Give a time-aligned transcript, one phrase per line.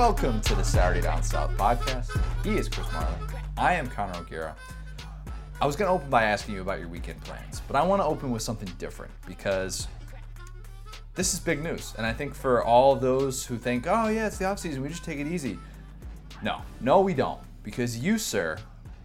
[0.00, 2.18] Welcome to the Saturday Down South podcast.
[2.42, 3.42] He is Chris Marler.
[3.58, 4.56] I am Connor O'Gara.
[5.60, 8.00] I was going to open by asking you about your weekend plans, but I want
[8.00, 9.88] to open with something different because
[11.14, 11.92] this is big news.
[11.98, 15.04] And I think for all those who think, oh, yeah, it's the offseason, we just
[15.04, 15.58] take it easy.
[16.42, 17.40] No, no, we don't.
[17.62, 18.56] Because you, sir,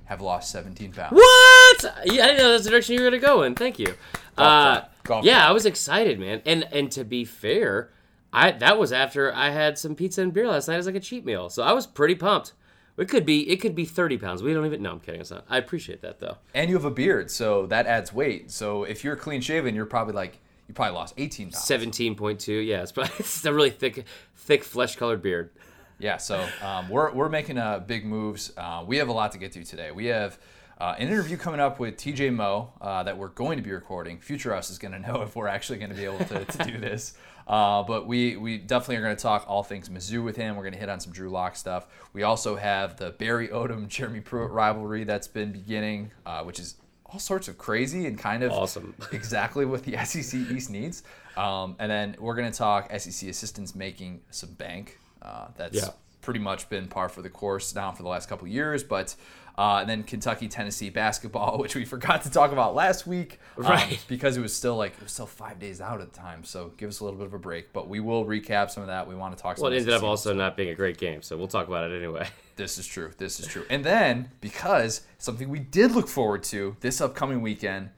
[0.05, 1.11] have lost 17 pounds.
[1.11, 1.83] What?
[2.05, 3.53] Yeah, I didn't know that's the direction you were gonna go in.
[3.53, 3.95] Thank you.
[4.37, 4.83] Uh.
[5.03, 5.45] Golf yeah.
[5.45, 6.41] I was excited, man.
[6.45, 7.91] And and to be fair,
[8.33, 10.99] I that was after I had some pizza and beer last night as like a
[10.99, 12.53] cheat meal, so I was pretty pumped.
[12.97, 14.41] It could be it could be thirty pounds.
[14.41, 14.81] We don't even.
[14.81, 15.21] No, I'm kidding.
[15.21, 15.45] It's not.
[15.49, 16.37] I appreciate that though.
[16.53, 18.51] And you have a beard, so that adds weight.
[18.51, 21.63] So if you're clean shaven, you're probably like, you probably lost 18 pounds.
[21.63, 22.53] Seventeen point two.
[22.53, 25.49] Yeah, it's, probably, it's a really thick, thick flesh colored beard.
[25.97, 28.51] Yeah, so um, we're, we're making uh, big moves.
[28.57, 29.91] Uh, we have a lot to get to today.
[29.91, 30.37] We have
[30.77, 34.19] uh, an interview coming up with TJ Moe uh, that we're going to be recording.
[34.19, 36.63] Future us is going to know if we're actually going to be able to, to
[36.65, 37.13] do this.
[37.47, 40.55] Uh, but we, we definitely are going to talk all things Mizzou with him.
[40.55, 41.85] We're going to hit on some Drew Lock stuff.
[42.13, 46.75] We also have the Barry Odom Jeremy Pruitt rivalry that's been beginning, uh, which is
[47.05, 48.95] all sorts of crazy and kind of Awesome.
[49.11, 51.03] exactly what the SEC East needs.
[51.37, 54.97] Um, and then we're going to talk SEC assistants making some bank.
[55.21, 55.89] Uh, that's Yeah.
[56.21, 58.83] pretty much been par for the course now for the last couple of years.
[58.83, 59.15] But
[59.57, 63.63] uh, and then Kentucky Tennessee basketball, which we forgot to talk about last week, um,
[63.63, 64.03] Right.
[64.07, 66.43] Because it was still like it was still five days out at the time.
[66.43, 67.71] So give us a little bit of a break.
[67.73, 69.07] But we will recap some of that.
[69.07, 69.57] We want to talk.
[69.57, 71.89] some Well, it ended up also not being a great game, so we'll talk about
[71.91, 72.27] it anyway.
[72.57, 73.11] This is true.
[73.17, 73.65] This is true.
[73.69, 77.89] And then because something we did look forward to this upcoming weekend,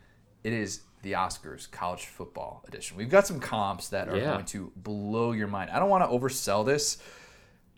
[0.43, 2.97] it is the Oscars College Football Edition.
[2.97, 4.33] We've got some comps that are Yeah.
[4.33, 5.69] going to blow your mind.
[5.69, 6.97] I don't want to oversell this,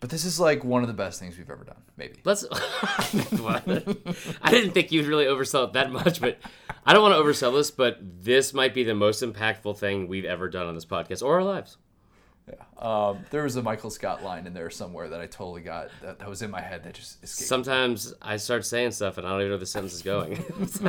[0.00, 1.82] but this is like one of the best things we've ever done.
[1.96, 2.16] Maybe.
[2.24, 2.44] Let's.
[2.52, 6.38] I didn't think you'd really oversell it that much, but
[6.84, 7.70] I don't want to oversell this.
[7.70, 11.34] But this might be the most impactful thing we've ever done on this podcast or
[11.34, 11.76] our lives.
[12.78, 16.18] Um, there was a Michael Scott line in there somewhere that I totally got that,
[16.18, 17.48] that was in my head that just escaped.
[17.48, 20.42] Sometimes I start saying stuff and I don't even know where the sentence is going.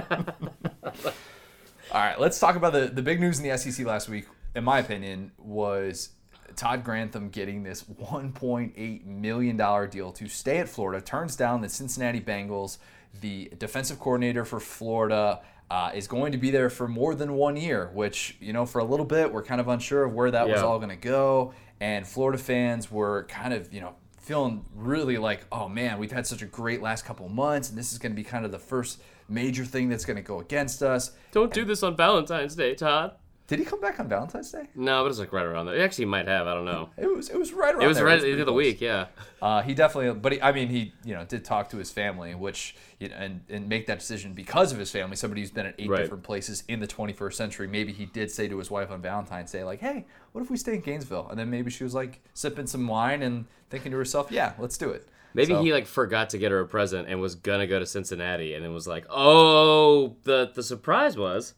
[1.91, 4.63] All right, let's talk about the, the big news in the SEC last week, in
[4.63, 6.09] my opinion, was
[6.56, 12.22] Todd Grantham getting this $1.8 million deal to stay at Florida, turns down the Cincinnati
[12.22, 12.78] Bengals.
[13.19, 17.56] The defensive coordinator for Florida uh, is going to be there for more than one
[17.57, 20.47] year, which, you know, for a little bit, we're kind of unsure of where that
[20.47, 21.53] was all going to go.
[21.79, 26.28] And Florida fans were kind of, you know, feeling really like, oh man, we've had
[26.28, 28.59] such a great last couple months, and this is going to be kind of the
[28.59, 31.11] first major thing that's going to go against us.
[31.31, 33.16] don't do this on Valentine's Day, Todd.
[33.51, 34.69] Did he come back on Valentine's Day?
[34.75, 35.75] No, but it's like right around there.
[35.75, 36.47] He actually, might have.
[36.47, 36.89] I don't know.
[36.95, 37.84] It was it was right around.
[37.84, 38.06] It was there.
[38.06, 38.79] right at the end of the week.
[38.79, 39.07] Yeah.
[39.41, 42.34] Uh, he definitely, but he, I mean, he you know did talk to his family,
[42.34, 45.17] which you know, and and make that decision because of his family.
[45.17, 45.97] Somebody who's been at eight Right.
[46.01, 47.67] different places in the 21st century.
[47.67, 50.56] Maybe he did say to his wife on Valentine's Day, like, "Hey, what if we
[50.56, 53.97] stay in Gainesville?" And then maybe she was like sipping some wine and thinking to
[53.97, 57.09] herself, "Yeah, let's do it." Maybe So- he like forgot to get her a present
[57.09, 61.53] and was gonna go to Cincinnati, and then was like, "Oh, the the surprise was,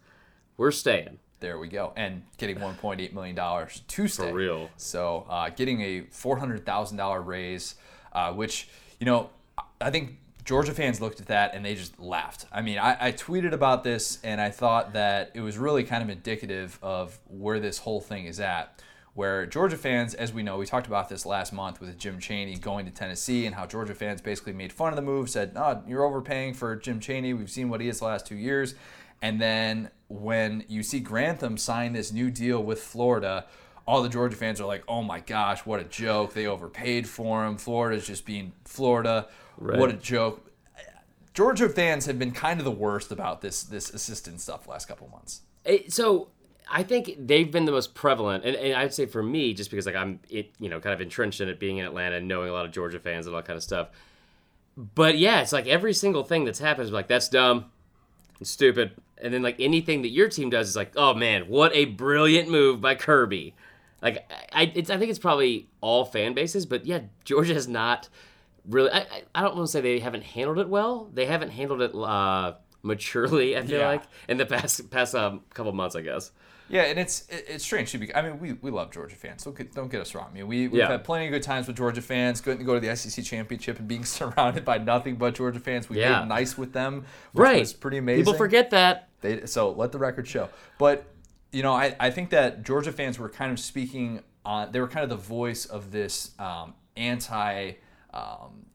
[0.57, 1.91] we're staying." There we go.
[1.97, 4.29] And getting $1.8 million to stay.
[4.29, 4.69] For real.
[4.77, 7.75] So uh, getting a $400,000 raise,
[8.13, 9.29] uh, which, you know,
[9.81, 12.45] I think Georgia fans looked at that and they just laughed.
[12.49, 16.01] I mean, I, I tweeted about this and I thought that it was really kind
[16.01, 18.81] of indicative of where this whole thing is at.
[19.13, 22.55] Where Georgia fans, as we know, we talked about this last month with Jim Chaney
[22.55, 25.83] going to Tennessee and how Georgia fans basically made fun of the move, said, oh,
[25.85, 27.33] you're overpaying for Jim Chaney.
[27.33, 28.75] We've seen what he is the last two years.
[29.21, 33.45] And then when you see Grantham sign this new deal with Florida,
[33.87, 36.33] all the Georgia fans are like, "Oh my gosh, what a joke!
[36.33, 37.57] They overpaid for him.
[37.57, 39.27] Florida's just being Florida.
[39.79, 40.49] What a joke."
[41.33, 45.07] Georgia fans have been kind of the worst about this this assistant stuff last couple
[45.09, 45.41] months.
[45.65, 46.29] It- so
[46.69, 49.85] I think they've been the most prevalent, and, and I'd say for me, just because
[49.85, 52.49] like I'm it, you know, kind of entrenched in it, being in Atlanta, and knowing
[52.49, 53.89] a lot of Georgia fans and all that kind of stuff.
[54.77, 57.65] But yeah, it's like every single thing that's happened is like that's dumb,
[58.39, 58.91] it's stupid,
[59.23, 62.49] and then like anything that your team does is like, oh man, what a brilliant
[62.49, 63.55] move by Kirby.
[64.01, 68.09] Like I, it's, I think it's probably all fan bases, but yeah, Georgia has not
[68.69, 68.91] really.
[68.91, 71.09] I, I- I don't want to say they haven't handled it well.
[71.13, 72.53] They haven't handled it uh,
[72.83, 73.57] maturely.
[73.57, 73.87] I feel Yeah.
[73.87, 76.31] like in the past past um, couple months, I guess.
[76.73, 77.99] Yeah, and it's it's strange too.
[77.99, 79.43] Because, I mean, we, we love Georgia fans.
[79.43, 80.27] Don't get, don't get us wrong.
[80.31, 80.87] I mean, we we've Yeah.
[80.89, 82.41] had plenty of good times with Georgia fans.
[82.41, 85.87] Going to go to the SEC championship and being surrounded by nothing but Georgia fans.
[85.87, 86.17] We Yeah.
[86.19, 87.59] played nice with them, which Right.
[87.59, 88.23] was pretty amazing.
[88.25, 89.09] People forget that.
[89.21, 90.49] They, so let the record show.
[90.79, 91.05] But
[91.51, 94.71] you know, I, I think that Georgia fans were kind of speaking on.
[94.71, 97.73] They were kind of the voice of this um, anti.
[98.11, 98.65] Um,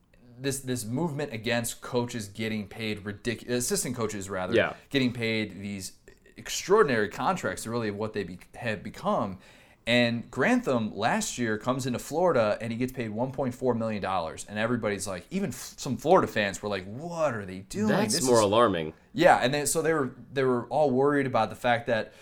[0.41, 4.75] this this movement against coaches getting paid ridiculous assistant coaches rather Yeah.
[4.91, 5.95] getting paid these
[6.39, 9.39] extraordinary contracts really what they be, have become
[9.87, 14.59] And Grantham last year comes into Florida and he gets paid 1.4 million dollars, and
[14.59, 18.25] everybody's like, even f- some Florida fans were like, "What are they doing?" That's This
[18.27, 18.93] more is- alarming.
[19.15, 22.13] yeah, and then so they were they were all worried about the fact that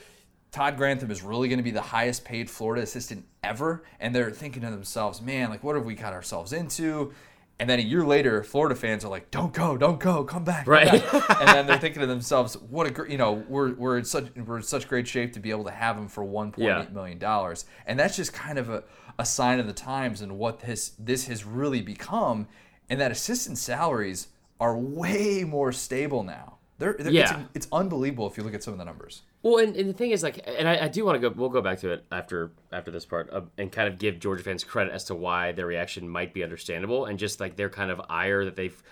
[0.52, 4.30] Todd Grantham is really going to be the highest paid Florida assistant ever, and they're
[4.30, 7.12] thinking to themselves, "Man, like what have we got ourselves into?"
[7.58, 10.64] And then a year later, Florida fans are like, "Don't go, don't go, come back."
[10.66, 10.90] come Right.
[11.10, 14.04] back." and then they're thinking to themselves, "What a gr- you know we're we're in
[14.04, 16.84] such we're in such great shape to be able to have him for 1.8 Yeah.
[16.92, 18.84] million dollars," and that's just kind of a,
[19.18, 22.46] a sign of the times and what this this has really become,
[22.90, 24.28] and that assistant salaries
[24.60, 26.58] are way more stable now.
[26.78, 27.44] They're, they're it's, Yeah.
[27.54, 29.22] it's unbelievable if you look at some of the numbers.
[29.46, 31.32] Well, and, and the thing is, like, and I, I do want to go.
[31.32, 34.42] We'll go back to it after after this part, uh, and kind of give Georgia
[34.42, 37.92] fans credit as to why their reaction might be understandable, and just like their kind
[37.92, 38.82] of ire that they've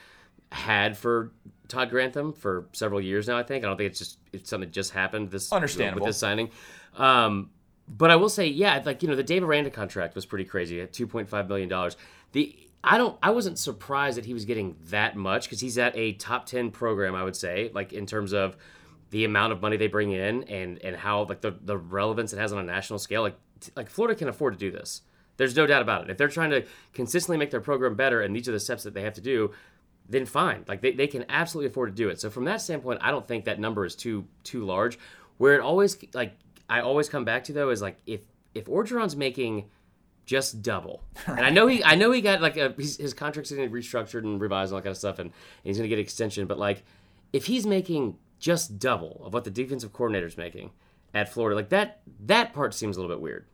[0.53, 1.33] had for
[1.67, 3.37] Todd Grantham for several years now.
[3.37, 6.03] I think I don't think it's just it's something that just happened this Understandable.
[6.05, 6.51] with this signing.
[6.97, 7.51] Um,
[7.89, 10.81] but I will say, yeah, like you know, the Dave Aranda contract was pretty crazy
[10.81, 11.97] at two point five million dollars.
[12.31, 15.97] The I don't I wasn't surprised that he was getting that much because he's at
[15.97, 17.17] a top ten program.
[17.17, 18.57] I would say, like in terms of
[19.15, 22.39] the amount of money they bring in and and how like the the relevance it
[22.41, 23.23] has on a national scale.
[23.23, 25.03] Like t- like Florida can afford to do this.
[25.37, 26.11] There's no doubt about it.
[26.11, 28.93] If they're trying to consistently make their program better, and these are the steps that
[28.93, 29.53] they have to do,
[30.09, 30.65] then fine.
[30.67, 32.21] Like they, they can absolutely afford to do it.
[32.21, 34.99] So from that standpoint, I don't think that number is too too large.
[35.39, 36.37] Where it always like
[36.69, 38.23] I always come back to though is like if
[38.53, 39.67] if Orgeron's making
[40.27, 43.53] just double, and I know he I know he got like a his, his contract's
[43.53, 46.01] getting restructured and revised and all that kind of stuff, and, and he's gonna get
[46.01, 46.49] extension.
[46.49, 46.83] But like
[47.33, 50.71] if he's making just double of what the defensive coordinator's making
[51.15, 53.47] at Florida, like that that part seems a little bit weird.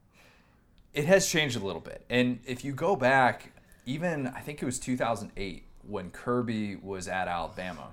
[0.92, 2.04] It has changed a little bit.
[2.10, 3.52] And if you go back,
[3.86, 7.90] even I think it was 2008 when Kirby was at Alabama,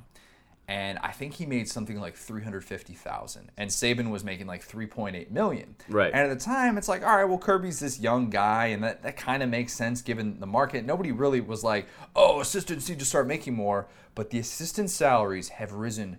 [0.67, 5.75] and I think he made something like 350,000 and Saban was making like 3.8 million.
[5.87, 6.11] Right.
[6.11, 9.03] And at the time it's like, all right, well Kirby's this young guy and that,
[9.03, 10.83] that kind of makes sense given the market.
[10.83, 11.85] Nobody really was like,
[12.15, 16.17] "Oh, assistants need to start making more." But the assistant salaries have risen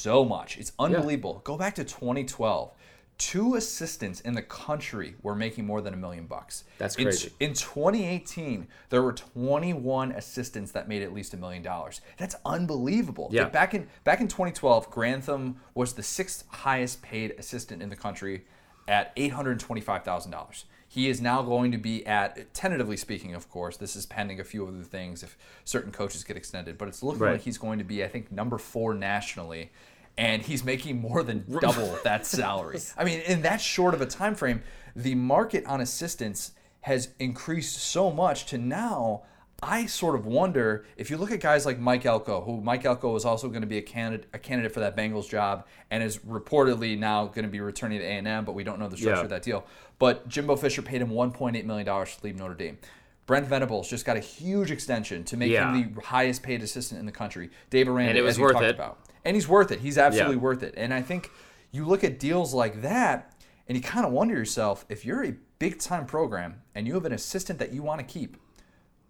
[0.00, 0.58] so much.
[0.58, 1.40] It's unbelievable.
[1.44, 2.72] Go back to 2012.
[3.18, 6.64] Two assistants in the country were making more than a million bucks.
[6.78, 7.30] That's In- crazy.
[7.38, 12.00] in 2018, there were 21 assistants that made at least a million dollars.
[12.16, 13.28] That's unbelievable.
[13.30, 13.42] Yeah.
[13.42, 17.96] Like, Back in back in 2012, Grantham was the sixth highest paid assistant in the
[17.96, 18.46] country
[18.88, 20.64] at $825,000.
[20.88, 24.44] He is now going to be at, tentatively speaking, of course, this is pending a
[24.44, 27.32] few other things if certain coaches get extended, but it's looking Right.
[27.32, 29.70] like he's going to be, I think, number four nationally.
[30.18, 32.78] And he's making more than double that salary.
[32.98, 34.62] I mean, in that short of a time frame,
[34.94, 36.52] the market on assistants
[36.82, 39.22] has increased so much to now
[39.62, 43.14] I sort of wonder if you look at guys like Mike Elko, who Mike Elko
[43.16, 46.16] is also going to be a candidate a candidate for that Bengals job and is
[46.18, 49.24] reportedly now going to be returning to A&M, but we don't know the structure Yeah.
[49.24, 49.66] of that deal.
[49.98, 52.78] But Jimbo Fisher paid him 1.8 million dollars to leave Notre Dame.
[53.26, 55.74] Brent Venables just got a huge extension to make Yeah.
[55.74, 57.50] him the highest paid assistant in the country.
[57.68, 58.74] Dave Aranda, And it was as worth talked it.
[58.76, 58.98] about.
[59.24, 59.80] And he's worth it.
[59.80, 60.42] He's absolutely Yeah.
[60.42, 60.74] worth it.
[60.76, 61.30] And I think
[61.72, 63.32] you look at deals like that
[63.68, 67.04] and you kind of wonder yourself if you're a big time program and you have
[67.04, 68.36] an assistant that you want to keep,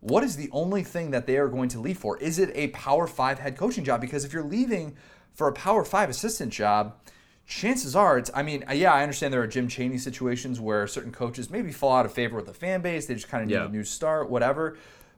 [0.01, 2.17] what is the only thing that they are going to leave for?
[2.19, 4.01] Is it a Power Five head coaching job?
[4.01, 4.97] Because if you're leaving
[5.33, 6.95] for a Power Five assistant job,
[7.47, 8.31] chances are it's.
[8.35, 11.93] I mean, yeah, I understand there are Jim Chaney situations where certain coaches maybe fall
[11.93, 13.07] out of favor with the fan base.
[13.07, 13.67] They just kind of need Yeah.
[13.67, 14.77] a new start, whatever.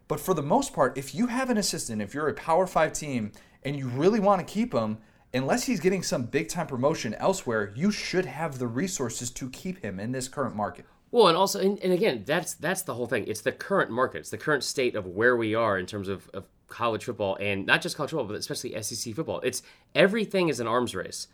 [0.08, 2.92] But for the most part, if you have an assistant, if you're a Power Five
[2.92, 3.32] team
[3.64, 4.98] and you really want to keep him,
[5.34, 9.82] unless he's getting some big time promotion elsewhere, you should have the resources to keep
[9.82, 10.84] him in this current market.
[11.10, 13.26] Well, and also, and, and again, that's that's the whole thing.
[13.26, 14.18] It's the current market.
[14.18, 17.66] It's the current state of where we are in terms of, of college football, and
[17.66, 19.40] not just college football, but especially SEC football.
[19.40, 19.62] It's
[19.94, 21.28] everything is an arms race.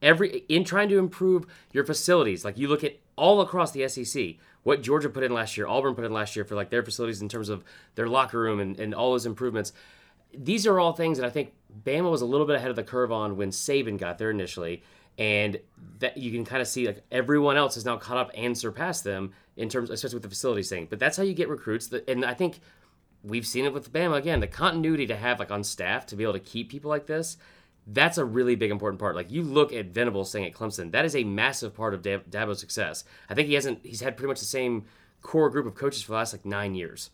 [0.00, 4.36] Every in trying to improve your facilities, like you look at all across the SEC,
[4.62, 7.20] what Georgia put in last year, Auburn put in last year for like their facilities
[7.20, 7.64] in terms of
[7.96, 9.72] their locker room and, and all those improvements.
[10.36, 11.52] These are all things that I think
[11.84, 14.82] Bama was a little bit ahead of the curve on when Saban got there initially
[15.18, 15.58] and
[16.00, 19.04] that you can kind of see like everyone else has now caught up and surpassed
[19.04, 20.86] them in terms, especially with the facilities thing.
[20.90, 21.92] But that's how you get recruits.
[22.08, 22.60] And I think
[23.22, 24.40] we've seen it with Bama again.
[24.40, 27.36] The continuity to have like on staff to be able to keep people like this,
[27.86, 29.14] that's a really big important part.
[29.14, 32.30] Like you look at Venables staying at Clemson, that is a massive part of Dab-
[32.30, 33.04] Dabo's success.
[33.28, 33.84] I think he hasn't.
[33.84, 34.84] He's had pretty much the same
[35.22, 37.10] core group of coaches for the last like nine years.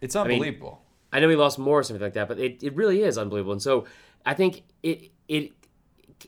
[0.00, 0.80] It's unbelievable.
[0.82, 0.85] I
[1.20, 3.52] know he lost more or something like that, but it, it really is unbelievable.
[3.52, 3.86] And so
[4.24, 5.52] I think it it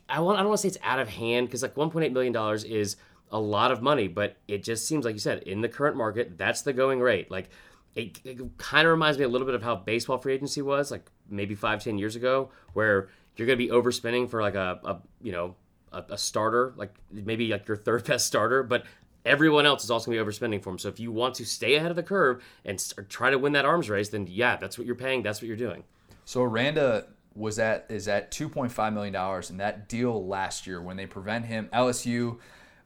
[0.07, 2.33] I want I don't want to say it's out of hand because like 1.8 million
[2.33, 2.95] dollars is
[3.31, 6.37] a lot of money, but it just seems like you said in the current market
[6.37, 7.29] that's the going rate.
[7.29, 7.49] Like
[7.95, 10.91] it, it kind of reminds me a little bit of how baseball free agency was
[10.91, 14.79] like maybe five ten years ago, where you're going to be overspending for like a,
[14.83, 15.55] a you know
[15.91, 18.85] a, a starter, like maybe like your third best starter, but
[19.25, 20.79] everyone else is also going to be overspending for him.
[20.79, 23.53] So if you want to stay ahead of the curve and start, try to win
[23.53, 25.23] that arms race, then yeah, that's what you're paying.
[25.23, 25.83] That's what you're doing.
[26.25, 30.97] So Aranda was at is at 2.5 million dollars, and that deal last year when
[30.97, 32.37] they prevent him, LSU.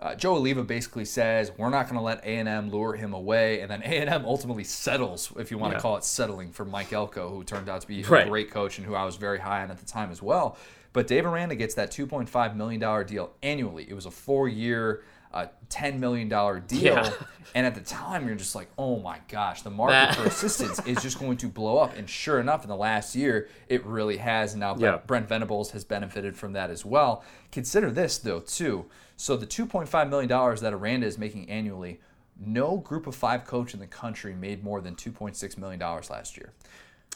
[0.02, 3.72] Uh, Joe Alleva basically says we're not going to let A&M lure him away, and
[3.72, 5.78] then A&M ultimately settles, if you want Yeah.
[5.78, 8.26] to call it settling, for Mike Elko, who turned out to be Right.
[8.28, 10.58] a great coach and who I was very high on at the time as well.
[10.92, 13.86] But Dave Aranda gets that 2.5 million dollar deal annually.
[13.90, 17.12] It was a four-year, uh, 10 million dollar deal, Yeah.
[17.56, 20.80] and at the time you're just like, oh my gosh, the market That- for assistants
[20.86, 21.96] is just going to blow up.
[21.98, 24.54] And sure enough, in the last year, it really has.
[24.54, 25.00] And now Yeah.
[25.06, 27.24] Brent Venables has benefited from that as well.
[27.52, 28.86] Consider this, though, too.
[29.18, 32.00] So the $2.5 million that Aranda is making annually,
[32.40, 36.52] no group of five coach in the country made more than $2.6 million last year.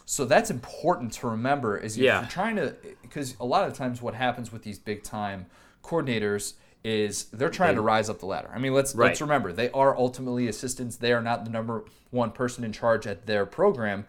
[0.06, 2.22] So that's important to remember is Yeah.
[2.22, 5.48] you're trying to, because a lot of times what happens with these big time
[5.84, 6.54] coordinators
[6.84, 8.50] is they're trying to rise up the ladder.
[8.54, 10.98] I mean, let's let's remember they are ultimately assistants.
[10.98, 14.06] They are not the number one person in charge at their program.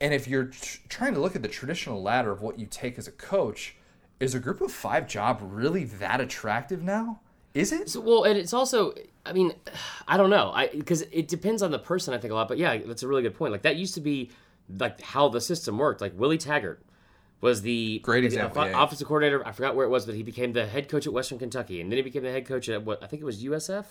[0.00, 2.98] And if you're tr- trying to look at the traditional ladder of what you take
[2.98, 3.76] as a coach,
[4.20, 7.20] is a group of five job really that attractive now?
[7.54, 7.88] Is it?
[7.88, 9.54] So, well, and it's also, I mean,
[10.08, 12.14] I don't know, I because it depends on the person.
[12.14, 13.52] I think a lot, but yeah, that's a really good point.
[13.52, 14.30] Like that used to be
[14.78, 16.00] like how the system worked.
[16.00, 16.82] Like Willie Taggart
[17.46, 18.84] was the Great the example, off- yeah, yeah.
[18.84, 19.46] offensive coordinator.
[19.46, 21.90] I forgot where it was, but he became the head coach at Western Kentucky, and
[21.90, 23.86] then he became the head coach at what I think it was USF.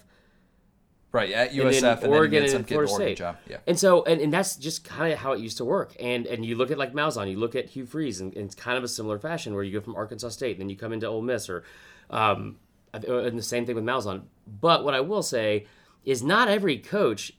[1.14, 3.18] Right, at and USF and, then Oregon he ends and Florida the State.
[3.18, 3.38] job.
[3.50, 3.58] Yeah.
[3.66, 5.96] And so, and, and that's just kind of how it used to work.
[5.98, 8.56] And and you look at like Malzahn, you look at Hugh Freeze, and, and it's
[8.56, 10.92] kind of a similar fashion where you go from Arkansas State, and then you come
[10.92, 11.64] into Ole Miss, or
[12.10, 12.58] um,
[12.94, 14.24] and the same thing with Malzahn.
[14.46, 15.68] But what I will say
[16.04, 17.32] is, not every coach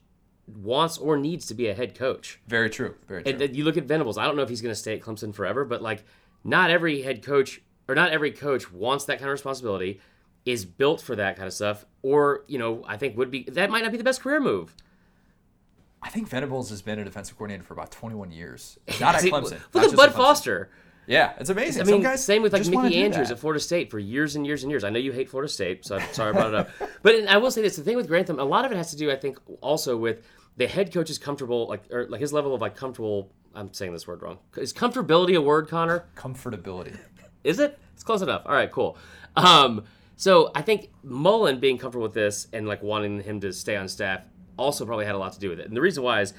[0.47, 2.41] wants or needs to be a head coach.
[2.47, 2.95] Very true.
[3.09, 3.33] Very true.
[3.33, 4.19] And then you look at Venables.
[4.19, 6.05] I don't know if he's going to stay at Clemson forever, but like,
[6.45, 10.01] not every head coach or not every coach wants that kind of responsibility,
[10.45, 13.71] is built for that kind of stuff, or you know, I think would be that
[13.71, 14.75] might not be the best career move.
[16.03, 18.79] I think Venables has been a defensive coordinator for about 21 years.
[19.01, 19.59] Not at Clemson.
[19.73, 20.69] Look at Bud Clemson.
[21.07, 21.13] Foster.
[21.13, 21.83] Yeah, it's amazing.
[21.83, 24.37] I Some mean, guys same with like just Mickey Andrews at Florida State for years
[24.37, 24.85] and years and years.
[24.85, 26.71] I know you hate Florida State, so I'm sorry I brought it up.
[27.03, 28.97] But I will say this: the thing with Grantham, a lot of it has to
[28.97, 30.25] do, I think, also with
[30.57, 33.31] the head coach is comfortable, like or like his level of like comfortable.
[33.55, 34.39] I'm saying this word wrong.
[34.57, 36.05] Is comfortability a word, Connor?
[36.17, 36.99] Comfortability.
[37.45, 37.79] Is it?
[37.95, 38.43] It's close enough.
[38.45, 38.99] All right, cool.
[39.37, 39.85] Um,
[40.17, 43.89] so I think Mullen being comfortable with this and like wanting him to stay on
[43.89, 44.23] staff
[44.57, 45.67] also probably had a lot to do with it.
[45.67, 46.35] And the reason why is,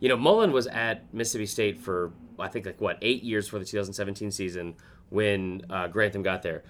[0.00, 3.58] you know, Mullen was at Mississippi State for I think like what eight years for
[3.58, 4.74] the 2017 season
[5.10, 6.64] when uh, Grantham got there.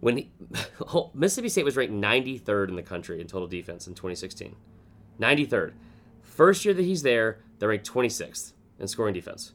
[0.00, 0.30] When he,
[1.14, 4.54] Mississippi State was ranked 93rd in the country in total defense in 2016,
[5.18, 5.72] 93rd.
[6.20, 9.54] First year that he's there, they're ranked 26th in scoring defense.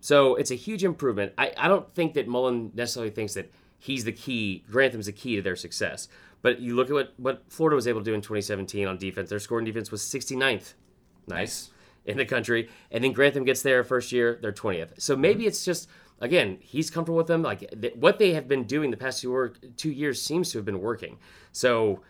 [0.00, 1.32] So it's a huge improvement.
[1.38, 5.36] I, I don't think that Mullen necessarily thinks that he's the key, Grantham's the key
[5.36, 6.08] to their success.
[6.42, 9.30] But you look at what, what Florida was able to do in 2017 on defense.
[9.30, 10.74] Their scoring defense was 69th.
[11.26, 11.70] Nice.
[12.06, 12.68] In the country.
[12.90, 15.00] And then Grantham gets there first year, they're 20th.
[15.00, 15.22] So mm-hmm.
[15.22, 15.88] maybe it's just,
[16.20, 17.42] again, he's comfortable with them.
[17.42, 20.58] Like th- what they have been doing the past two, work, two years seems to
[20.58, 21.18] have been working.
[21.52, 22.02] So,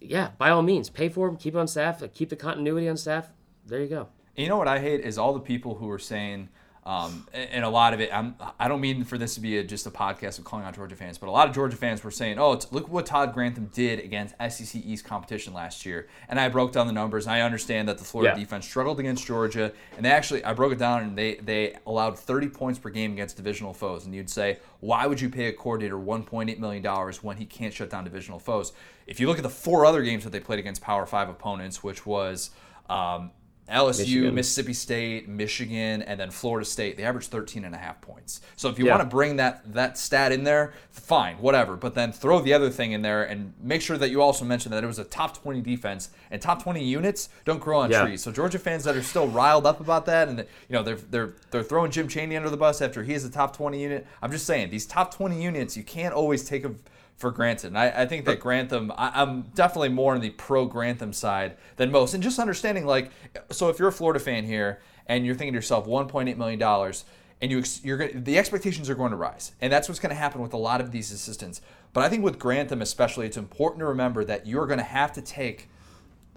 [0.00, 2.96] yeah, by all means, pay for them, keep on staff, like, keep the continuity on
[2.96, 3.32] staff.
[3.66, 4.08] There you go.
[4.36, 6.48] You know what I hate is all the people who are saying,
[6.84, 8.10] um, and a lot of it.
[8.12, 10.74] I'm, I don't mean for this to be a, just a podcast of calling out
[10.74, 13.70] Georgia fans, but a lot of Georgia fans were saying, "Oh, look what Todd Grantham
[13.72, 17.26] did against SEC East competition last year." And I broke down the numbers.
[17.26, 18.40] And I understand that the Florida Yeah.
[18.42, 22.18] defense struggled against Georgia, and they actually I broke it down, and they they allowed
[22.18, 24.04] 30 points per game against divisional foes.
[24.04, 27.72] And you'd say, why would you pay a coordinator 1.8 million dollars when he can't
[27.72, 28.72] shut down divisional foes?
[29.06, 31.84] If you look at the four other games that they played against Power Five opponents,
[31.84, 32.50] which was
[32.90, 33.30] um,
[33.70, 34.34] LSU, Michigan.
[34.34, 36.96] Mississippi State, Michigan, and then Florida State.
[36.96, 38.40] They averaged 13 and a half points.
[38.56, 38.96] So if you Yeah.
[38.96, 41.76] want to bring that that stat in there, fine, whatever.
[41.76, 44.72] But then throw the other thing in there and make sure that you also mention
[44.72, 48.04] that it was a top 20 defense and top 20 units don't grow on Yeah.
[48.04, 48.22] trees.
[48.22, 51.32] So Georgia fans that are still riled up about that and you know they're they're
[51.50, 54.06] they're throwing Jim Chaney under the bus after he is a top 20 unit.
[54.20, 56.80] I'm just saying these top 20 units you can't always take them
[57.22, 57.68] for granted.
[57.68, 61.56] And I, I think that Grantham, I, I'm definitely more on the pro Grantham side
[61.76, 62.14] than most.
[62.14, 63.12] And just understanding, like,
[63.50, 67.04] so if you're a Florida fan here and you're thinking to yourself, 1.8 million dollars,
[67.40, 70.40] and you, you're the expectations are going to rise, and that's what's going to happen
[70.40, 71.60] with a lot of these assistants.
[71.92, 75.12] But I think with Grantham especially, it's important to remember that you're going to have
[75.12, 75.68] to take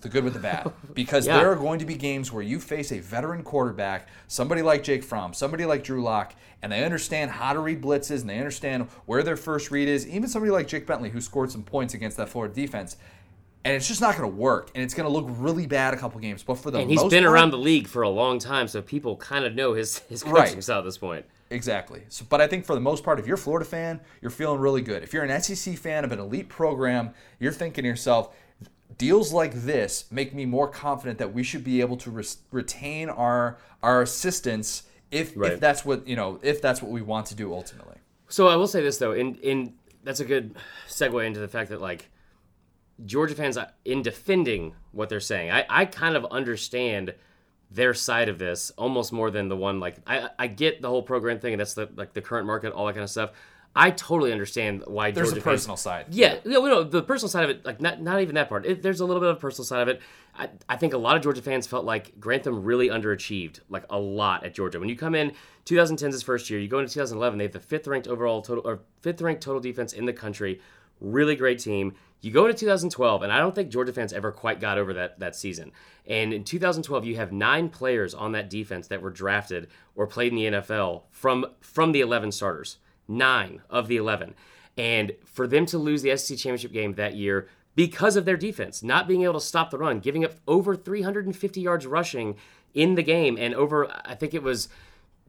[0.05, 1.37] the good with the bad because Yeah.
[1.39, 5.03] there are going to be games where you face a veteran quarterback, somebody like Jake
[5.03, 8.87] Fromm, somebody like Drew Lock, and they understand how to read blitzes and they understand
[9.05, 10.07] where their first read is.
[10.07, 12.97] Even somebody like Jake Bentley who scored some points against that Florida defense.
[13.63, 15.97] And it's just not going to work, and it's going to look really bad a
[15.97, 16.43] couple games.
[16.43, 18.79] But for the And he's been part- around the league for a long time, so
[18.79, 20.63] people kind of know his, his coaching Right.
[20.63, 21.25] style at this point.
[21.49, 22.03] Exactly.
[22.09, 24.59] So, but I think for the most part, if you're a Florida fan, you're feeling
[24.59, 25.01] really good.
[25.01, 27.09] If you're an SEC fan of an elite program,
[27.39, 28.35] you're thinking to yourself,
[28.97, 33.09] deals like this make me more confident that we should be able to res- retain
[33.09, 35.53] our our assistants if Right.
[35.53, 37.97] if that's what you know if that's what we want to do ultimately.
[38.27, 39.73] So I will say this though, in in
[40.03, 40.55] that's a good
[40.87, 42.09] segue into the fact that like
[43.05, 47.13] Georgia fans uh, in defending what they're saying, I, I kind of understand
[47.71, 51.03] their side of this almost more than the one like I I get the whole
[51.03, 53.31] program thing and that's the like the current market, all that kind of stuff.
[53.77, 56.05] I totally understand why There's Georgia a fans- personal side.
[56.09, 58.65] yeah, no, no, the personal side of it, like not not even that part.
[58.65, 60.01] It, there's a little bit of a personal side of it.
[60.37, 63.99] I, I think a lot of Georgia fans felt like Grantham really underachieved, like a
[63.99, 64.79] lot at Georgia.
[64.79, 65.33] When you come in,
[65.65, 66.59] 2010's his first year.
[66.59, 69.59] You go into 2011, they have the fifth ranked overall total or fifth ranked total
[69.61, 70.61] defense in the country.
[71.01, 71.93] Really great team.
[72.21, 75.19] You go into 2012, and I don't think Georgia fans ever quite got over that
[75.19, 75.73] that season.
[76.07, 80.31] And in 2012, you have nine players on that defense that were drafted or played
[80.31, 84.33] in the NFL from from the 11 starters nine of the 11.
[84.77, 88.83] And for them to lose the SEC championship game that year because of their defense,
[88.83, 92.35] not being able to stop the run, giving up over 350 yards rushing
[92.73, 94.69] in the game, and over, I think it was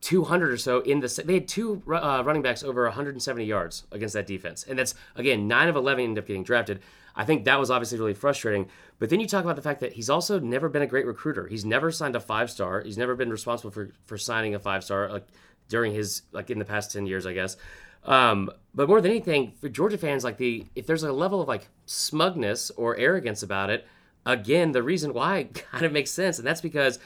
[0.01, 1.23] 200 or so in the.
[1.25, 4.65] They had two uh, running backs over 170 yards against that defense.
[4.65, 6.81] And that's, again, nine of 11 ended up getting drafted.
[7.15, 8.69] I think that was obviously really frustrating.
[8.99, 11.47] But then you talk about the fact that he's also never been a great recruiter.
[11.47, 12.83] He's never signed a five star.
[12.83, 15.11] He's never been responsible for, for signing a five star.
[15.11, 15.27] Like,
[15.69, 17.57] during his like in the past 10 years i guess.
[18.05, 21.49] Um, but more than anything for georgia fans like the if there's a level of
[21.49, 23.87] like smugness or arrogance about it
[24.25, 26.99] again the reason why kind of makes sense and that's because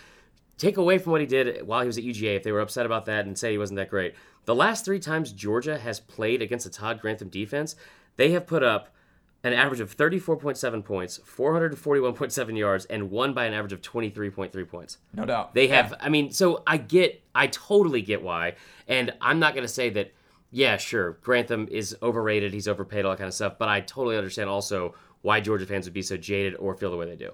[0.59, 2.85] take away from what he did while he was at uga if they were upset
[2.85, 4.14] about that and say he wasn't that great
[4.45, 7.76] the last three times georgia has played against a todd grantham defense
[8.17, 8.95] they have put up
[9.43, 14.99] an average of 34.7 points 441.7 yards and won by an average of 23.3 points
[15.15, 15.55] No doubt.
[15.55, 18.55] they have, I mean, so I get, I totally get why.
[18.87, 20.13] And I'm not going to say that,
[20.51, 23.55] yeah, sure, Grantham is overrated, he's overpaid, all that kind of stuff.
[23.59, 26.97] But I totally understand also why Georgia fans would be so jaded or feel the
[26.97, 27.31] way they do.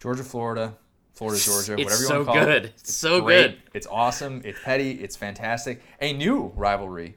[0.00, 0.76] Georgia, Florida,
[1.14, 2.64] Florida, Georgia, It's whatever you so want to call good.
[2.66, 2.72] it.
[2.78, 3.42] It's so great.
[3.42, 3.58] good.
[3.74, 4.42] It's awesome.
[4.44, 4.92] It's petty.
[4.92, 5.82] It's fantastic.
[6.00, 7.16] A new rivalry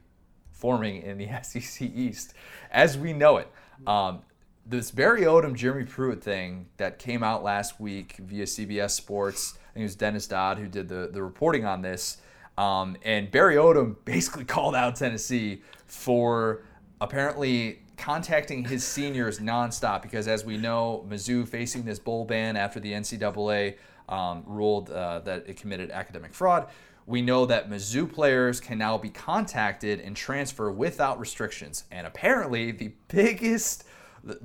[0.52, 2.34] forming in the SEC East
[2.72, 3.48] as we know it.
[3.88, 4.22] Um,
[4.66, 9.56] this Barry Odom, Jeremy Pruitt thing that came out last week via CBS Sports.
[9.58, 12.18] I think it was Dennis Dodd who did the, the reporting on this.
[12.58, 16.64] Um, and Barry Odom basically called out Tennessee for
[17.00, 22.80] apparently contacting his seniors nonstop because, as we know, Mizzou facing this bowl ban after
[22.80, 23.76] the NCAA
[24.10, 26.68] um, ruled uh, that it committed academic fraud.
[27.12, 31.84] We know that Mizzou players can now be contacted and transfer without restrictions.
[31.92, 33.84] And apparently, the biggest
[34.24, 34.38] the,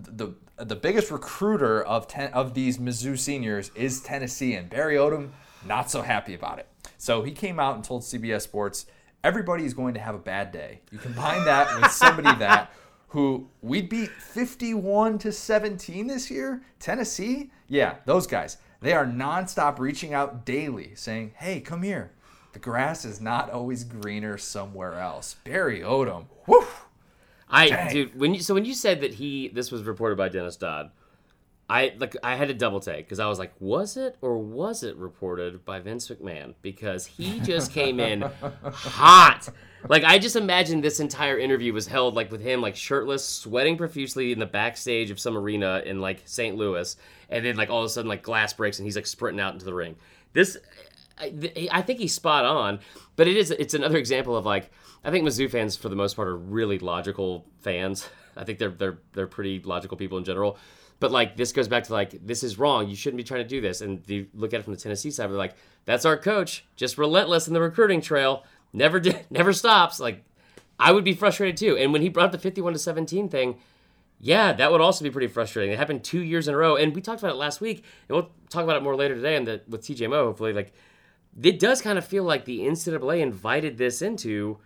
[0.56, 5.30] the, the biggest recruiter of ten, of these Mizzou seniors is Tennessee, and Barry Odom
[5.64, 6.66] not so happy about it.
[6.98, 8.86] So he came out and told CBS Sports,
[9.22, 10.80] everybody is going to have a bad day.
[10.90, 12.72] You combine that with somebody that
[13.08, 18.56] who we beat 51 to 17 this year, Tennessee, yeah, those guys.
[18.80, 22.12] They are nonstop reaching out daily, saying, "Hey, come here.
[22.56, 26.66] The grass is not always greener somewhere else." Barry Odom, whew.
[27.50, 27.92] I, Dang.
[27.92, 30.90] dude, when you, so when you said that he, this was reported by Dennis Dodd,
[31.68, 34.82] I like I had to double take because I was like, was it or was
[34.82, 36.54] it reported by Vince McMahon?
[36.62, 38.22] Because he just came in
[38.62, 39.50] hot.
[39.86, 43.76] Like I just imagined this entire interview was held like with him like shirtless, sweating
[43.76, 46.56] profusely in the backstage of some arena in like St.
[46.56, 46.96] Louis,
[47.28, 49.52] and then like all of a sudden like glass breaks and he's like sprinting out
[49.52, 49.96] into the ring.
[50.32, 50.56] This,
[51.18, 52.80] I, think he's spot on,
[53.16, 54.70] but it is it's another example of like
[55.04, 58.08] I think Mizzou fans for the most part are really logical fans.
[58.36, 60.58] I think they're they're they're pretty logical people in general.
[60.98, 62.88] But like this goes back to like this is wrong.
[62.88, 63.80] You shouldn't be trying to do this.
[63.80, 66.98] And you look at it from the Tennessee side, they're like, that's our coach, just
[66.98, 70.00] relentless in the recruiting trail, never did, never stops.
[70.00, 70.24] Like
[70.78, 71.76] I would be frustrated too.
[71.76, 73.56] And when he brought up the fifty-one to seventeen thing,
[74.18, 75.72] yeah, that would also be pretty frustrating.
[75.72, 78.16] It happened two years in a row, and we talked about it last week, and
[78.16, 79.36] we'll talk about it more later today.
[79.36, 80.72] And with TJ Moe, hopefully, like
[81.42, 84.58] it does kind of feel like the NCAA invited this into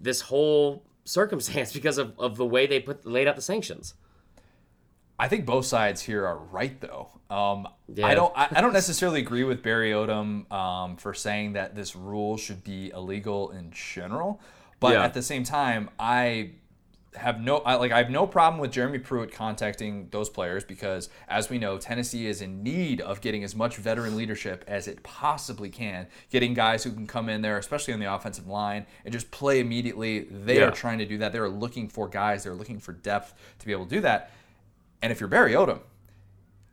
[0.00, 3.94] this whole circumstance because of, of the way they put laid out the sanctions.
[5.18, 7.08] I think both sides here are right, though.
[7.30, 8.06] Um, Yeah.
[8.06, 8.32] I don't.
[8.36, 12.64] I, I don't necessarily agree with Barry Odom um, for saying that this rule should
[12.64, 14.40] be illegal in general,
[14.80, 15.04] but Yeah.
[15.04, 16.52] at the same time, I
[17.16, 21.10] have no I, like I have no problem with Jeremy Pruitt contacting those players because,
[21.28, 25.02] as we know, Tennessee is in need of getting as much veteran leadership as it
[25.02, 26.06] possibly can.
[26.30, 29.60] Getting guys who can come in there, especially on the offensive line, and just play
[29.60, 30.20] immediately.
[30.30, 30.68] They Yeah.
[30.68, 31.32] are trying to do that.
[31.32, 32.44] They're looking for guys.
[32.44, 34.30] They're looking for depth to be able to do that.
[35.02, 35.80] And if you're Barry Odom,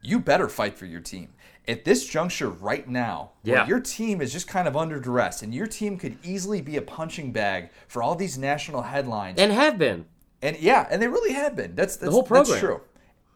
[0.02, 1.30] you better fight for your team.
[1.68, 3.68] At this juncture right now, Yeah.
[3.68, 6.82] your team is just kind of under duress, and your team could easily be a
[6.82, 9.38] punching bag for all these national headlines.
[9.40, 10.06] And have been.
[10.42, 11.76] And yeah, and they really have been.
[11.76, 12.60] That's, that's whole That's program.
[12.60, 12.82] true.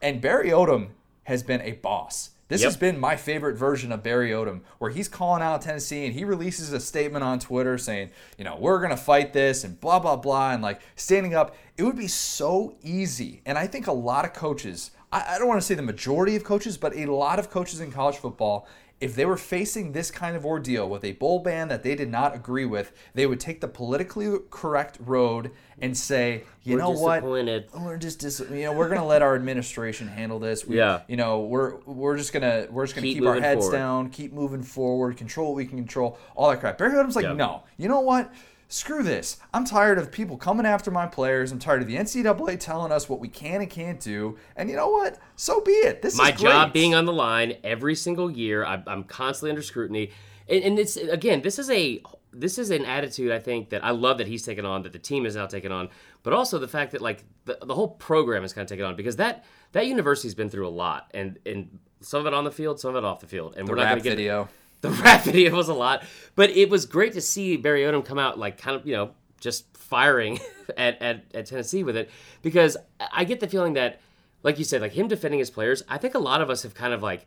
[0.00, 0.88] And Barry Odom
[1.24, 2.30] has been a boss.
[2.48, 2.68] This Yep.
[2.68, 6.24] has been my favorite version of Barry Odom, where he's calling out Tennessee and he
[6.24, 9.98] releases a statement on Twitter saying, you know, we're going to fight this and blah,
[9.98, 11.56] blah, blah, and like standing up.
[11.78, 13.40] It would be so easy.
[13.46, 16.36] And I think a lot of coaches, I, I don't want to say the majority
[16.36, 18.68] of coaches, but a lot of coaches in college football,
[19.04, 22.10] if they were facing this kind of ordeal with a bowl ban that they did
[22.10, 26.90] not agree with, they would take the politically correct road and say, you We're know
[26.90, 27.16] what?
[27.16, 27.68] disappointed.
[27.78, 30.66] we're just dis- you know we're gonna let our administration handle this.
[30.66, 31.02] We, Yeah.
[31.08, 33.76] You know we're we're just gonna we're just gonna Keep keep, our heads forward.
[33.76, 36.78] down, keep moving forward, control what we can control, all that crap.
[36.78, 37.34] Barry Odom's like, Yeah.
[37.34, 38.32] no, you know what?
[38.74, 39.36] Screw this.
[39.52, 41.52] I'm tired of people coming after my players.
[41.52, 44.36] I'm tired of the NCAA telling us what we can and can't do.
[44.56, 45.16] And you know what?
[45.36, 46.02] So be it.
[46.02, 48.64] This my is my job being on the line every single year.
[48.64, 50.10] I, I'm constantly under scrutiny,
[50.48, 53.90] and, and it's again, this is a this is an attitude I think that I
[53.90, 55.88] love that he's taken on, that the team is now taking on,
[56.24, 58.96] but also the fact that like the, the whole program is kind of taken on
[58.96, 62.50] because that that university's been through a lot, and and some of it on the
[62.50, 64.48] field, some of it off the field, and the we're not going to get video.
[64.84, 68.18] The rap video was a lot, but it was great to see Barry Odom come
[68.18, 70.40] out like kind of you know just firing
[70.76, 72.10] at, at, at Tennessee with it.
[72.42, 72.76] Because
[73.12, 74.00] I get the feeling that
[74.42, 76.74] like you said like him defending his players I think a lot of us have
[76.74, 77.26] kind of like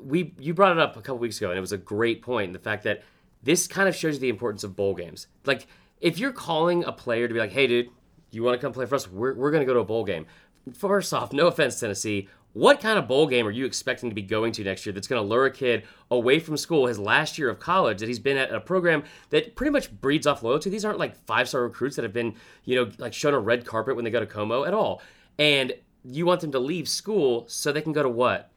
[0.00, 2.52] we you brought it up a couple weeks ago and it was a great point
[2.52, 3.02] the fact that
[3.42, 5.26] this kind of shows you the importance of bowl games.
[5.44, 5.66] Like
[6.00, 7.90] if you're calling a player to be like hey dude
[8.30, 9.10] you want to come play for us?
[9.10, 10.26] We're, we're going to go to a bowl game.
[10.72, 14.22] First off no offense Tennessee what kind of bowl game are you expecting to be
[14.22, 17.38] going to next year that's going to lure a kid away from school his last
[17.38, 20.68] year of college that he's been at a program that pretty much breeds off loyalty?
[20.68, 22.34] These aren't like five star recruits that have been
[22.64, 25.00] you know like shown a red carpet when they go to como at all.
[25.38, 25.72] And
[26.04, 28.50] you want them to leave school so they can go to what?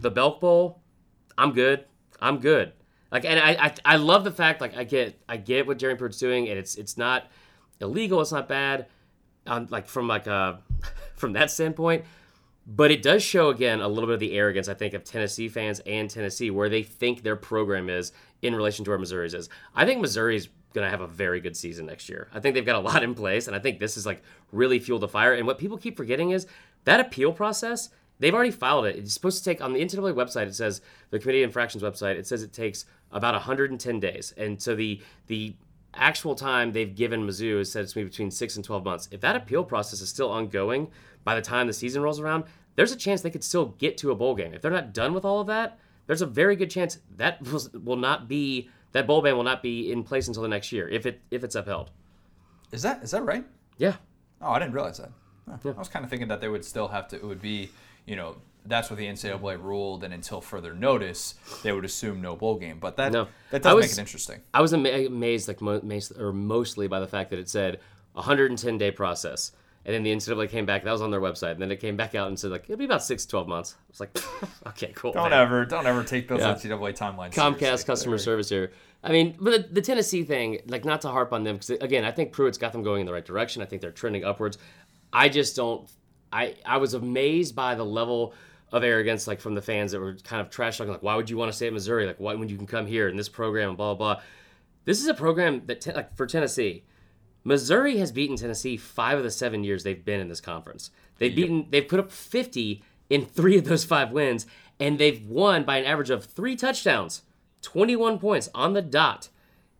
[0.00, 0.80] The belk bowl?
[1.38, 1.84] I'm good.
[2.20, 2.72] I'm good.
[3.10, 5.98] Like and i i, I love the fact like i get i get what jeremy
[5.98, 7.28] pruitt's doing and it's it's not
[7.80, 8.86] illegal it's not bad.
[9.46, 10.56] Um, like from like uh
[11.16, 12.04] from that standpoint
[12.66, 15.48] but it does show again a little bit of the arrogance I think of Tennessee
[15.48, 19.48] fans and Tennessee where they think their program is in relation to where Missouri's is.
[19.74, 22.28] I think Missouri's going to have a very good season next year.
[22.32, 24.78] I think they've got a lot in place and I think this is like really
[24.78, 26.46] fueled the fire and what people keep forgetting is
[26.84, 28.96] that appeal process They've already filed it.
[28.96, 30.46] It's supposed to take on the NCAA website.
[30.46, 32.16] It says the Committee of Infractions website.
[32.16, 35.56] It says it takes about 110 days, and so the the
[35.94, 39.08] actual time they've given Mizzou is said it's maybe between six and 12 months.
[39.10, 40.88] If that appeal process is still ongoing
[41.24, 42.44] by the time the season rolls around,
[42.76, 44.54] there's a chance they could still get to a bowl game.
[44.54, 47.62] If they're not done with all of that, there's a very good chance that will,
[47.84, 50.88] will not be that bowl ban will not be in place until the next year
[50.88, 51.90] if it if it's upheld.
[52.72, 53.44] Is that is that right?
[53.78, 53.96] Yeah.
[54.40, 55.10] Oh, I didn't realize that.
[55.48, 55.72] Huh.
[55.74, 57.16] I was kind of thinking that they would still have to.
[57.16, 57.70] It would be,
[58.06, 62.36] you know, that's what the NCAA ruled, and until further notice, they would assume no
[62.36, 62.78] bowl game.
[62.78, 63.26] But that No.
[63.50, 64.40] that does was- make it interesting.
[64.54, 65.82] I was amazed, like mo-
[66.18, 67.80] or mostly by the fact that it said
[68.14, 69.52] 110 day process,
[69.84, 70.84] and then the NCAA came back.
[70.84, 72.76] That was on their website, and then it came back out and said like it'll
[72.76, 73.76] be about six to 12 months.
[73.78, 74.18] I was like,
[74.68, 75.12] okay, cool.
[75.12, 75.40] Don't man.
[75.40, 76.54] ever, don't ever take those Yeah.
[76.54, 77.32] NCAA timelines.
[77.32, 78.72] Comcast customer service here.
[79.02, 82.04] I mean, but the, the Tennessee thing, like not to harp on them because again,
[82.04, 83.62] I think Pruitt's got them going in the right direction.
[83.62, 84.58] I think they're trending upwards.
[85.12, 85.88] I just don't.
[86.32, 88.34] I I was amazed by the level
[88.72, 91.28] of arrogance, like from the fans that were kind of trash talking, like, why would
[91.28, 92.06] you want to stay at Missouri?
[92.06, 94.22] Like, why when you can come here in this program and blah blah blah.
[94.84, 96.84] This is a program that, like, for Tennessee,
[97.50, 100.92] Missouri has beaten Tennessee five of the seven years they've been in this conference.
[101.18, 104.46] They've beaten, they've put up 50 in three of those five wins,
[104.78, 107.22] and they've won by an average of three touchdowns,
[107.62, 109.30] 21 points on the dot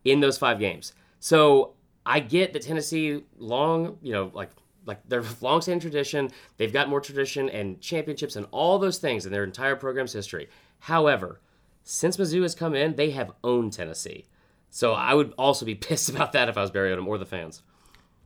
[0.03, 0.91] in those five games.
[1.21, 4.49] So I get that Tennessee long, you know, like
[4.85, 9.31] like their long-standing tradition, they've got more tradition and championships and all those things in
[9.31, 10.49] their entire program's history.
[10.79, 11.39] However,
[11.83, 14.25] since Mizzou has come in, they have owned Tennessee.
[14.71, 17.25] So I would also be pissed about that if I was Barry Odom or the
[17.25, 17.61] fans.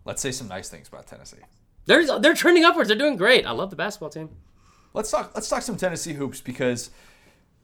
[0.06, 1.38] Let's say some nice things about Tennessee.
[1.86, 2.88] They're they're trending upwards.
[2.88, 3.46] They're doing great.
[3.46, 4.30] I love the basketball team.
[4.94, 5.32] Let's talk.
[5.36, 6.90] Let's talk some Tennessee hoops because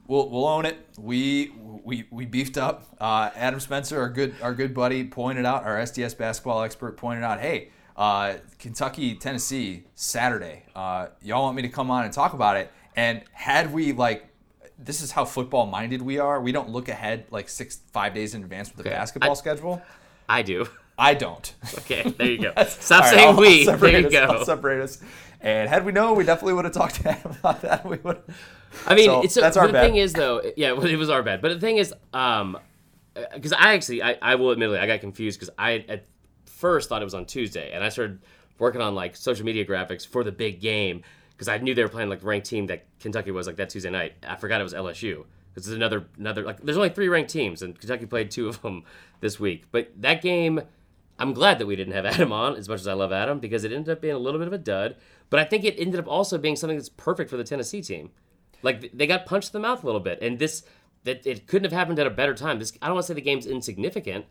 [0.08, 0.78] we'll we'll own it.
[0.98, 2.86] We we we beefed up.
[3.00, 5.64] Uh, Adam Spencer, our good our good buddy, pointed out.
[5.64, 7.40] Our SDS basketball expert pointed out.
[7.40, 10.64] Hey, uh, Kentucky Tennessee Saturday.
[10.76, 12.72] Uh, y'all want me to come on and talk about it?
[12.96, 14.28] And had we like.
[14.84, 16.42] This is how football minded we are.
[16.42, 18.98] We don't look ahead like six, five days in advance with the Okay.
[18.98, 19.82] basketball I- schedule.
[20.28, 20.68] I do.
[20.98, 21.54] I don't.
[21.80, 22.54] Okay, there you go.
[22.68, 23.64] Stop right, saying I'll- I'll we.
[23.66, 24.20] separate There you us, go.
[24.26, 25.02] I'll separate us.
[25.40, 27.86] And had we known, we definitely would have talked to him about that.
[27.86, 28.22] We would.
[28.86, 29.86] I mean, So, it's that's but our the bad.
[29.86, 31.42] thing is though, yeah, well, it was our bad.
[31.42, 32.58] But the thing is, um,
[33.34, 36.06] because I actually, I, I will admittedly, I got confused because I at
[36.46, 38.20] first thought it was on Tuesday, and I started
[38.60, 41.02] working on like social media graphics for the big game
[41.42, 43.90] because I knew they were playing like ranked team that Kentucky was like that Tuesday
[43.90, 44.14] night.
[44.22, 47.64] I forgot it was LSU because it's another another like there's only three ranked teams
[47.64, 48.84] and Kentucky played two of them
[49.22, 49.64] this week.
[49.72, 50.62] But that game,
[51.18, 53.64] I'm glad that we didn't have Adam on as much as I love Adam because
[53.64, 54.98] it ended up being a little bit of a dud.
[55.32, 58.12] But I think it ended up also being something that's perfect for the Tennessee team.
[58.62, 60.62] Like they got punched in the mouth a little bit, and this
[61.06, 62.60] that it couldn't have happened at a better time.
[62.60, 64.26] This I don't want to say the game's insignificant,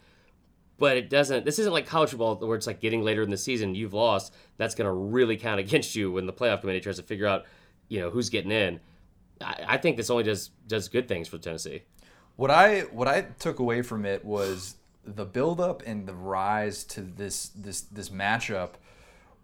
[0.80, 1.44] but it doesn't.
[1.44, 4.34] This isn't like college football where it's like getting later in the season, you've lost.
[4.56, 7.44] That's going to really count against you when the playoff committee tries to figure out,
[7.88, 8.80] you know, who's getting in.
[9.40, 11.82] I, I think this only does does good things for Tennessee.
[12.36, 17.02] What I what I took away from it was the buildup and the rise to
[17.02, 18.70] this this this matchup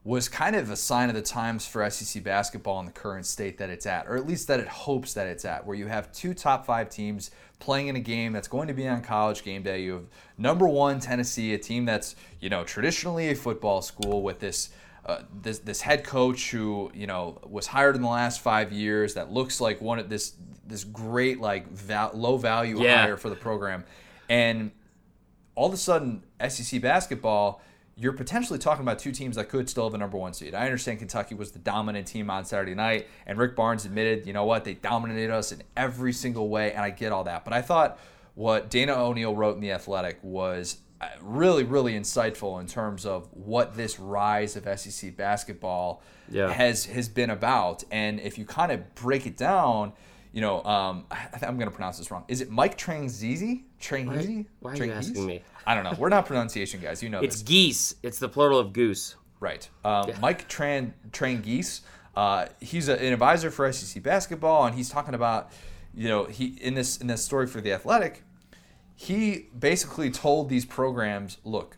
[0.04, 3.58] was kind of a sign of the times for SEC basketball in the current state
[3.58, 6.10] that it's at, or at least that it hopes that it's at, where you have
[6.12, 9.62] two top five teams playing in a game that's going to be on college game
[9.62, 9.82] day.
[9.82, 10.04] You have
[10.38, 14.70] number one Tennessee, a team that's you know traditionally a football school with this.
[15.04, 19.14] Uh, this this head coach who you know was hired in the last five years
[19.14, 20.34] that looks like one of this
[20.66, 23.02] this great like val- low value Yeah.
[23.02, 23.84] hire for the program,
[24.28, 24.72] and
[25.54, 27.62] all of a sudden SEC basketball,
[27.98, 30.54] you're potentially talking about two teams that could still have a number one seed.
[30.54, 34.34] I understand Kentucky was the dominant team on Saturday night, and Rick Barnes admitted, you
[34.34, 37.44] know what, they dominated us in every single way, and I get all that.
[37.44, 37.98] But I thought
[38.34, 43.28] what Dana O'Neill wrote in The Athletic was uh, really, really insightful in terms of
[43.32, 46.50] what this rise of SEC basketball Yeah.
[46.52, 47.82] has has been about.
[47.90, 49.94] And if you kind of break it down,
[50.32, 52.24] you know, um, I, I'm going to pronounce this wrong.
[52.28, 53.62] Is it Mike Tranzizi?
[53.80, 54.46] Tranzizi?
[54.60, 55.42] why are you asking me?
[55.66, 55.94] I don't know.
[55.98, 57.02] We're not pronunciation guys.
[57.02, 57.42] You know It's this.
[57.42, 57.94] geese.
[58.02, 59.16] It's the plural of goose.
[59.40, 59.68] Right.
[59.84, 61.80] Um, Mike Tran Trangeese.
[62.14, 65.50] Uh, he's a, an advisor for SEC basketball, and he's talking about,
[65.94, 68.22] you know, he in this in this story for the Athletic,
[68.94, 71.76] he basically told these programs, look,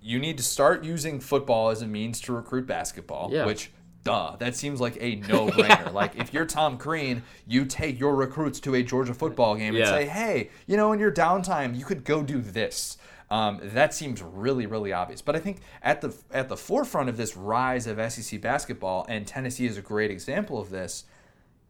[0.00, 3.46] you need to start using football as a means to recruit basketball, Yeah.
[3.46, 3.70] which.
[4.02, 5.92] Duh, that seems like a no-brainer.
[5.92, 9.86] Like if you're Tom Crean, you take your recruits to a Georgia football game and
[9.86, 12.96] say, "Hey, you know, in your downtime, you could go do this."
[13.30, 15.22] Um, that seems really, really obvious.
[15.22, 19.26] But I think at the at the forefront of this rise of SEC basketball, and
[19.26, 21.04] Tennessee is a great example of this.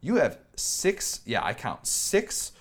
[0.01, 2.53] You have six, yeah, I count six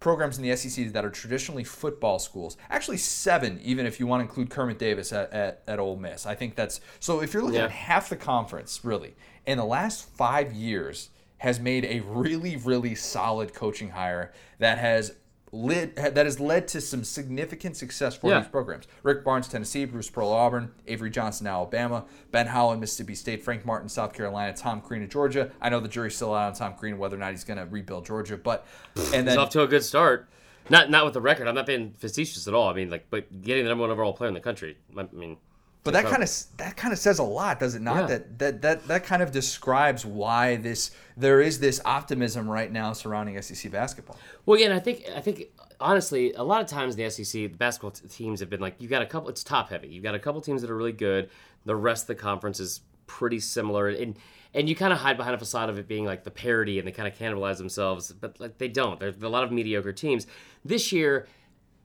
[0.00, 2.56] programs in the SEC that are traditionally football schools.
[2.70, 6.26] Actually, seven, even if you want to include Kermit Davis at, at, at Ole Miss.
[6.26, 7.20] I think that's so.
[7.20, 7.66] If you're looking Yeah.
[7.66, 9.14] at half the conference, really,
[9.46, 15.14] in the last five years, has made a really, really solid coaching hire that has
[15.52, 18.40] led that has led to some significant success for Yeah.
[18.40, 18.86] these programs.
[19.02, 23.88] Rick Barnes, Tennessee, Bruce Pearl, Auburn, Avery Johnson, Alabama, Ben Howland, Mississippi State, Frank Martin,
[23.88, 25.50] South Carolina, Tom Crean of Georgia.
[25.60, 27.66] I know the jury's still out on Tom Crean whether or not he's going to
[27.66, 28.64] rebuild Georgia, but
[29.12, 30.28] and then off to a good start.
[30.68, 31.48] Not not with the record.
[31.48, 32.68] I'm not being facetious at all.
[32.68, 34.76] I mean, like, but getting the number one overall player in the country.
[34.96, 35.36] I mean,
[35.82, 38.02] But that kind of that kind of says a lot, does it not?
[38.02, 38.06] Yeah.
[38.06, 42.92] That that that that kind of describes why this there is this optimism right now
[42.92, 44.18] surrounding SEC basketball.
[44.44, 45.44] Well, yeah, and I think I think
[45.80, 48.76] honestly, a lot of times in the SEC, the basketball t- teams have been like,
[48.78, 49.30] you've got a couple.
[49.30, 49.88] It's top heavy.
[49.88, 51.30] You've got a couple teams that are really good.
[51.64, 54.16] The rest of the conference is pretty similar, and
[54.52, 56.86] and you kind of hide behind a facade of it being like the parity, and
[56.86, 59.00] they kind of cannibalize themselves, but like they don't.
[59.00, 60.26] There's a lot of mediocre teams
[60.64, 61.26] this year.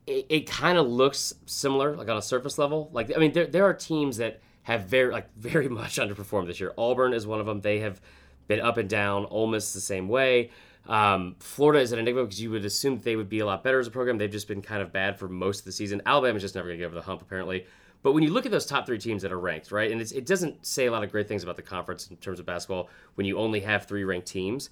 [0.06, 2.90] It, it kind of looks similar, like on a surface level.
[2.92, 6.60] Like I mean, there there are teams that have very like very much underperformed this
[6.60, 6.72] year.
[6.78, 7.60] Auburn is one of them.
[7.60, 8.00] They have
[8.48, 9.26] been up and down.
[9.26, 10.50] Ole Miss the same way.
[10.88, 13.80] Um, Florida is an enigma because you would assume they would be a lot better
[13.80, 14.18] as a program.
[14.18, 16.00] They've just been kind of bad for most of the season.
[16.06, 17.66] Alabama's just never going to get over the hump, apparently.
[18.02, 20.26] But when you look at those top three teams that are ranked, right, and it
[20.26, 23.26] doesn't say a lot of great things about the conference in terms of basketball when
[23.26, 24.70] you only have three ranked teams.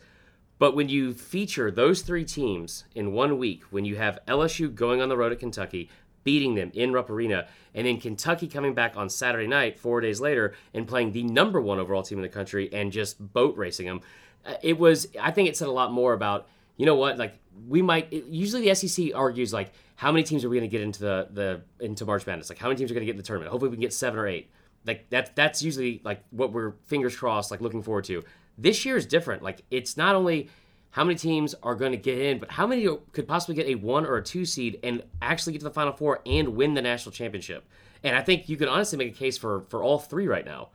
[0.58, 5.00] But when you feature those three teams in one week, when you have LSU going
[5.00, 5.90] on the road at Kentucky,
[6.22, 10.20] beating them in Rupp Arena, and then Kentucky coming back on Saturday night, four days
[10.20, 13.86] later, and playing the number one overall team in the country and just boat racing
[13.86, 14.00] them,
[14.46, 15.08] uh, it was.
[15.20, 17.38] I think it said a lot more about you know what, like
[17.68, 18.12] we might.
[18.12, 21.28] Usually the SEC argues like how many teams are we going to get into the
[21.30, 22.48] the into March Madness?
[22.48, 23.50] Like how many teams are going to get in the tournament?
[23.50, 24.50] Hopefully we can get seven or eight.
[24.86, 28.24] Like that's that's usually like what we're fingers crossed like looking forward to.
[28.58, 29.42] This year is different.
[29.42, 30.48] Like it's not only
[30.90, 33.74] how many teams are going to get in, but how many could possibly get a
[33.74, 36.82] one or a two seed and actually get to the Final Four and win the
[36.82, 37.64] national championship.
[38.04, 40.68] And I think you could honestly make a case for for all three right now.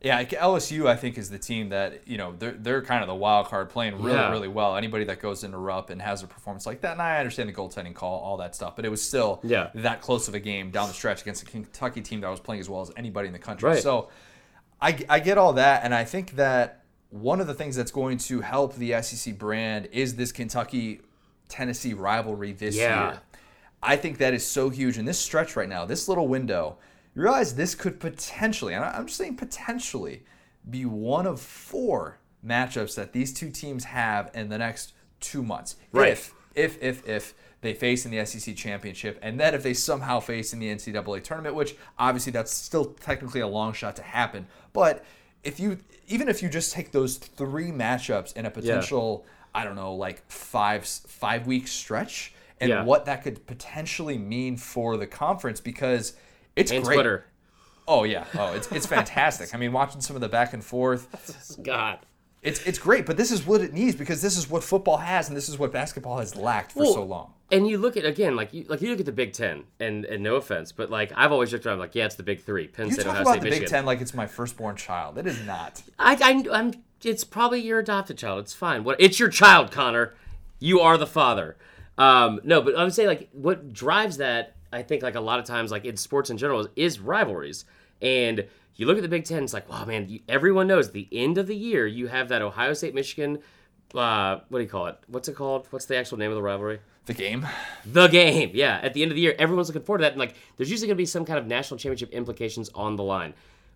[0.00, 3.14] Yeah, LSU I think is the team that you know they're they're kind of the
[3.16, 4.30] wild card, playing really Yeah.
[4.30, 4.76] really well.
[4.76, 7.52] Anybody that goes into Rupp and has a performance like that, and I understand the
[7.52, 9.70] goaltending call, all that stuff, but it was still Yeah.
[9.74, 12.60] that close of a game down the stretch against a Kentucky team that was playing
[12.60, 13.70] as well as anybody in the country.
[13.70, 13.82] Right.
[13.82, 14.08] So
[14.80, 18.18] I, I get all that, and I think that one of the things that's going
[18.18, 21.00] to help the SEC brand is this Kentucky
[21.48, 23.10] Tennessee rivalry this Yeah.
[23.10, 23.20] year.
[23.82, 26.78] I think that is so huge in this stretch right now, this little window.
[27.14, 30.24] You realize this could potentially, and I'm just saying potentially,
[30.68, 35.76] be one of four matchups that these two teams have in the next two months.
[35.92, 36.12] Right.
[36.12, 40.20] If if if if they face in the SEC championship, and then if they somehow
[40.20, 44.46] face in the NCAA tournament, which obviously that's still technically a long shot to happen,
[44.72, 45.04] but
[45.44, 49.76] if you even if you just take those three matchups in a potential I don't
[49.76, 52.82] know like five five week stretch and Yeah.
[52.84, 56.14] what that could potentially mean for the conference because
[56.56, 56.96] it's And great.
[56.96, 57.24] Twitter.
[57.86, 59.54] Oh yeah, oh it's it's fantastic.
[59.54, 61.98] I mean, watching some of the back and forth, God.
[62.42, 63.06] It's it's great.
[63.06, 65.58] But this is what it needs because this is what football has, and this is
[65.58, 67.32] what basketball has lacked for Well, so long.
[67.50, 70.04] And you look at again, like you like you look at the Big Ten, and
[70.04, 72.68] and no offense, but like I've always looked around like, yeah, it's the Big Three:
[72.68, 73.64] Penn You State, talk Ohio about State, the Michigan.
[73.64, 75.18] Big Ten like it's my firstborn child.
[75.18, 75.82] It is not.
[75.98, 76.72] I, I I'm
[77.02, 78.40] it's probably your adopted child.
[78.40, 78.84] It's fine.
[78.84, 80.14] What it's your child, Connor.
[80.60, 81.56] You are the father.
[81.96, 84.54] Um, no, but I would say like what drives that.
[84.72, 87.64] I think like a lot of times like in sports in general is, is rivalries.
[88.02, 88.46] And
[88.78, 91.36] you look at the Big Ten, it's like, wow, man, you, everyone knows the end
[91.36, 93.40] of the year you have that Ohio State Michigan.
[93.92, 94.98] Uh, what do you call it?
[95.08, 95.66] What's it called?
[95.70, 96.78] What's the actual name of the rivalry?
[97.06, 97.46] The game.
[97.84, 98.52] the game.
[98.54, 100.70] Yeah, at the end of the year, everyone's looking forward to that, and like, there's
[100.70, 103.34] usually going to be some kind of national championship implications on the line.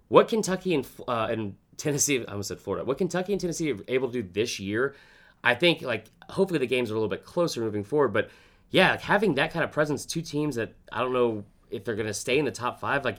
[0.09, 2.85] What Kentucky and uh, and Tennessee, I almost said Florida.
[2.85, 4.95] What Kentucky and Tennessee are able to do this year,
[5.43, 8.12] I think, like, hopefully the games are a little bit closer moving forward.
[8.12, 8.31] But
[8.71, 11.97] yeah, like, having that kind of presence, two teams that I don't know if they're
[11.97, 13.17] going to stay in the top five, like,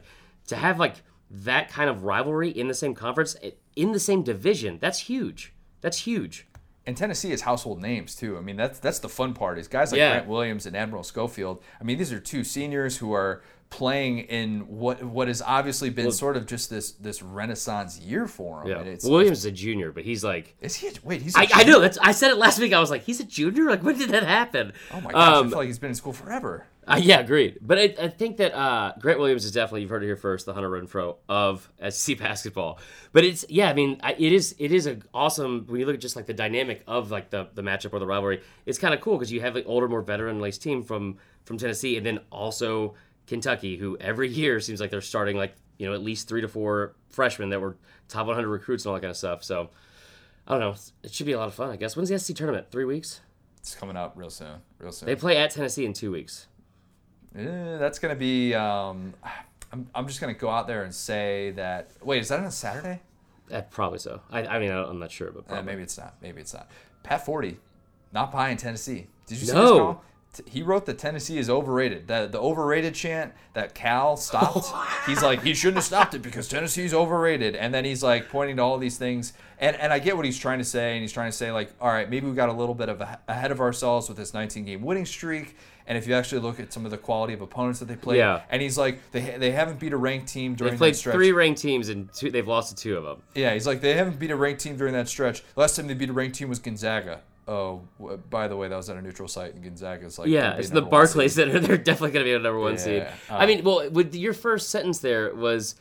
[0.47, 0.95] to have like
[1.33, 3.35] that kind of rivalry in the same conference,
[3.75, 5.53] in the same division, that's huge.
[5.81, 6.47] That's huge.
[6.85, 8.37] And Tennessee is household names too.
[8.37, 10.11] I mean, that's that's the fun part is guys like Yeah.
[10.11, 11.61] Grant Williams and Admiral Schofield.
[11.79, 16.11] I mean, these are two seniors who are playing in what what has obviously been
[16.11, 18.85] sort of just this this renaissance year for them.
[18.85, 20.87] Yeah, it's, Williams is a junior, but he's like is he?
[20.89, 21.35] A, wait, he's.
[21.37, 21.97] a I, I know that's.
[21.99, 22.73] I said it last week.
[22.73, 23.63] I was like, he's a junior.
[23.69, 24.73] Like, when did that happen?
[24.93, 25.15] Oh my gosh!
[25.15, 26.67] I Um, feel like he's been in school forever.
[26.87, 27.57] Uh, yeah, agreed.
[27.61, 29.81] But I, I think that uh, Grant Williams is definitely.
[29.81, 30.45] You've heard it here first.
[30.45, 32.79] The Hunter Renfrow of SC basketball.
[33.11, 33.69] But it's yeah.
[33.69, 34.55] I mean, I, it is.
[34.59, 37.49] It is a awesome when you look at just like the dynamic of like the
[37.53, 38.41] the matchup or the rivalry.
[38.65, 41.57] It's kind of cool because you have an older, more veteran laced team from from
[41.57, 42.95] Tennessee, and then also
[43.27, 46.47] Kentucky, who every year seems like they're starting like you know at least three to
[46.47, 47.77] four freshmen that were
[48.09, 49.43] top 100 recruits and all that kind of stuff.
[49.43, 49.69] So.
[50.45, 50.75] I don't know.
[51.03, 51.95] It should be a lot of fun, I guess.
[51.95, 52.67] When's the SC tournament?
[52.69, 53.21] Three weeks?
[53.59, 54.57] It's coming up real soon.
[54.77, 55.07] Real soon.
[55.07, 56.47] They play at Tennessee in two weeks.
[57.37, 58.53] Eh, that's gonna be.
[58.53, 59.13] Um,
[59.71, 61.91] I'm, I'm just gonna go out there and say that.
[62.01, 63.01] Wait, is that on a Saturday?
[63.51, 64.21] Uh, probably so.
[64.31, 66.15] I, I mean, I- I'm not sure, but Uh, maybe it's not.
[66.21, 66.69] Maybe it's not.
[67.03, 67.57] Pat Forde,
[68.11, 69.07] not buying Tennessee.
[69.27, 69.61] Did you see No.
[69.63, 70.03] this call?
[70.47, 72.07] He wrote that Tennessee is overrated.
[72.07, 74.65] The the overrated chant that Cal stopped.
[75.05, 77.55] he's like he shouldn't have stopped it because Tennessee's overrated.
[77.55, 79.33] And then he's like pointing to all these things.
[79.59, 80.93] And and I get what he's trying to say.
[80.93, 83.01] And he's trying to say like, all right, maybe we got a little bit of
[83.01, 85.55] a, ahead of ourselves with this 19 game winning streak.
[85.85, 88.17] And if you actually look at some of the quality of opponents that they played,
[88.17, 88.41] Yeah.
[88.49, 91.13] and he's like they they haven't beat a ranked team during They've played that stretch.
[91.15, 93.21] three ranked teams and two, they've lost to two of them.
[93.35, 95.43] Yeah, he's like they haven't beat a ranked team during that stretch.
[95.55, 97.21] Last time they beat a ranked team was Gonzaga.
[97.45, 97.81] Oh,
[98.29, 100.81] by the way, that was at a neutral site, and Gonzaga's like Yeah, it's the
[100.81, 101.51] Barclays seed.
[101.51, 101.59] Center.
[101.59, 103.03] They're definitely going to be a number one seed.
[103.03, 105.75] Yeah, I uh, mean, well, with your first sentence there was,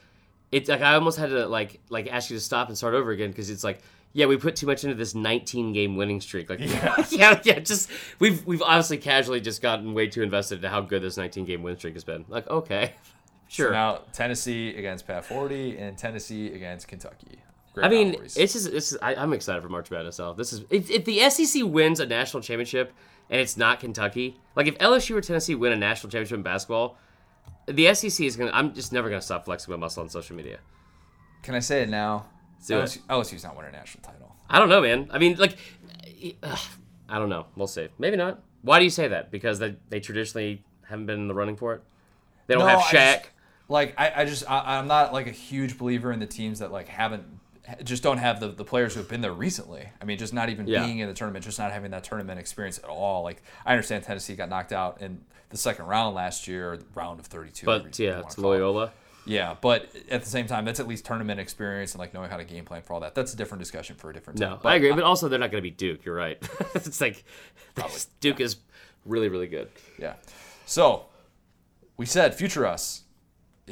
[0.53, 3.11] it's like I almost had to like like ask you to stop and start over
[3.11, 3.81] again because it's like,
[4.13, 6.49] yeah, we put too much into this 19 game winning streak.
[6.49, 7.05] Like, yeah.
[7.11, 11.03] yeah, yeah just we've we've honestly casually just gotten way too invested into how good
[11.03, 12.25] this 19 game win streak has been.
[12.29, 12.93] Like, okay,
[13.53, 13.73] So sure.
[13.73, 17.39] now Tennessee against Pat Forde and Tennessee against Kentucky.
[17.75, 18.37] Great I mean, rivalries.
[18.39, 18.97] it's just it's.
[19.03, 20.19] I, I'm excited for March Madness.
[20.19, 20.33] Now.
[20.33, 22.95] This is if, if the SEC wins a national championship
[23.29, 26.97] and it's not Kentucky, like if LSU or Tennessee win a national championship in basketball,
[27.67, 28.51] the SEC is gonna.
[28.53, 30.59] I'm just never gonna stop flexing my muscle on social media.
[31.43, 32.27] Can I say it now?
[32.67, 32.85] do it.
[32.85, 34.37] LSU, LSU's not winning a national title.
[34.49, 35.09] I don't know, man.
[35.11, 35.57] I mean, like,
[36.23, 36.59] eh, ugh,
[37.09, 37.47] I don't know.
[37.57, 37.89] We'll see.
[37.99, 38.41] Maybe not.
[38.63, 39.31] Why do you say that?
[39.33, 41.83] Because they they traditionally haven't been in the running for it.
[42.47, 42.93] They don't No, have I Shaq.
[43.23, 43.29] just-
[43.69, 46.71] like I, I just I, I'm not like a huge believer in the teams that
[46.71, 47.25] like haven't
[47.85, 49.89] just don't have the, the players who have been there recently.
[50.01, 50.85] I mean, just not even Yeah.
[50.85, 53.23] being in the tournament, just not having that tournament experience at all.
[53.23, 55.21] Like I understand Tennessee got knocked out in
[55.51, 57.67] the second round last year, round of 32.
[57.67, 58.57] but yeah, it's call it.
[58.59, 58.93] Loyola.
[59.25, 62.39] Yeah, but at the same time, that's at least tournament experience and like knowing how
[62.39, 63.15] to game plan for all that.
[63.15, 64.51] That's a different discussion for a different time.
[64.51, 64.91] No, But I agree.
[64.93, 66.05] But also, they're not going to be Duke.
[66.05, 66.43] You're right.
[66.75, 67.23] it's like
[68.21, 68.57] Duke is
[69.07, 69.69] really, really good.
[69.97, 70.15] Yeah.
[70.67, 71.05] So
[71.97, 73.02] we said future us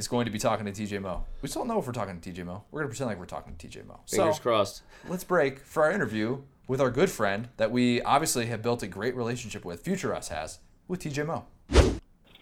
[0.00, 1.24] is going to be talking to TJ Moe.
[1.42, 2.64] We still don't know if we're talking to TJ Moe.
[2.70, 4.00] We're gonna pretend like we're talking to TJ Moe.
[4.08, 4.82] Fingers so crossed.
[5.08, 8.86] let's break for our interview with our good friend that we obviously have built a
[8.86, 9.82] great relationship with.
[9.82, 11.44] Future us has with TJ Moe.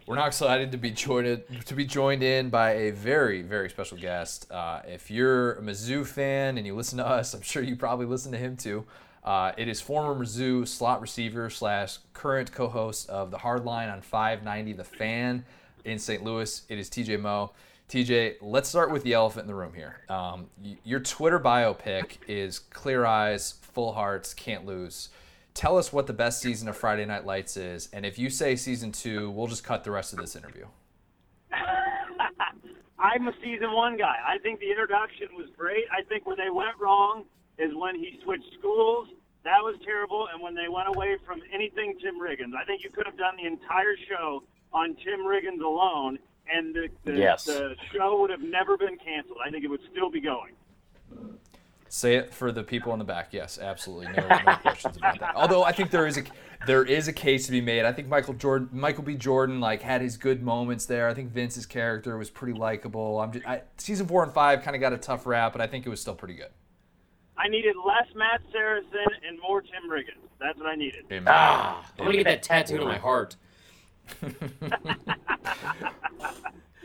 [0.06, 3.98] We're now excited to be joined to be joined in by a very very special
[3.98, 4.50] guest.
[4.50, 8.06] Uh, if you're a Mizzou fan and you listen to us, I'm sure you probably
[8.06, 8.86] listen to him too.
[9.24, 14.74] Uh, it is former Mizzou slot receiver slash current co-host of the Hardline on 590
[14.74, 15.44] The Fan
[15.84, 16.22] in St.
[16.22, 16.62] Louis.
[16.68, 17.52] It is TJ Moe.
[17.88, 20.00] TJ, let's start with the elephant in the room here.
[20.10, 20.50] Um,
[20.84, 25.08] your Twitter bio pic is clear eyes, full hearts, can't lose.
[25.54, 28.54] tell us what the best season of Friday Night Lights is, and if you say
[28.56, 30.66] season two, we'll just cut the rest of this interview.
[32.98, 34.16] I'm a season one guy.
[34.26, 35.84] I think the introduction was great.
[35.90, 37.24] I think where they went wrong
[37.56, 39.08] is when he switched schools.
[39.44, 40.28] That was terrible.
[40.32, 43.36] And when they went away from anything Tim Riggins, I think you could have done
[43.36, 46.18] the entire show on Tim Riggins alone,
[46.52, 47.44] and the, the, yes.
[47.44, 49.38] the show would have never been canceled.
[49.44, 50.52] I think it would still be going.
[51.90, 53.28] Say it for the people in the back.
[53.32, 54.12] Yes, absolutely.
[54.12, 55.34] No, no questions about that.
[55.34, 56.24] Although I think there is a
[56.66, 57.84] there is a case to be made.
[57.84, 59.14] I think Michael Jordan, Michael B.
[59.14, 61.08] Jordan, like had his good moments there.
[61.08, 63.20] I think Vince's character was pretty likable.
[63.20, 65.66] I'm just, I, season four and five kind of got a tough rap, but I
[65.66, 66.50] think it was still pretty good.
[67.38, 70.28] I needed less Matt Saracen and more Tim Riggins.
[70.40, 71.04] That's what I needed.
[71.10, 71.24] Amen.
[71.28, 73.36] Ah, I'm gonna get that tattooed on my heart.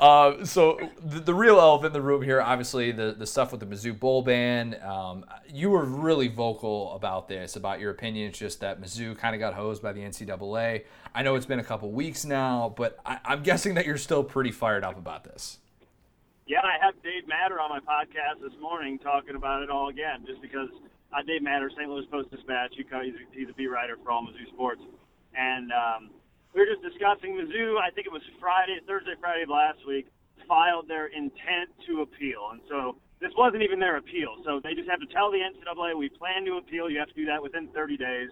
[0.03, 3.61] Uh, so the, the, real elephant in the room here, obviously, the, the stuff with
[3.61, 4.75] the Mizzou bowl ban.
[4.83, 8.27] Um, you were really vocal about this, about your opinion.
[8.27, 10.83] It's just that Mizzou kind of got hosed by the NCAA.
[11.15, 14.25] I know it's been a couple weeks now, but I, I'm guessing that you're still
[14.25, 15.59] pretty fired up about this.
[16.47, 20.25] Yeah, I have Dave Matter on my podcast this morning talking about it all again,
[20.27, 20.67] just because
[21.13, 21.89] uh, Dave Matter, St.
[21.89, 24.81] Louis Post Dispatch, he's a, beat writer for all Mizzou sports,
[25.33, 26.09] and um,
[26.53, 27.81] we were just discussing Mizzou.
[27.81, 30.07] I think it was Friday, Thursday, Friday of last week,
[30.47, 34.37] filed their intent to appeal, and so this wasn't even their appeal.
[34.45, 36.89] So they just have to tell the NCAA we plan to appeal.
[36.89, 38.29] You have to do that within 30 days,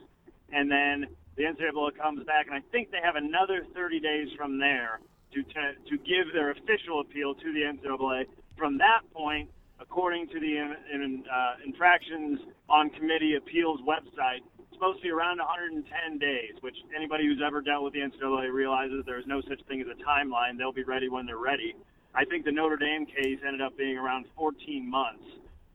[0.51, 1.07] and then
[1.37, 4.99] the NCAA comes back, and I think they have another 30 days from there
[5.33, 8.25] to to, give their official appeal to the NCAA.
[8.57, 9.49] From that point,
[9.79, 14.43] according to the in, in, uh, infractions on committee appeals website,
[14.81, 15.85] supposed to be around 110
[16.17, 19.85] days, which anybody who's ever dealt with the NCAA realizes there's no such thing as
[19.85, 20.57] a timeline.
[20.57, 21.75] They'll be ready when they're ready.
[22.15, 24.57] I think the Notre Dame case ended up being around 14
[24.89, 25.21] months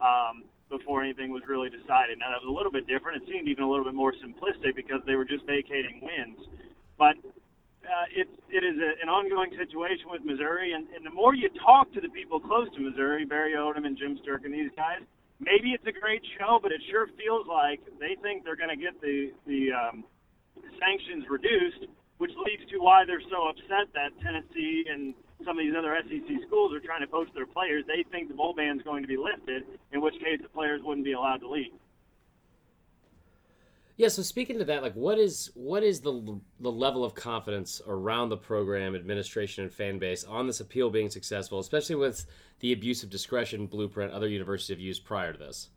[0.02, 2.18] um, before anything was really decided.
[2.18, 3.22] Now that was a little bit different.
[3.22, 6.42] It seemed even a little bit more simplistic because they were just vacating wins.
[6.98, 7.14] But
[7.86, 11.48] uh, it, it is a, an ongoing situation with Missouri, and, and the more you
[11.62, 15.07] talk to the people close to Missouri, Barry Odom and Jim Sterk and these guys,
[15.41, 18.80] maybe it's a great show, but it sure feels like they think they're going to
[18.80, 20.05] get the the um,
[20.80, 25.14] sanctions reduced, which leads to why they're so upset that Tennessee and
[25.45, 27.84] some of these other SEC schools are trying to poach their players.
[27.87, 30.80] They think the bowl ban is going to be lifted, in which case the players
[30.82, 31.72] wouldn't be allowed to leave.
[33.97, 34.09] Yeah.
[34.09, 38.28] So speaking to that, like, what is what is the the level of confidence around
[38.28, 42.26] the program, administration, and fan base on this appeal being successful, especially with
[42.61, 45.70] the abuse of discretion blueprint other universities have used prior to this?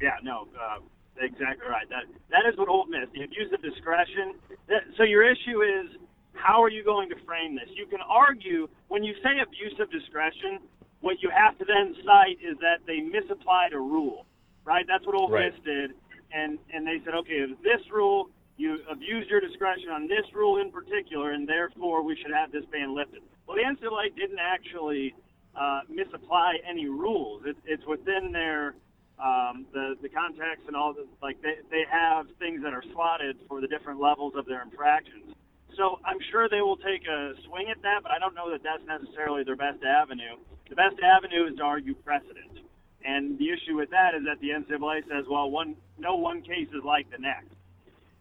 [0.00, 0.16] Yeah.
[0.22, 0.48] No.
[0.54, 0.80] Uh,
[1.20, 1.88] exactly right.
[1.88, 4.34] That that is what Ole Miss, the abuse of discretion.
[4.68, 5.96] That, so your issue is
[6.34, 7.68] how are you going to frame this?
[7.74, 10.60] You can argue when you say abuse of discretion,
[11.00, 14.26] what you have to then cite is that they misapplied a rule,
[14.64, 14.84] right?
[14.86, 15.52] That's what Ole right.
[15.52, 15.92] Miss did
[16.32, 20.70] and and they said, okay, this rule you abused your discretion on this rule in
[20.70, 23.20] particular, and therefore we should have this ban lifted.
[23.46, 25.14] Well, the NCAA didn't actually
[25.58, 27.42] uh, misapply any rules.
[27.46, 28.74] It, it's within their
[29.18, 33.36] um, the the context and all the like they they have things that are slotted
[33.48, 35.34] for the different levels of their infractions.
[35.76, 38.62] So I'm sure they will take a swing at that, but I don't know that
[38.62, 40.36] that's necessarily their best avenue.
[40.68, 42.64] The best avenue is to argue precedent.
[43.04, 46.68] And the issue with that is that the NCAA says, well, one no one case
[46.74, 47.54] is like the next.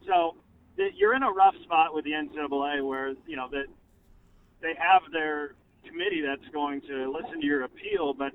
[0.08, 0.36] So
[0.78, 3.66] you're in a rough spot with the NCAA where you know that
[4.62, 5.56] they have their
[5.90, 8.32] committee that's going to listen to your appeal, but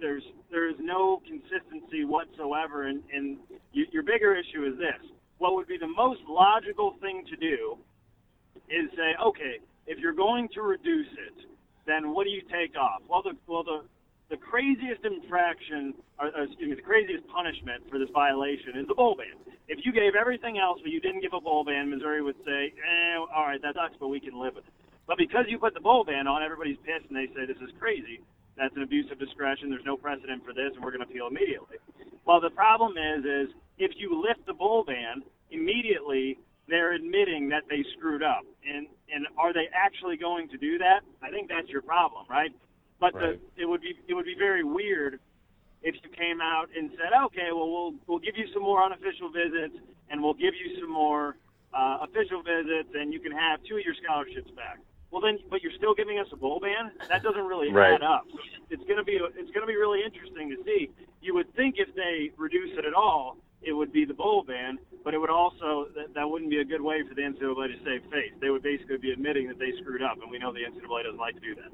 [0.00, 2.88] there's there's no consistency whatsoever.
[2.88, 3.38] And, and
[3.72, 5.00] you, your bigger issue is this:
[5.38, 7.78] what would be the most logical thing to do
[8.68, 11.46] is say, okay, if you're going to reduce it,
[11.86, 13.00] then what do you take off?
[13.08, 13.82] Well, the well the
[14.30, 18.94] the craziest infraction, or, or excuse me, the craziest punishment for this violation is the
[18.94, 19.32] bowl ban.
[19.68, 22.72] If you gave everything else but you didn't give a bowl ban, Missouri would say,
[22.76, 24.87] eh, all right, that sucks, but we can live with it.
[25.08, 27.72] But because you put the bowl ban on, everybody's pissed and they say this is
[27.80, 28.20] crazy.
[28.56, 29.70] That's an abuse of discretion.
[29.70, 31.80] There's no precedent for this, and we're going to appeal immediately.
[32.26, 33.48] Well, the problem is, is
[33.78, 36.38] if you lift the bowl ban immediately,
[36.68, 38.44] they're admitting that they screwed up.
[38.68, 41.00] And and are they actually going to do that?
[41.22, 42.52] I think that's your problem, right?
[43.00, 43.40] But right.
[43.56, 45.20] the, it would be it would be very weird
[45.82, 49.30] if you came out and said, okay, well we'll we'll give you some more unofficial
[49.30, 49.78] visits
[50.10, 51.36] and we'll give you some more
[51.72, 54.80] uh, official visits and you can have two of your scholarships back.
[55.10, 56.92] Well then, but you're still giving us a bowl ban.
[57.08, 57.94] That doesn't really right.
[57.94, 58.26] add up.
[58.70, 60.90] It's gonna be it's gonna be really interesting to see.
[61.20, 64.78] You would think if they reduce it at all, it would be the bowl ban,
[65.04, 67.84] but it would also that, that wouldn't be a good way for the NCAA to
[67.84, 68.32] save face.
[68.40, 71.18] They would basically be admitting that they screwed up, and we know the NCAA doesn't
[71.18, 71.72] like to do that.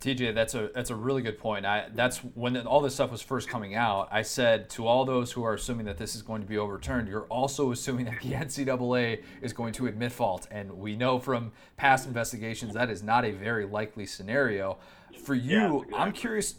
[0.00, 1.66] TJ, that's a that's a really good point.
[1.66, 4.08] I that's when all this stuff was first coming out.
[4.12, 7.08] I said to all those who are assuming that this is going to be overturned,
[7.08, 11.50] you're also assuming that the NCAA is going to admit fault, and we know from
[11.76, 14.78] past investigations that is not a very likely scenario.
[15.24, 15.96] For you, yeah.
[15.96, 16.54] I'm curious.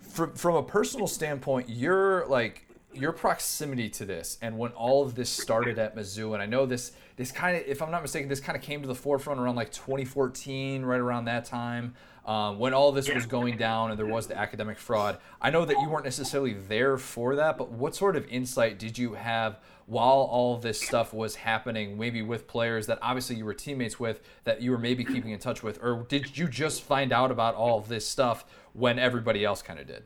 [0.00, 5.14] From from a personal standpoint, you're like your proximity to this, and when all of
[5.14, 8.28] this started at Mizzou, and I know this this kind of, if I'm not mistaken,
[8.28, 11.94] this kind of came to the forefront around like 2014, right around that time
[12.28, 15.16] um, when all this was going down and there was the academic fraud.
[15.40, 18.98] I know that you weren't necessarily there for that, but what sort of insight did
[18.98, 23.54] you have while all this stuff was happening, maybe with players that obviously you were
[23.54, 27.14] teammates with, that you were maybe keeping in touch with, or did you just find
[27.14, 30.02] out about all this stuff when everybody else kind of did?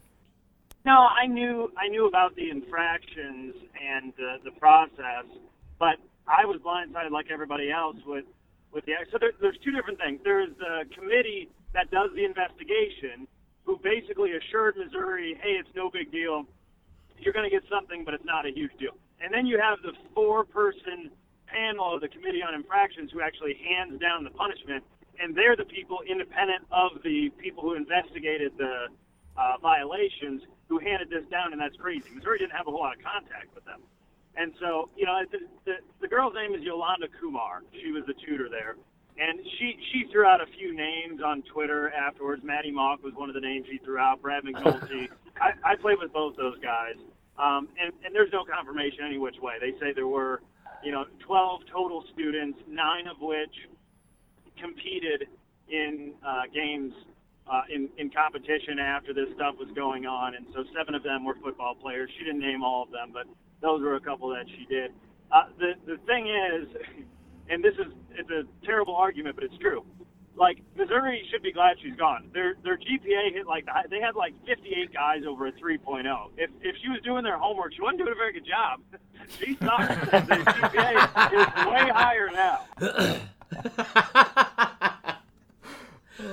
[0.84, 5.26] No, I knew I knew about the infractions and uh, the process,
[5.78, 5.96] but
[6.28, 8.24] I was blindsided like everybody else with
[8.72, 10.20] with the so there, there's two different things.
[10.24, 13.26] There's the committee that does the investigation
[13.64, 16.44] who basically assured Missouri, hey, it's no big deal.
[17.18, 18.96] You're going to get something, but it's not a huge deal.
[19.22, 21.10] And then you have the four person
[21.46, 24.82] panel of the Committee on Infractions who actually hands down the punishment,
[25.20, 28.88] and they're the people independent of the people who investigated the
[29.36, 32.08] uh, violations who handed this down, and that's crazy.
[32.14, 33.80] Missouri didn't have a whole lot of contact with them.
[34.36, 37.62] And so, you know, the, the, the girl's name is Yolanda Kumar.
[37.72, 38.76] She was the tutor there.
[39.18, 42.42] And she she threw out a few names on Twitter afterwards.
[42.44, 44.22] Maddie Mock was one of the names she threw out.
[44.22, 45.08] Brad McNulty.
[45.40, 46.96] I, I played with both those guys,
[47.38, 49.54] um, and and there's no confirmation any which way.
[49.60, 50.42] They say there were,
[50.82, 53.52] you know, 12 total students, nine of which
[54.60, 55.28] competed
[55.68, 56.92] in uh, games
[57.50, 61.24] uh, in in competition after this stuff was going on, and so seven of them
[61.24, 62.10] were football players.
[62.18, 63.26] She didn't name all of them, but
[63.60, 64.92] those were a couple that she did.
[65.30, 66.68] Uh, the the thing is.
[67.48, 69.84] and this is it's a terrible argument, but it's true.
[70.34, 72.30] Like Missouri should be glad she's gone.
[72.32, 76.30] Their their GPA hit like they had like 58 guys over a 3.0.
[76.36, 78.80] If if she was doing their homework, she wasn't doing a very good job.
[79.38, 80.10] she sucks.
[80.10, 80.92] the GPA
[81.32, 82.64] is way higher now.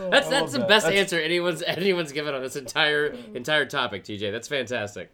[0.09, 0.67] that's that's the that.
[0.67, 0.95] best that's...
[0.95, 4.31] answer anyone's anyone's given on this entire entire topic, TJ.
[4.31, 5.11] That's fantastic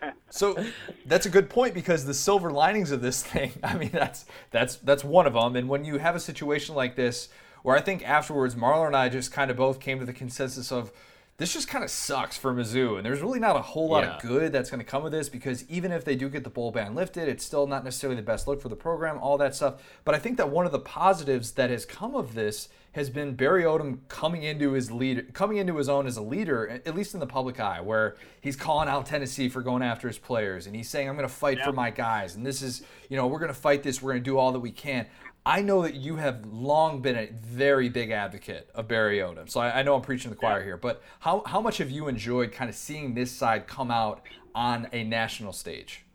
[0.30, 0.62] so
[1.06, 4.76] that's a good point because the silver linings of this thing, I mean, that's that's
[4.76, 5.56] that's one of them.
[5.56, 7.28] And when you have a situation like this,
[7.62, 10.70] where I think afterwards Marler and I just kind of both came to the consensus
[10.70, 10.92] of
[11.38, 14.16] this just kind of sucks for Mizzou, and there's really not a whole lot yeah.
[14.16, 16.50] of good that's going to come of this because even if they do get the
[16.50, 19.54] bowl ban lifted, it's still not necessarily the best look for the program, all that
[19.54, 19.82] stuff.
[20.04, 23.34] But I think that one of the positives that has come of this has been
[23.34, 27.12] Barry Odom coming into his lead, coming into his own as a leader, at least
[27.12, 30.74] in the public eye, where he's calling out Tennessee for going after his players, and
[30.74, 33.38] he's saying, "I'm going to fight for my guys," and this is, you know, we're
[33.38, 34.00] going to fight this.
[34.00, 35.06] We're going to do all that we can.
[35.44, 39.60] I know that you have long been a very big advocate of Barry Odom, so
[39.60, 40.78] I, I know I'm preaching to the choir here.
[40.78, 44.22] But how how much have you enjoyed kind of seeing this side come out
[44.54, 46.05] on a national stage?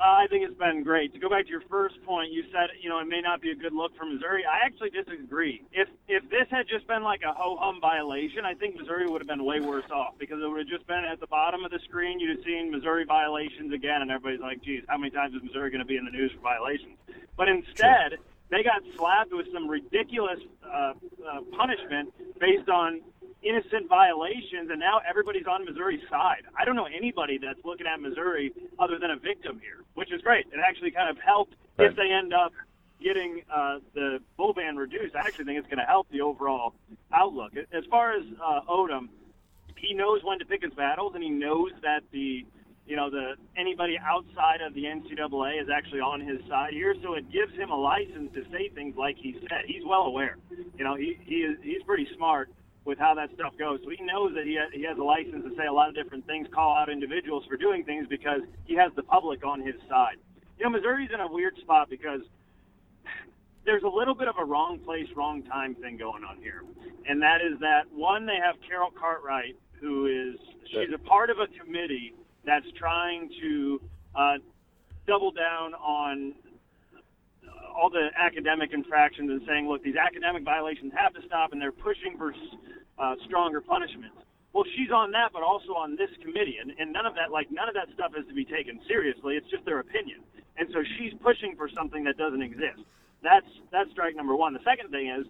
[0.00, 1.12] Uh, I think it's been great.
[1.12, 3.50] To go back to your first point, you said you know it may not be
[3.50, 4.44] a good look for Missouri.
[4.46, 5.60] I actually disagree.
[5.72, 9.20] If if this had just been like a ho hum violation, I think Missouri would
[9.20, 11.70] have been way worse off because it would have just been at the bottom of
[11.70, 12.18] the screen.
[12.18, 15.68] You'd have seen Missouri violations again, and everybody's like, "Geez, how many times is Missouri
[15.70, 16.96] going to be in the news for violations?"
[17.36, 18.16] But instead,
[18.48, 20.94] they got slapped with some ridiculous uh,
[21.28, 22.08] uh, punishment
[22.40, 23.02] based on
[23.42, 26.42] innocent violations, and now everybody's on Missouri's side.
[26.58, 30.20] I don't know anybody that's looking at Missouri other than a victim here, which is
[30.22, 30.46] great.
[30.52, 31.90] It actually kind of helped right.
[31.90, 32.52] if they end up
[33.02, 35.14] getting uh, the bowl ban reduced.
[35.16, 36.74] I actually think it's going to help the overall
[37.12, 37.52] outlook.
[37.72, 39.08] As far as uh, Odom,
[39.76, 42.44] he knows when to pick his battles, and he knows that the
[42.86, 47.14] you know, the anybody outside of the NCAA is actually on his side here, so
[47.14, 49.62] it gives him a license to say things like he said.
[49.64, 50.36] He's well aware.
[50.76, 52.50] You know, he he is he's pretty smart
[52.84, 53.80] with how that stuff goes.
[53.84, 55.94] So he knows that he has, he has a license to say a lot of
[55.94, 59.74] different things, call out individuals for doing things because he has the public on his
[59.88, 60.16] side.
[60.58, 62.20] You know, Missouri's in a weird spot because
[63.64, 66.64] there's a little bit of a wrong place, wrong time thing going on here,
[67.06, 71.38] and that is that one they have Carol Cartwright, who is she's a part of
[71.38, 72.14] a committee
[72.44, 73.80] that's trying to
[74.14, 74.34] uh,
[75.06, 76.34] double down on
[77.70, 81.72] all the academic infractions and saying, look, these academic violations have to stop, and they're
[81.72, 82.34] pushing for
[82.98, 84.16] uh, stronger punishments.
[84.52, 87.46] Well, she's on that, but also on this committee, and, and none of that, like
[87.50, 89.38] none of that stuff is to be taken seriously.
[89.38, 90.20] It's just their opinion,
[90.58, 92.82] and so she's pushing for something that doesn't exist.
[93.22, 94.52] That's that's strike number one.
[94.52, 95.24] The second thing is,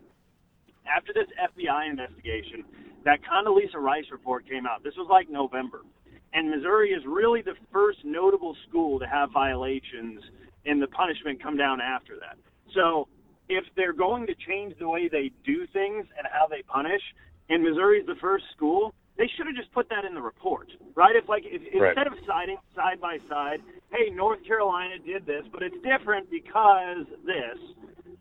[0.88, 2.64] after this FBI investigation,
[3.05, 4.82] that Condoleezza Rice report came out.
[4.82, 5.84] This was like November
[6.32, 10.20] and Missouri is really the first notable school to have violations
[10.66, 12.36] and the punishment come down after that.
[12.74, 13.08] So
[13.48, 17.02] if they're going to change the way they do things and how they punish,
[17.48, 21.16] and Missouri's the first school, they should have just put that in the report, right?
[21.16, 21.96] If like if, Right.
[21.96, 23.61] instead of citing side by side,
[23.92, 27.58] hey, North Carolina did this, but it's different because this,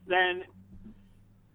[0.08, 0.44] then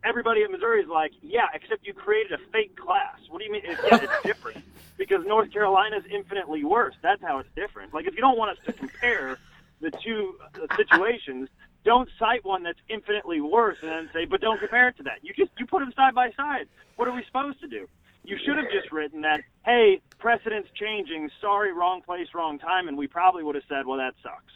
[0.04, 3.18] everybody in Missouri is like, yeah, except you created a fake class.
[3.28, 3.62] What do you mean?
[3.64, 4.64] It's, yeah, it's different
[4.96, 6.94] because North Carolina is infinitely worse.
[7.02, 7.92] That's how it's different.
[7.92, 9.38] Like if you don't want us to compare
[9.84, 10.34] the two
[10.76, 11.48] situations,
[11.84, 15.18] don't cite one that's infinitely worse and then say, but don't compare it to that.
[15.22, 16.66] You just you put them side by side.
[16.96, 17.86] What are we supposed to do?
[18.24, 21.28] You should have just written that, hey, precedent's changing.
[21.42, 24.52] Sorry, wrong place, wrong time, and we probably would have said, well, that sucks,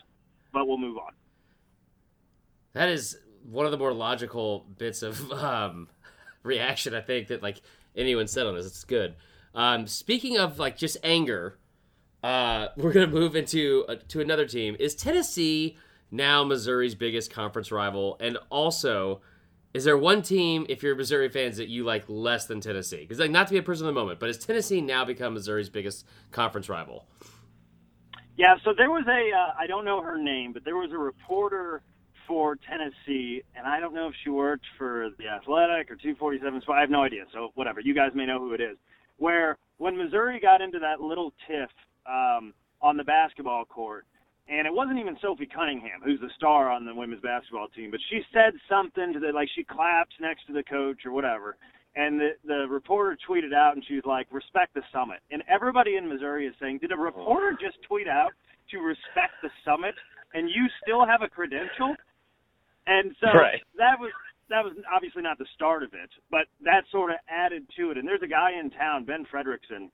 [0.52, 1.12] but we'll move on.
[2.72, 5.88] That is one of the more logical bits of um,
[6.42, 7.60] reaction I think that like
[7.94, 8.66] anyone said on this.
[8.66, 9.14] It's good.
[9.54, 11.57] Um, speaking of like just anger,
[12.22, 14.76] uh, we're gonna move into uh, to another team.
[14.78, 15.76] Is Tennessee
[16.10, 18.16] now Missouri's biggest conference rival?
[18.20, 19.20] And also,
[19.74, 23.00] is there one team if you're Missouri fans that you like less than Tennessee?
[23.00, 25.34] Because like not to be a person of the moment, but has Tennessee now become
[25.34, 27.06] Missouri's biggest conference rival?
[28.36, 30.98] Yeah, so there was a uh, I don't know her name, but there was a
[30.98, 31.82] reporter
[32.26, 36.62] for Tennessee, and I don't know if she worked for the Athletic or 247.
[36.66, 37.24] So I have no idea.
[37.32, 38.76] So whatever, you guys may know who it is.
[39.16, 41.70] Where when Missouri got into that little tiff
[42.08, 44.06] um, on the basketball court,
[44.48, 48.00] and it wasn't even Sophie Cunningham, who's the star on the women's basketball team, but
[48.08, 51.56] she said something to the like she clapped next to the coach or whatever.
[51.96, 55.96] And the, the reporter tweeted out, and she was like, "Respect the summit." And everybody
[55.96, 58.32] in Missouri is saying, "Did a reporter just tweet out
[58.70, 59.94] to respect the summit,
[60.32, 61.96] and you still have a credential?"
[62.86, 63.62] And so Right.
[63.76, 64.12] that was
[64.48, 67.98] that was obviously not the start of it, but that sort of added to it.
[67.98, 69.90] And there's a guy in town, Ben Frederickson,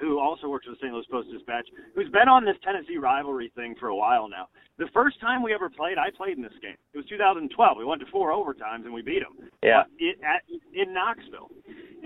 [0.00, 0.92] who also works for the St.
[0.92, 4.48] Louis Post Dispatch, who's been on this Tennessee rivalry thing for a while now.
[4.78, 6.76] The first time we ever played, I played in this game.
[6.92, 7.78] It was 2012.
[7.78, 9.48] We went to four overtimes and we beat them.
[9.62, 9.84] Yeah.
[9.98, 10.42] It, at,
[10.74, 11.50] in Knoxville.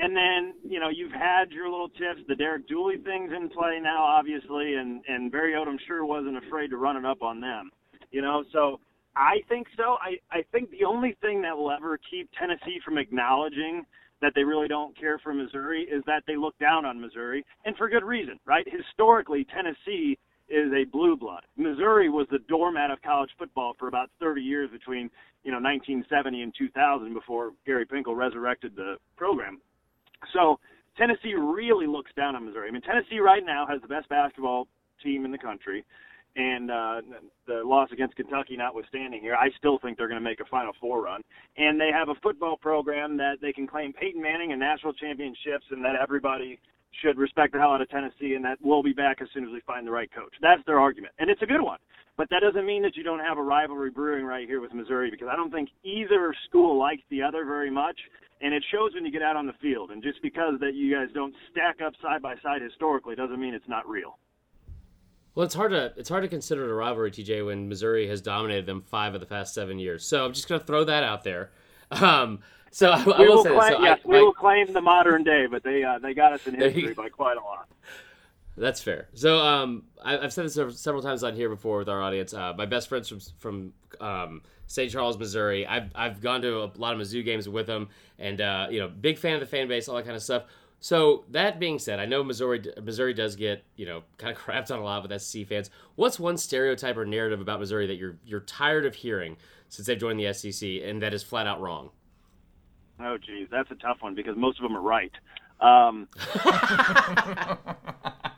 [0.01, 2.20] And then, you know, you've had your little tips.
[2.28, 6.68] The Derek Dooley thing's in play now, obviously, and, and Barry Odom sure wasn't afraid
[6.68, 7.70] to run it up on them.
[8.11, 8.80] You know, so
[9.16, 9.97] I think so.
[10.01, 13.84] I, I think the only thing that will ever keep Tennessee from acknowledging
[14.20, 17.76] that they really don't care for Missouri is that they look down on Missouri, and
[17.76, 18.66] for good reason, right?
[18.68, 21.42] Historically, Tennessee is a blue blood.
[21.56, 25.10] Missouri was the doormat of college football for about 30 years between,
[25.44, 29.60] you know, 1970 and 2000 before Gary Pinkel resurrected the program.
[30.32, 30.58] So
[30.96, 32.68] Tennessee really looks down on Missouri.
[32.68, 34.66] I mean, Tennessee right now has the best basketball
[35.02, 35.84] team in the country,
[36.37, 37.01] and uh,
[37.47, 40.72] the loss against Kentucky notwithstanding here, I still think they're going to make a Final
[40.81, 41.22] Four run.
[41.57, 45.66] And they have a football program that they can claim Peyton Manning and national championships,
[45.70, 46.59] and that everybody
[47.03, 49.51] should respect the hell out of Tennessee, and that we'll be back as soon as
[49.53, 50.33] we find the right coach.
[50.41, 51.79] That's their argument, and it's a good one.
[52.16, 55.11] But that doesn't mean that you don't have a rivalry brewing right here with Missouri,
[55.11, 57.97] because I don't think either school likes the other very much,
[58.41, 59.91] and it shows when you get out on the field.
[59.91, 63.55] And just because that you guys don't stack up side by side historically doesn't mean
[63.55, 64.18] it's not real.
[65.39, 68.20] Well, it's hard to it's hard to consider it a rivalry, TJ, when Missouri has
[68.20, 70.05] dominated them five of the past seven years.
[70.05, 71.53] So I'm just going to throw that out there.
[71.93, 72.41] Um,
[72.72, 74.80] so I, I will will say claim, So yes, I, we I- will claim the
[74.80, 77.68] modern day, but they uh, they got us in history by quite a lot.
[78.57, 79.11] That's fair.
[79.14, 82.34] So um, I, I've said this several, several times on here before with our audience.
[82.34, 84.91] Uh, my best friends from from um, St.
[84.91, 85.64] Charles, Missouri.
[85.68, 88.89] I've I've gone to a lot of Mizzou games with them, and uh, you know,
[88.89, 90.47] big fan of the fan base, all that kind of stuff.
[90.81, 94.70] So that being said, I know Missouri Missouri does get you know kind of crapped
[94.70, 95.70] on a lot with SEC fans.
[95.97, 99.37] What's one stereotype or narrative about Missouri that you're you're tired of hearing
[99.68, 101.91] since they've joined the SEC, and that is flat out wrong?
[103.01, 105.12] Oh, geez, that's a tough one because most of them are right.
[105.61, 106.09] Um,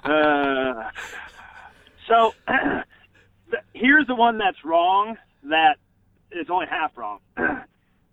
[0.04, 0.90] uh,
[2.08, 2.34] so
[3.74, 5.16] here's the one that's wrong.
[5.44, 5.76] That
[6.32, 7.20] is only half wrong.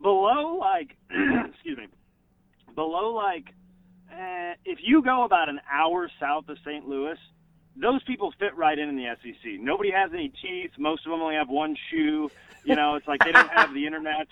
[0.02, 0.96] below, like,
[1.50, 1.88] excuse me,
[2.76, 3.54] below, like,
[4.18, 6.88] eh, if you go about an hour south of St.
[6.88, 7.18] Louis,
[7.76, 9.60] those people fit right in in the SEC.
[9.60, 10.72] Nobody has any teeth.
[10.78, 12.32] Most of them only have one shoe.
[12.64, 14.28] You know, it's like they don't have the internet.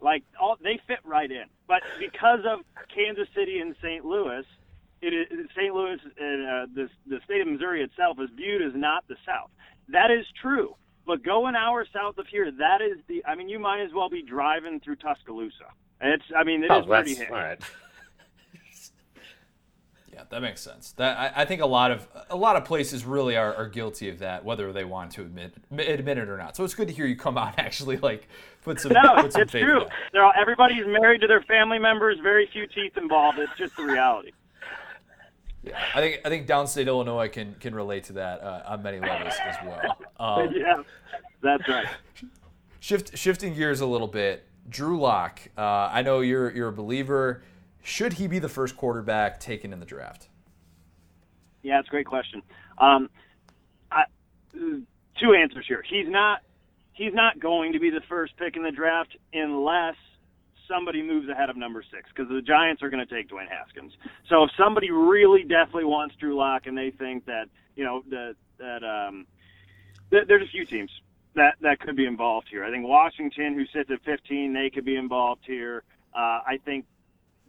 [0.00, 1.44] Like all, they fit right in.
[1.68, 2.60] But because of
[2.94, 4.04] Kansas City and St.
[4.04, 4.44] Louis,
[5.02, 5.26] it is
[5.56, 5.74] St.
[5.74, 9.50] Louis and uh, the the state of Missouri itself is viewed as not the South.
[9.88, 10.74] That is true.
[11.06, 13.24] But go an hour south of here, that is the.
[13.24, 15.66] I mean, you might as well be driving through Tuscaloosa.
[16.00, 16.24] It's.
[16.36, 17.30] I mean, it is Oh, pretty that's hit.
[17.30, 17.60] all right.
[20.16, 20.92] Yeah, that makes sense.
[20.92, 24.08] That I, I think a lot of a lot of places really are, are guilty
[24.08, 26.56] of that, whether they want to admit admit it or not.
[26.56, 28.26] So it's good to hear you come out and actually like
[28.64, 29.84] put some No, put some it's true.
[30.14, 32.18] They're all, everybody's married to their family members.
[32.22, 33.38] Very few teeth involved.
[33.38, 34.32] It's just the reality.
[35.62, 39.00] Yeah, I think I think downstate Illinois can can relate to that uh, on many
[39.00, 39.98] levels as well.
[40.18, 40.82] Um, yeah,
[41.42, 41.86] that's right.
[42.80, 44.46] shift shifting gears a little bit.
[44.70, 47.42] Drew Lock, uh, I know you're you're a believer.
[47.86, 50.26] Should he be the first quarterback taken in the draft?
[51.62, 52.42] Yeah, it's a great question.
[52.78, 53.08] Um,
[53.92, 54.06] I,
[54.52, 55.84] two answers here.
[55.88, 56.40] He's not.
[56.94, 59.94] He's not going to be the first pick in the draft unless
[60.66, 63.92] somebody moves ahead of number six because the Giants are going to take Dwayne Haskins.
[64.28, 67.44] So if somebody really definitely wants Drew Lock and they think that
[67.76, 69.26] you know that that um,
[70.10, 70.90] th- there's a few teams
[71.36, 72.64] that that could be involved here.
[72.64, 75.84] I think Washington, who sits at 15, they could be involved here.
[76.12, 76.84] Uh, I think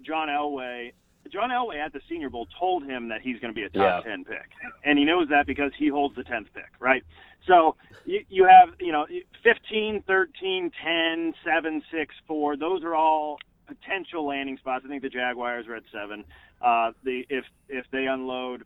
[0.05, 0.93] John Elway.
[1.31, 4.05] John Elway at the Senior Bowl told him that he's going to be a top
[4.05, 4.11] yeah.
[4.11, 4.49] 10 pick,
[4.85, 7.03] and he knows that because he holds the 10th pick, right?
[7.45, 7.75] So
[8.05, 9.05] you, you have, you know,
[9.43, 12.57] 15, 13, 10, 7, 6, 4.
[12.57, 14.83] Those are all potential landing spots.
[14.85, 16.23] I think the Jaguars are at seven.
[16.61, 18.63] Uh, the if if they unload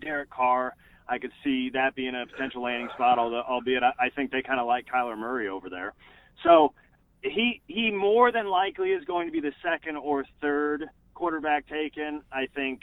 [0.00, 0.74] Derek Carr,
[1.08, 3.18] I could see that being a potential landing spot.
[3.18, 5.92] Although, albeit I, I think they kind of like Kyler Murray over there.
[6.44, 6.72] So
[7.22, 12.22] he he more than likely is going to be the second or third quarterback taken.
[12.32, 12.82] I think.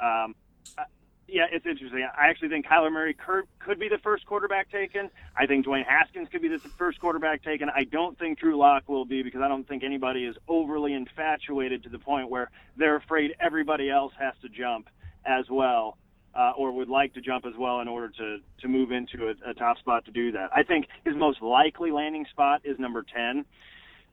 [0.00, 0.34] Um,
[0.78, 0.84] uh,
[1.32, 2.02] yeah, it's interesting.
[2.02, 5.10] I actually think Kyler Murray could, could be the first quarterback taken.
[5.36, 7.68] I think Dwayne Haskins could be the first quarterback taken.
[7.68, 11.84] I don't think Drew Lock will be because I don't think anybody is overly infatuated
[11.84, 14.88] to the point where they're afraid everybody else has to jump
[15.24, 15.98] as well
[16.34, 19.50] uh, or would like to jump as well in order to to move into a,
[19.50, 20.50] a top spot to do that.
[20.54, 23.44] I think his most likely landing spot is number ten.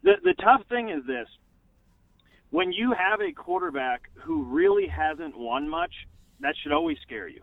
[0.08, 1.28] The the tough thing is this:
[2.49, 5.91] when you have a quarterback who really hasn't won much,
[6.39, 7.41] that should always scare you.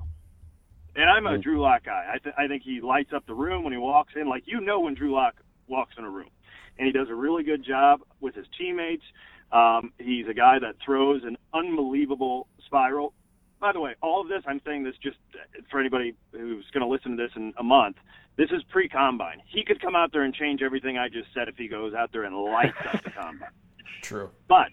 [0.97, 1.43] And I'm a mm-hmm.
[1.43, 2.07] Drew Lock guy.
[2.15, 4.31] I, th- I think he lights up the room when he walks in.
[4.31, 5.35] Like you know when Drew Lock
[5.69, 6.31] walks in a room,
[6.79, 9.05] and he does a really good job with his teammates.
[9.53, 13.13] Um, he's a guy that throws an unbelievable spiral
[13.61, 15.17] by the way, all of this, I'm saying this just
[15.71, 17.97] for anybody who's going to listen to this in a month.
[18.37, 19.43] This is pre combine.
[19.47, 22.13] He could come out there and change everything I just said if he goes out
[22.13, 23.49] there and lights up the combine.
[24.03, 24.31] True.
[24.49, 24.71] But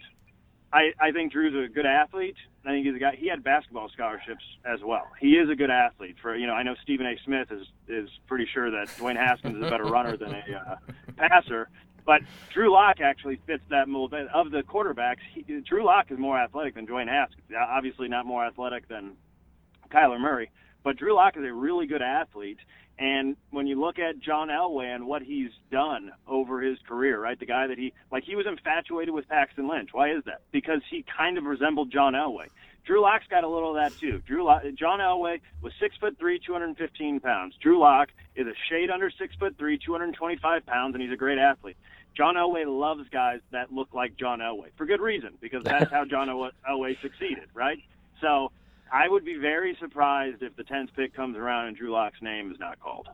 [0.73, 2.35] I, I think Drew's a good athlete.
[2.65, 3.15] I think he's a guy.
[3.17, 5.07] He had basketball scholarships as well.
[5.19, 6.15] He is a good athlete.
[6.21, 7.15] For you know, I know Stephen A.
[7.25, 10.75] Smith is is pretty sure that Dwayne Haskins is a better runner than a uh,
[11.17, 11.69] passer.
[12.05, 12.21] But
[12.53, 14.13] Drew Lock actually fits that mold.
[14.13, 17.45] Of the quarterbacks, he, Drew Lock is more athletic than Dwayne Haskins.
[17.55, 19.13] Obviously, not more athletic than
[19.89, 20.51] Kyler Murray,
[20.83, 22.59] but Drew Lock is a really good athlete.
[22.99, 27.39] And when you look at John Elway and what he's done over his career, right?
[27.39, 29.89] The guy that he like he was infatuated with Paxton Lynch.
[29.91, 30.41] Why is that?
[30.51, 32.47] Because he kind of resembled John Elway.
[32.85, 34.21] Drew Lock's got a little of that too.
[34.25, 37.55] Drew Lock, John Elway was six foot three, 215 pounds.
[37.61, 41.37] Drew Lock is a shade under six foot three, 225 pounds, and he's a great
[41.37, 41.77] athlete.
[42.15, 46.05] John Elway loves guys that look like John Elway for good reason because that's how
[46.05, 47.79] John Elway succeeded, right?
[48.19, 48.51] So
[48.91, 52.51] I would be very surprised if the 10th pick comes around and Drew Lock's name
[52.51, 53.07] is not called.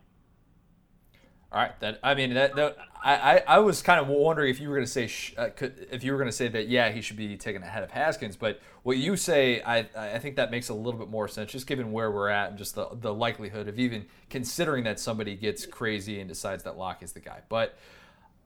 [1.50, 4.68] All right, that I mean that, that I, I was kind of wondering if you
[4.68, 7.00] were going to say uh, could, if you were going to say that yeah he
[7.00, 10.68] should be taken ahead of Haskins, but what you say I I think that makes
[10.68, 13.70] a little bit more sense just given where we're at and just the the likelihood
[13.70, 17.40] of even considering that somebody gets crazy and decides that Lock is the guy.
[17.48, 17.78] But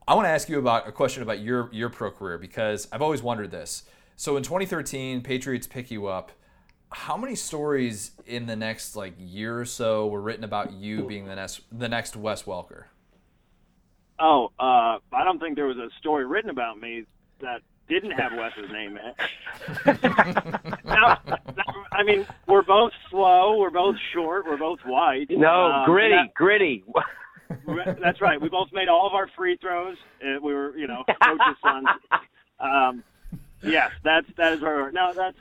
[0.08, 3.02] I want to ask you about a question about your your pro career because I've
[3.02, 3.84] always wondered this.
[4.16, 6.32] So in 2013, Patriots pick you up
[6.92, 11.26] how many stories in the next like year or so were written about you being
[11.26, 12.86] the next the next Wes Welker?
[14.20, 17.06] Oh, uh, I don't think there was a story written about me
[17.40, 20.04] that didn't have Wes's name in it.
[20.86, 21.20] now,
[21.92, 25.30] I mean, we're both slow, we're both short, we're both white.
[25.30, 26.84] No, um, gritty, that, gritty.
[28.02, 28.40] that's right.
[28.40, 29.98] We both made all of our free throws.
[30.24, 31.88] Uh, we were, you know, coach's sons.
[32.60, 33.04] Um,
[33.64, 34.92] yes, that's that is where.
[34.92, 35.36] No, that's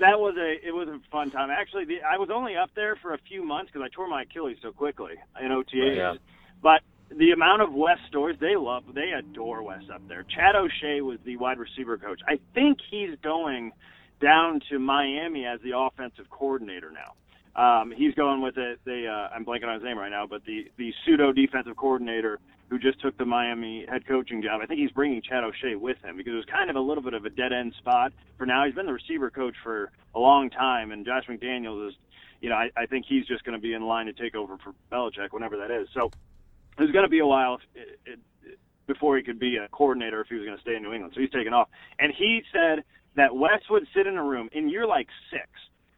[0.00, 1.50] that was a it was a fun time.
[1.50, 4.22] Actually, the, I was only up there for a few months because I tore my
[4.22, 5.96] Achilles so quickly in OTAs.
[5.96, 6.14] Yeah.
[6.62, 10.24] But the amount of Wes stories they love, they adore Wes up there.
[10.24, 12.20] Chad O'Shea was the wide receiver coach.
[12.26, 13.72] I think he's going
[14.20, 17.14] down to Miami as the offensive coordinator now.
[17.56, 20.44] Um, he's going with the, the uh, I'm blanking on his name right now, but
[20.44, 22.38] the the pseudo defensive coordinator
[22.68, 24.60] who just took the Miami head coaching job.
[24.62, 27.02] I think he's bringing Chad O'Shea with him because it was kind of a little
[27.02, 28.66] bit of a dead end spot for now.
[28.66, 31.94] He's been the receiver coach for a long time, and Josh McDaniels is,
[32.40, 34.58] you know, I, I think he's just going to be in line to take over
[34.58, 35.88] for Belichick whenever that is.
[35.94, 36.10] So
[36.76, 40.20] there's going to be a while if, it, it, before he could be a coordinator
[40.20, 41.12] if he was going to stay in New England.
[41.14, 41.68] So he's taking off,
[42.00, 42.84] and he said
[43.14, 45.48] that Wes would sit in a room in year like six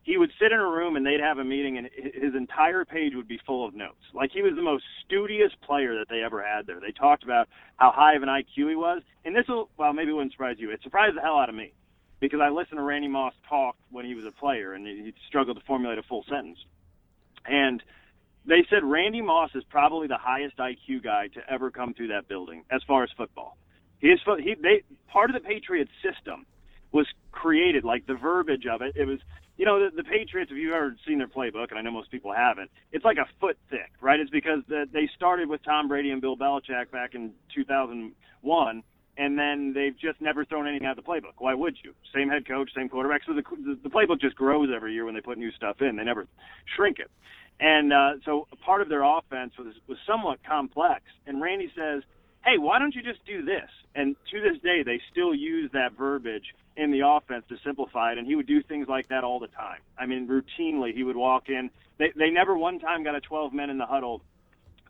[0.03, 3.13] he would sit in a room and they'd have a meeting and his entire page
[3.15, 4.01] would be full of notes.
[4.15, 6.81] Like he was the most studious player that they ever had there.
[6.81, 9.03] They talked about how high of an IQ he was.
[9.25, 10.71] And this will, well, maybe it wouldn't surprise you.
[10.71, 11.73] It surprised the hell out of me
[12.21, 15.59] because I listened to Randy Moss talk when he was a player and he struggled
[15.59, 16.59] to formulate a full sentence.
[17.47, 17.83] And
[18.47, 22.29] they said Randy Moss is probably the highest IQ guy to ever come through that
[22.29, 23.59] building as far as football.
[24.01, 26.47] His, he, they, part of the Patriots system
[26.93, 28.95] was created, like the verbiage of it.
[28.97, 29.19] It was,
[29.59, 30.51] you know, the, the Patriots.
[30.51, 33.27] If you've ever seen their playbook, and I know most people haven't, it's like a
[33.41, 34.19] foot thick, right?
[34.19, 38.83] It's because the, they started with Tom Brady and Bill Belichick back in 2001
[39.19, 41.35] and then they've just never thrown anything out of the playbook.
[41.39, 41.93] Why would you?
[42.15, 43.23] Same head coach, same quarterback.
[43.27, 43.43] So the,
[43.83, 45.97] the playbook just grows every year when they put new stuff in.
[45.97, 46.29] They never
[46.77, 47.11] shrink it.
[47.59, 51.03] And uh, so part of their offense was was somewhat complex.
[51.27, 52.05] And Randy says,
[52.45, 55.93] "Hey, why don't you just do this?" And to this day, they still use that
[55.93, 58.19] verbiage in the offense to simplify it.
[58.19, 59.81] And he would do things like that all the time.
[59.99, 61.71] I mean, routinely, he would walk in.
[61.99, 64.23] They they never one time got a 12 men in the huddle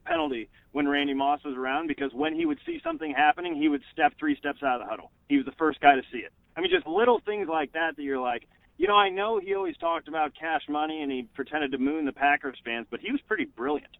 [0.04, 3.82] penalty when Randy Moss was around because when he would see something happening, he would
[3.92, 5.10] step three steps out of the huddle.
[5.28, 6.32] He was the first guy to see it.
[6.56, 8.46] I mean, just little things like that that you're like,
[8.76, 12.04] you know, I know he always talked about cash money and he pretended to moon
[12.04, 13.96] the Packers fans, but he was pretty brilliant.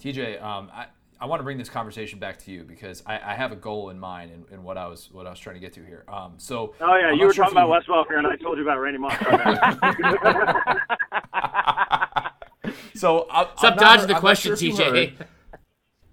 [0.00, 0.86] TJ, um, I,
[1.20, 3.90] I want to bring this conversation back to you because I, I have a goal
[3.90, 6.04] in mind in, in, what I was what I was trying to get to here.
[6.08, 8.58] Um, so oh yeah, I'm you were sure talking about Wes Welker, and I told
[8.58, 9.16] you about Randy Moss.
[12.94, 15.14] so I, stop dodging the question, TJ.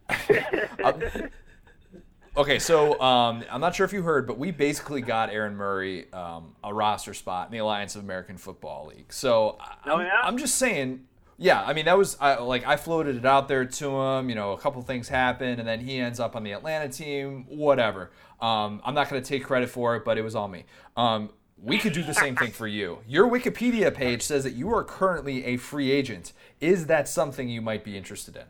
[2.37, 6.11] okay, so um, I'm not sure if you heard, but we basically got Aaron Murray
[6.13, 9.11] um, a roster spot in the Alliance of American Football League.
[9.11, 10.21] So oh, yeah?
[10.23, 11.05] I'm, just saying,
[11.37, 14.29] yeah, I mean that was I, like I floated it out there to him.
[14.29, 17.45] You know, a couple things happened, and then he ends up on the Atlanta team.
[17.47, 18.11] Whatever.
[18.39, 20.65] Um, I'm not going to take credit for it, but it was all me.
[20.97, 22.99] Um, we could do the same thing for you.
[23.07, 26.33] Your Wikipedia page says that you are currently a free agent.
[26.59, 28.43] Is that something you might be interested in?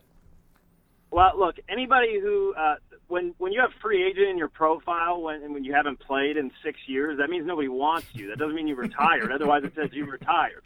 [1.12, 2.76] Well, look, anybody who uh,
[3.08, 6.52] when when you have free agent in your profile when when you haven't played in
[6.64, 8.30] six years, that means nobody wants you.
[8.30, 9.32] That doesn't mean you retired.
[9.36, 10.64] Otherwise, it says you retired.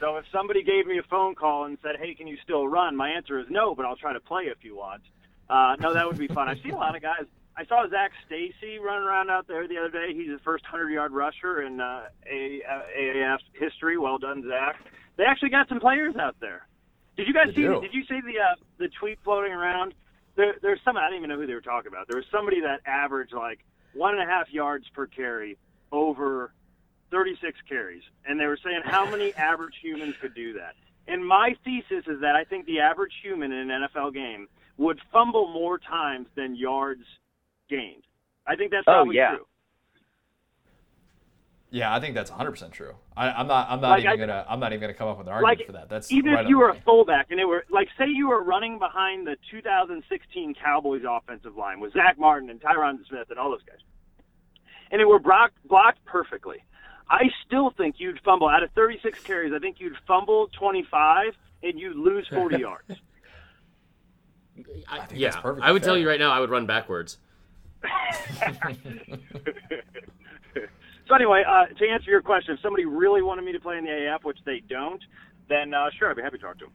[0.00, 2.96] So if somebody gave me a phone call and said, "Hey, can you still run?"
[2.96, 5.02] My answer is no, but I'll try to play if you want.
[5.50, 6.48] Uh, no, that would be fun.
[6.48, 7.26] I've seen a lot of guys
[7.58, 10.14] I saw Zac Stacy running around out there the other day.
[10.14, 13.98] He's the first 100 yard rusher in uh, AAF history.
[13.98, 14.76] Well done, Zac.
[15.16, 16.68] They actually got some players out there.
[17.16, 17.62] Did you guys they see?
[17.62, 17.80] Do.
[17.80, 19.94] Did you see the uh, the tweet floating around?
[20.36, 20.96] There, there's some.
[20.96, 22.06] I didn't even know who they were talking about.
[22.06, 23.58] There was somebody that averaged like
[23.92, 25.58] one and a half yards per carry
[25.90, 26.52] over
[27.10, 30.74] 36 carries, and they were saying how many average humans could do that.
[31.06, 34.46] And my thesis is that I think the average human in an NFL game
[34.76, 37.04] would fumble more times than yards
[37.68, 38.02] gained.
[38.46, 39.36] I think that's oh, probably yeah.
[39.36, 39.46] true.
[41.70, 42.94] Yeah, I think that's 100 percent true.
[43.14, 43.68] I, am not.
[43.68, 44.46] I'm not like even I, gonna.
[44.48, 45.90] I'm not even gonna come up with an argument like, for that.
[45.90, 48.42] That's even right if you were a fullback and it were like, say you were
[48.42, 53.50] running behind the 2016 Cowboys offensive line with Zack Martin and Tyron Smith and all
[53.50, 53.80] those guys,
[54.90, 56.64] and it were blocked, blocked perfectly.
[57.10, 59.52] I still think you'd fumble out of 36 carries.
[59.54, 61.32] I think you'd fumble 25
[61.62, 62.90] and you'd lose 40 yards.
[64.88, 65.90] I, yeah, I would fair.
[65.90, 67.18] tell you right now, I would run backwards.
[71.06, 73.84] so anyway, uh, to answer your question, if somebody really wanted me to play in
[73.84, 75.00] the AF, which they don't,
[75.48, 76.72] then uh, sure, I'd be happy to talk to them.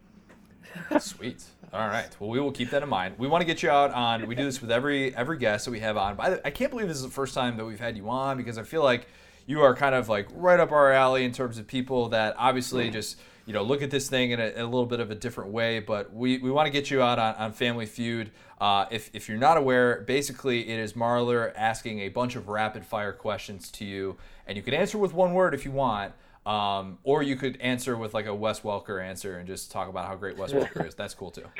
[1.00, 1.44] Sweet.
[1.74, 2.10] All right.
[2.20, 3.16] Well, we will keep that in mind.
[3.18, 4.28] We want to get you out on.
[4.28, 6.16] We do this with every every guest that we have on.
[6.16, 8.38] But I, I can't believe this is the first time that we've had you on
[8.38, 9.08] because I feel like
[9.46, 12.90] you are kind of like right up our alley in terms of people that obviously
[12.90, 15.16] just you know look at this thing in a, in a little bit of a
[15.16, 15.80] different way.
[15.80, 18.32] But we, we want to get you out on, on Family Feud.
[18.60, 22.86] Uh, if, if you're not aware, basically it is Marler asking a bunch of rapid
[22.86, 24.18] fire questions to you,
[24.48, 26.14] and you can answer with one word if you want.
[26.46, 30.08] Um, or you could answer with like a Wes Welker answer and just talk about
[30.08, 30.94] how great Wes Welker is.
[30.94, 31.46] That's cool too.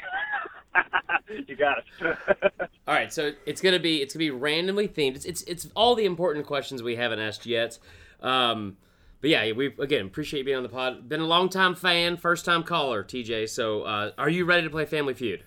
[1.48, 2.14] you got it.
[2.88, 5.16] all right, so it's gonna be it's gonna be randomly themed.
[5.16, 7.80] It's it's, it's all the important questions we haven't asked yet.
[8.22, 8.78] Um,
[9.22, 11.08] but yeah, we again appreciate you being on the pod.
[11.08, 13.50] Been a long time fan, first time caller, TJ.
[13.50, 15.44] So uh, are you ready to play Family Feud?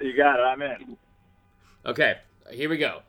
[0.00, 0.42] You got it.
[0.42, 0.96] I'm in.
[1.84, 2.18] Okay,
[2.50, 3.02] here we go.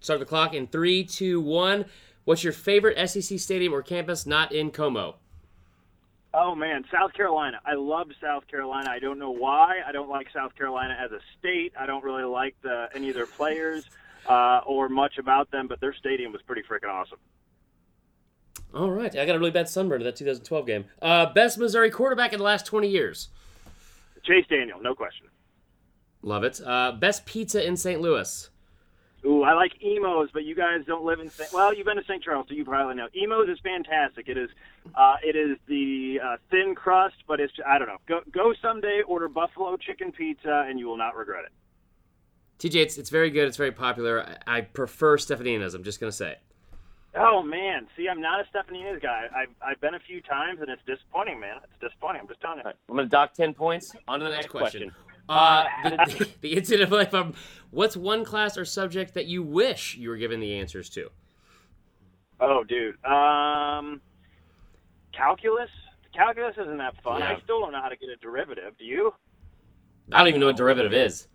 [0.00, 1.84] Start the clock in three, two, one.
[2.24, 5.16] What's your favorite SEC stadium or campus not in Como?
[6.34, 7.60] Oh man, South Carolina.
[7.66, 8.90] I love South Carolina.
[8.90, 9.80] I don't know why.
[9.86, 11.74] I don't like South Carolina as a state.
[11.78, 13.84] I don't really like the, any of their players
[14.26, 17.18] uh, or much about them, but their stadium was pretty freaking awesome.
[18.74, 20.84] All right, I got a really bad sunburn to that 2012 game.
[21.02, 23.28] Uh, best Missouri quarterback in the last 20 years.
[24.24, 25.26] Chase Daniel, no question.
[26.22, 26.60] Love it.
[26.64, 28.00] Uh, best pizza in St.
[28.00, 28.48] Louis.
[29.24, 31.52] Ooh, I like Imo's, but you guys don't live in St.
[31.52, 32.22] Well, you've been to St.
[32.22, 33.08] Charles, so you probably know.
[33.14, 34.28] Imo's is fantastic.
[34.28, 34.50] It is,
[34.96, 37.98] uh, it is the uh, thin crust, but it's I don't know.
[38.08, 41.52] Go go someday, order buffalo chicken pizza, and you will not regret it.
[42.58, 43.46] TJ, it's it's very good.
[43.46, 44.26] It's very popular.
[44.46, 45.74] I, I prefer Stefanina's.
[45.74, 46.36] I'm just gonna say.
[47.14, 49.26] Oh man, see, I'm not a Stefanina's guy.
[49.34, 51.58] I've I've been a few times, and it's disappointing, man.
[51.62, 52.22] It's disappointing.
[52.22, 52.64] I'm just telling you.
[52.64, 53.94] Right, I'm gonna dock ten points.
[54.08, 54.90] On to the next question.
[54.90, 55.11] question.
[55.28, 57.14] Uh, the, the, incident of life.
[57.14, 57.34] Um,
[57.70, 61.10] what's one class or subject that you wish you were given the answers to?
[62.40, 63.02] Oh, dude.
[63.04, 64.00] Um,
[65.12, 65.70] calculus.
[66.14, 67.20] Calculus isn't that fun.
[67.20, 67.32] Yeah.
[67.32, 68.74] I still don't know how to get a derivative.
[68.78, 69.14] Do you?
[70.10, 71.12] I don't even know what derivative is.
[71.12, 71.28] Is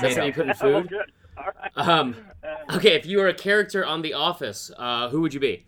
[0.12, 0.92] something you put in Oh, food?
[1.36, 1.88] All right.
[1.88, 2.16] Um,
[2.74, 5.64] okay, if you were a character on The Office, uh, who would you be?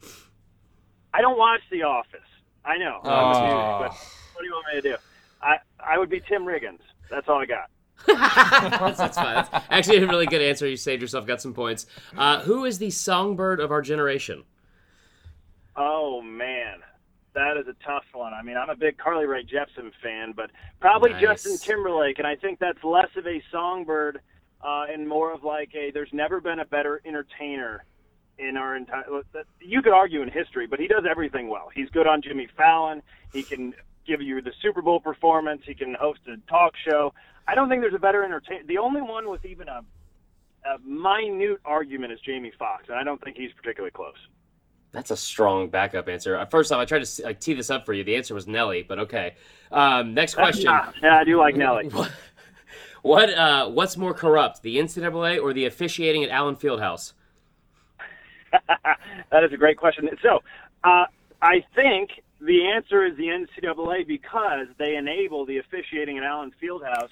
[1.15, 2.21] I don't watch The Office.
[2.65, 3.01] I know.
[3.05, 3.79] I'm a Oh.
[3.83, 4.97] but what do you want me to do?
[5.43, 6.81] I I would be Tim Riggins.
[7.11, 7.71] That's all I got.
[8.07, 9.35] that's, that's fine.
[9.35, 10.67] That's actually a really good answer.
[10.67, 11.87] You saved yourself, got some points.
[12.17, 14.45] Uh, who is the songbird of our generation?
[15.77, 16.79] Oh man,
[17.35, 18.33] that is a tough one.
[18.35, 20.51] I mean, I'm a big Carly Rae Jepsen fan, but
[20.81, 21.21] probably Nice.
[21.21, 24.21] Justin Timberlake, and I think that's less of a songbird
[24.63, 25.91] uh, and more of like a.
[25.91, 27.85] There's never been a better entertainer
[28.39, 29.05] in our entire.
[29.61, 31.69] You could argue in history, but he does everything well.
[31.75, 33.03] He's good on Jimmy Fallon.
[33.33, 33.75] He can
[34.11, 35.63] give you the Super Bowl performance.
[35.65, 37.13] He can host a talk show.
[37.47, 38.65] I don't think there's a better entertainer.
[38.67, 39.83] The only one with even a
[40.67, 44.17] a minute argument is Jamie Foxx, and I don't think he's particularly close.
[44.93, 46.37] That's a strong backup answer.
[46.37, 48.05] Uh, First off, I tried to like, tee this up for you.
[48.05, 49.37] The answer was Nelly, but okay.
[49.71, 50.65] Um, next question.
[50.65, 51.91] Yeah, yeah, I do like Nelly.
[53.03, 57.15] What uh, what's more corrupt, the NCAA or the officiating at Allen Fieldhouse?
[58.53, 60.07] that is a great question.
[60.23, 60.43] So,
[60.85, 61.07] uh,
[61.41, 62.11] I think
[62.41, 67.11] the answer is the NCAA because they enable the officiating at Allen Fieldhouse.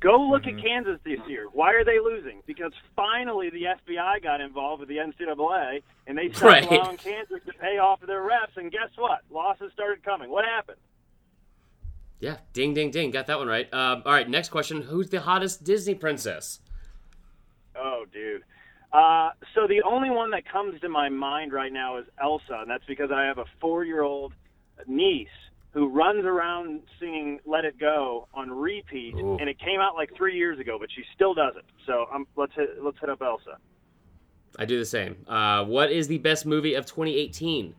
[0.00, 0.58] Go look Mm-hmm.
[0.58, 1.46] at Kansas this year.
[1.52, 2.42] Why are they losing?
[2.46, 6.80] Because finally the FBI got involved with the NCAA and they started Right.
[6.80, 8.56] allowing Kansas to pay off their refs.
[8.56, 9.20] And guess what?
[9.30, 10.30] Losses started coming.
[10.30, 10.78] What happened?
[12.18, 13.10] Yeah, ding, ding, ding.
[13.10, 13.72] Got that one right.
[13.72, 14.82] Um, all right, next question.
[14.82, 16.60] Who's the hottest Disney princess?
[17.76, 18.42] Oh, dude.
[18.92, 22.70] Uh, so the only one that comes to my mind right now is Elsa, and
[22.70, 24.32] that's because I have a four-year-old
[24.86, 25.28] niece
[25.72, 29.36] who runs around singing "Let It Go" on repeat, Ooh.
[29.38, 31.64] and it came out like three years ago, but she still does it.
[31.86, 33.58] So um, let's hit let's hit up Elsa.
[34.58, 35.16] I do the same.
[35.28, 37.74] Uh, what is the best movie of 2018?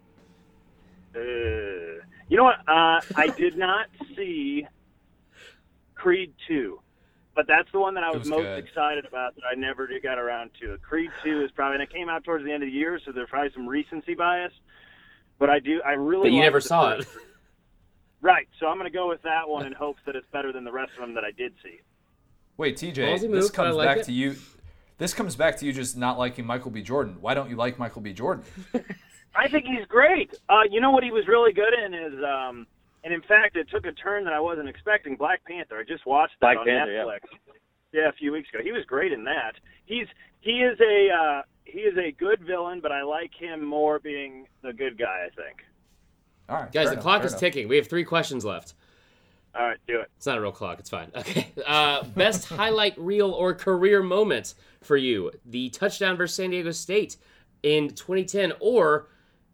[1.14, 2.60] Uh, you know what?
[2.68, 4.66] Uh, I did not see
[5.96, 6.80] Creed two,
[7.36, 8.60] but that's the one that I was, was most good.
[8.60, 10.78] excited about that I never got around to.
[10.78, 13.12] Creed two is probably and it came out towards the end of the year, so
[13.12, 14.54] there's probably some recency bias.
[15.42, 16.30] But I do, I really.
[16.30, 17.08] But you never the saw it.
[18.22, 20.64] Right, so I'm going to go with that one in hopes that it's better than
[20.64, 21.80] the rest of them that I did see.
[22.56, 24.04] Wait, TJ, this move, comes like back it.
[24.04, 24.36] to you.
[25.00, 26.84] This comes back to you just not liking Michael B.
[26.84, 27.18] Jordan.
[27.20, 28.14] Why don't you like Michael B.
[28.14, 28.44] Jordan?
[29.36, 30.36] I think he's great.
[30.48, 32.68] Uh, you know what he was really good in is, um,
[33.04, 35.16] and in fact, it took a turn that I wasn't expecting.
[35.16, 35.80] Black Panther.
[35.80, 37.00] I just watched that Black on Panther, yeah.
[37.00, 37.56] Netflix.
[37.92, 38.10] Yeah.
[38.10, 38.60] a few weeks ago.
[38.64, 39.54] He was great in that.
[39.86, 40.06] He's
[40.42, 44.48] he is a uh, he is a good villain, but I like him more being
[44.62, 45.26] the good guy.
[45.26, 45.64] I think.
[46.50, 47.40] All right, Guys, the enough, clock is enough.
[47.40, 47.68] ticking.
[47.68, 48.74] We have three questions left.
[49.56, 50.10] All right, do it.
[50.18, 50.80] It's not a real clock.
[50.80, 51.12] It's fine.
[51.16, 51.48] Okay.
[51.66, 55.32] Uh, best highlight reel or career moment for you?
[55.46, 57.18] The touchdown versus San Diego State
[57.64, 59.10] in 2010, or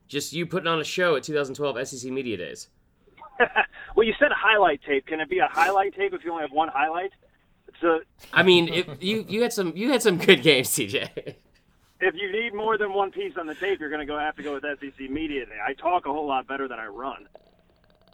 [0.07, 2.69] just you putting on a show at 2012 SEC Media Days?
[3.95, 5.07] Well, you said highlight tape.
[5.07, 7.09] Can it be a highlight tape if you only have one highlight?
[7.81, 8.01] So
[8.31, 11.35] I mean, if you you had some you had some good games, TJ.
[11.99, 14.35] if you need more than one piece on the tape, you're going to go have
[14.35, 15.45] to go with SEC Media.
[15.65, 17.27] I talk a whole lot better than I run.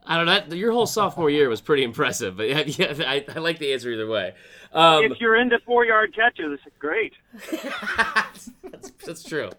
[0.06, 0.34] I don't know.
[0.34, 3.74] That, your whole sophomore year was pretty impressive, but yeah, yeah I, I like the
[3.74, 4.34] answer either way.
[4.74, 7.14] Um, if you're into four yard catches, great.
[7.52, 8.50] that's,
[9.06, 9.50] that's true.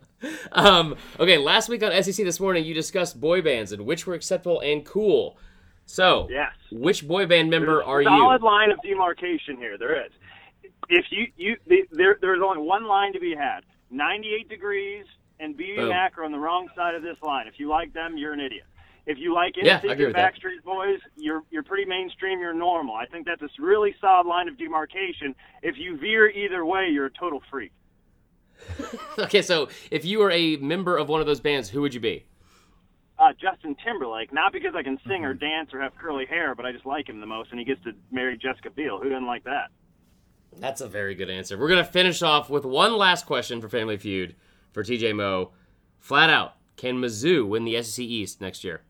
[0.52, 4.14] Um, okay, last week on SEC this morning, you discussed boy bands and which were
[4.14, 5.38] acceptable and cool.
[5.86, 6.52] So, Yes.
[6.72, 8.46] which boy band member There's a are solid you?
[8.46, 9.76] line of demarcation here.
[9.78, 10.12] There is.
[10.88, 13.60] If you you the, there there's only one line to be had.
[13.94, 15.04] 98 degrees
[15.40, 15.88] and BB Boom.
[15.90, 17.46] Mac are on the wrong side of this line.
[17.46, 18.64] If you like them, you're an idiot.
[19.06, 20.34] If you like Yeah, NSYNC and with that.
[20.34, 22.40] Backstreet Boys, you're you're pretty mainstream.
[22.40, 22.94] You're normal.
[22.94, 25.34] I think that's a really solid line of demarcation.
[25.62, 27.72] If you veer either way, you're a total freak.
[29.18, 32.00] Okay, so if you were a member of one of those bands, who would you
[32.00, 32.24] be?
[33.18, 35.24] Uh, Justin Timberlake, not because I can sing Mm-hmm.
[35.24, 37.64] or dance or have curly hair, but I just like him the most, and he
[37.64, 38.98] gets to marry Jessica Biel.
[39.00, 39.68] Who doesn't like that?
[40.58, 41.58] That's a very good answer.
[41.58, 44.34] We're gonna finish off with one last question for Family Feud
[44.72, 45.50] for TJ Moe.
[45.98, 48.82] Flat out, can Mizzou win the SEC East next year?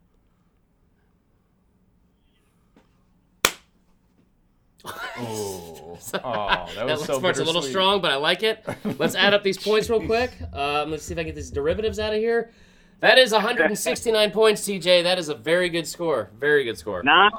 [4.85, 8.65] Oh, oh, that That was last so part's a little strong, but I like it.
[8.99, 10.33] Let's add up these points real quick.
[10.53, 12.53] Um, let's see if I can get these derivatives out of here.
[13.01, 15.03] That is 169 points, TJ.
[15.03, 16.31] That is a very good score.
[16.39, 17.03] Very good score.
[17.03, 17.31] Nice.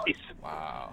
[0.42, 0.85] Wow.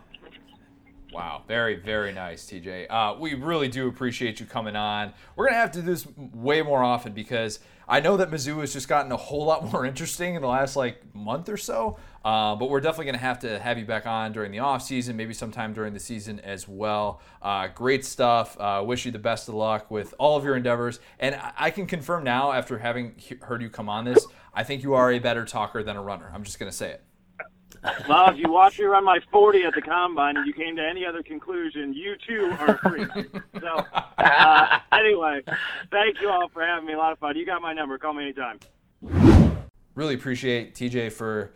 [1.12, 1.42] Wow.
[1.46, 2.86] Very, very nice, TJ.
[2.88, 5.12] Uh, we really do appreciate you coming on.
[5.36, 8.60] We're going to have to do this way more often because I know that Mizzou
[8.60, 11.98] has just gotten a whole lot more interesting in the last like month or so.
[12.24, 14.82] Uh, but we're definitely going to have to have you back on during the off
[14.82, 17.20] season, maybe sometime during the season as well.
[17.42, 18.58] Uh, great stuff.
[18.58, 20.98] Uh, wish you the best of luck with all of your endeavors.
[21.18, 24.82] And I, can confirm now, after having he- heard you come on this, I think
[24.82, 26.30] you are a better talker than a runner.
[26.32, 27.02] I'm just gonna say it.
[28.08, 30.82] Well, if you watch me run my 40 at the combine and you came to
[30.82, 33.08] any other conclusion, you too are a freak.
[33.60, 33.84] so,
[34.18, 35.40] uh, anyway,
[35.90, 36.92] thank you all for having me.
[36.92, 37.36] A lot of fun.
[37.36, 37.98] You got my number.
[37.98, 38.60] Call me anytime.
[39.94, 41.52] Really appreciate TJ for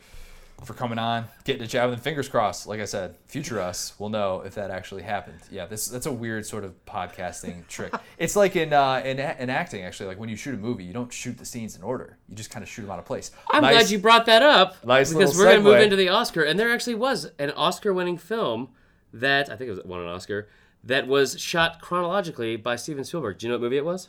[0.65, 2.01] for coming on, getting to chat with him.
[2.03, 2.67] Fingers crossed.
[2.67, 5.39] Like I said, future us will know if that actually happened.
[5.51, 7.93] Yeah, this that's a weird sort of podcasting trick.
[8.19, 10.07] It's like in uh, in in acting actually.
[10.07, 12.17] Like when you shoot a movie, you don't shoot the scenes in order.
[12.29, 13.31] You just kind of shoot them out of place.
[13.51, 16.09] I'm Nice- glad you brought that up Nice because we're going to move into the
[16.09, 18.71] Oscar, and there actually was an Oscar-winning film
[19.13, 20.49] that I think it was won an Oscar
[20.85, 23.39] that was shot chronologically by Steven Spielberg.
[23.39, 24.09] Do you know what movie it was?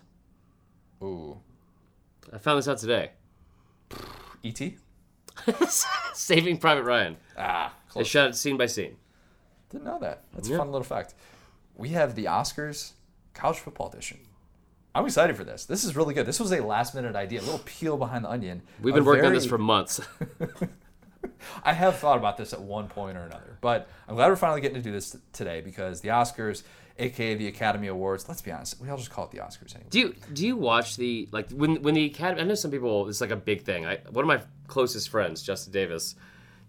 [1.04, 1.38] Ooh,
[2.32, 3.12] I found this out today.
[4.44, 4.78] E.T.
[6.14, 7.18] Saving Private Ryan.
[7.38, 8.98] Ah, They shot it scene by scene.
[9.70, 10.24] Didn't know that.
[10.34, 10.56] That's Yeah.
[10.56, 11.14] a fun little fact.
[11.76, 12.94] We have the Oscars
[13.34, 14.20] college football edition.
[14.96, 15.66] I'm excited for this.
[15.66, 16.26] This is really good.
[16.26, 18.64] This was a last minute idea, a little peel behind the onion.
[18.82, 20.00] We've A been working on this for months.
[21.64, 24.62] I have thought about this at one point or another, but I'm glad we're finally
[24.62, 26.64] getting to do this today because the Oscars,
[27.00, 29.88] aka the Academy Awards, let's be honest, we all just call it the Oscars anyway.
[29.90, 32.42] Do you do you watch the like when when the Academy?
[32.42, 33.08] I know some people.
[33.10, 33.86] It's like a big thing.
[33.86, 36.16] I one of my closest friends, Justin Davis,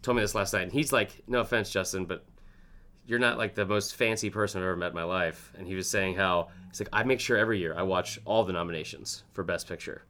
[0.02, 2.24] told me this last night, and he's like, "No offense, Justin, but
[3.06, 5.74] you're not like the most fancy person I've ever met in my life." And he
[5.74, 9.24] was saying how he's like, "I make sure every year I watch all the nominations
[9.32, 10.02] for Best Picture."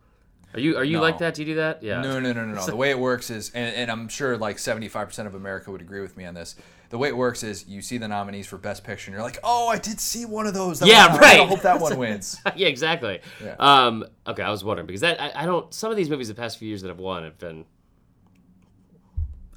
[0.55, 1.03] Are you are you No.
[1.03, 1.35] like that?
[1.35, 1.83] Do you do that?
[1.83, 2.01] Yeah.
[2.01, 2.65] No, no, no, no, no.
[2.67, 6.01] The way it works is, and, and I'm sure like 75% of America would agree
[6.01, 6.57] with me on this.
[6.91, 9.39] The way it works is you see the nominees for Best Picture and you're like,
[9.45, 10.81] oh, I did see one of those.
[10.81, 11.41] That Yeah, right.
[11.41, 12.41] I hope that one wins.
[12.57, 13.21] yeah, exactly.
[13.45, 13.57] Yeah.
[13.59, 15.73] Um, okay, I was wondering because that I, I don't.
[15.75, 17.67] Some of these movies the past few years that have won have been.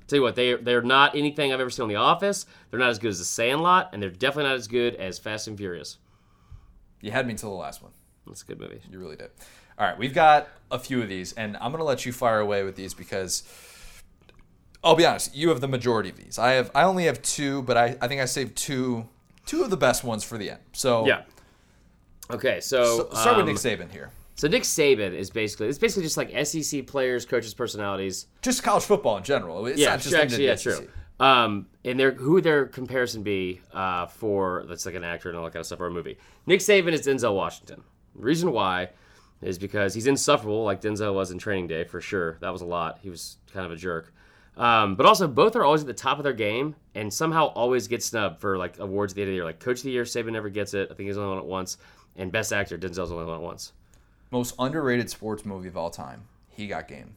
[0.07, 2.45] Tell you what, they they're not anything I've ever seen on The Office.
[2.69, 5.47] They're not as good as The Sandlot, and they're definitely not as good as Fast
[5.47, 5.99] and Furious.
[6.99, 7.93] You had me until the last one.
[8.27, 8.81] That's a good movie.
[8.91, 9.29] You really did.
[9.79, 12.63] All right, we've got a few of these, and I'm gonna let you fire away
[12.63, 13.43] with these because
[14.83, 16.39] I'll be honest, you have the majority of these.
[16.39, 19.07] I have I only have two, but I, I think I saved two
[19.45, 20.61] two of the best ones for the end.
[20.73, 21.23] So Yeah.
[22.29, 24.09] Okay, so, so start with um, Nick Saban here.
[24.35, 28.27] So Nick Saban is basically it's basically just like SEC players, coaches, personalities.
[28.41, 29.65] Just college football in general.
[29.67, 30.87] It's yeah, not just sure, actually, yeah, true.
[31.19, 35.37] Um, and their who would their comparison be uh, for that's like an actor and
[35.37, 36.17] all that kind of stuff or a movie?
[36.47, 37.83] Nick Saban is Denzel Washington.
[38.15, 38.89] The reason why
[39.41, 42.37] is because he's insufferable, like Denzel was in Training Day for sure.
[42.41, 42.99] That was a lot.
[43.01, 44.13] He was kind of a jerk.
[44.57, 47.87] Um, but also, both are always at the top of their game, and somehow always
[47.87, 49.45] get snubbed for like awards at the end of the year.
[49.45, 50.89] Like Coach of the Year, Saban never gets it.
[50.91, 51.77] I think he's only won it once.
[52.17, 53.71] And Best Actor, Denzel's only won it once.
[54.29, 56.23] Most underrated sports movie of all time.
[56.49, 57.15] He got game.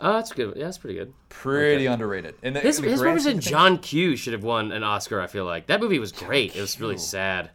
[0.00, 0.54] Oh, that's good.
[0.56, 1.12] Yeah, that's pretty good.
[1.28, 2.34] Pretty underrated.
[2.42, 4.42] And the, His, the his grand movies scheme in of things- John Q should have
[4.42, 5.20] won an Oscar.
[5.20, 6.56] I feel like that movie was great.
[6.56, 7.50] It was really sad.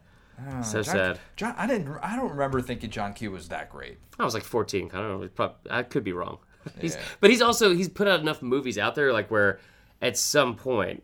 [0.62, 1.20] so John, sad.
[1.36, 1.96] John, I didn't.
[2.02, 3.98] I don't remember thinking John Q was that great.
[4.18, 4.90] I was like 14.
[4.92, 5.22] I don't know.
[5.24, 6.38] it prob- I could be wrong.
[6.80, 7.02] He's, Yeah.
[7.20, 9.60] but he's also he's put out enough movies out there like where
[10.02, 11.02] at some point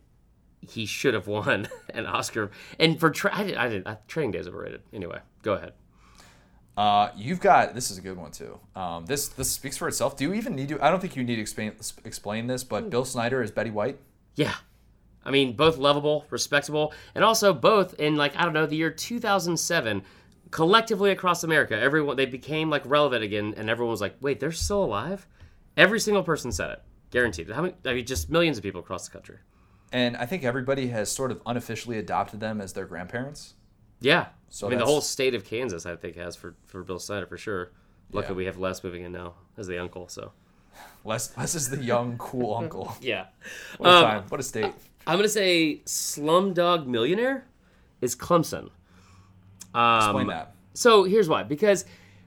[0.61, 2.51] he should have won an Oscar.
[2.79, 4.83] And for tra- I did, I did I, Training Day is overrated.
[4.93, 5.73] Anyway, go ahead.
[6.77, 8.59] Uh, you've got this is a good one too.
[8.75, 10.17] Um, this this speaks for itself.
[10.17, 10.83] Do you even need to?
[10.85, 11.73] I don't think you need to explain
[12.05, 12.69] explain this, Hmm.
[12.69, 13.99] but Bill Snyder is Betty White.
[14.35, 14.55] Yeah.
[15.27, 18.91] I mean, both lovable, respectable, and also both in like I don't know the year
[18.91, 20.03] 2007,
[20.51, 24.53] collectively across America, everyone they became like relevant again, and everyone was like, "Wait, they're
[24.53, 25.27] still alive?"
[25.77, 27.51] Every single person said it, guaranteed.
[27.51, 27.75] How many?
[27.85, 29.39] I mean, just millions of people across the country.
[29.93, 33.55] And I think everybody has sort of unofficially adopted them as their grandparents.
[34.01, 34.27] Yeah.
[34.51, 37.27] So I mean, the whole state of Kansas, I think, has for for Bill Snyder
[37.27, 37.73] for sure.
[38.13, 38.37] Luckily, Yeah.
[38.39, 40.09] we have Les moving in now as the uncle.
[40.09, 40.33] So
[41.05, 42.95] Les, Les is the young, cool uncle.
[43.01, 43.27] yeah,
[43.79, 44.25] What a Um, time.
[44.29, 44.73] What a state.
[45.07, 47.47] I'm gonna say Slumdog Millionaire
[48.01, 48.71] is Clemson.
[49.75, 50.55] Um, Explain that.
[50.75, 51.43] So here's why.
[51.43, 51.85] Because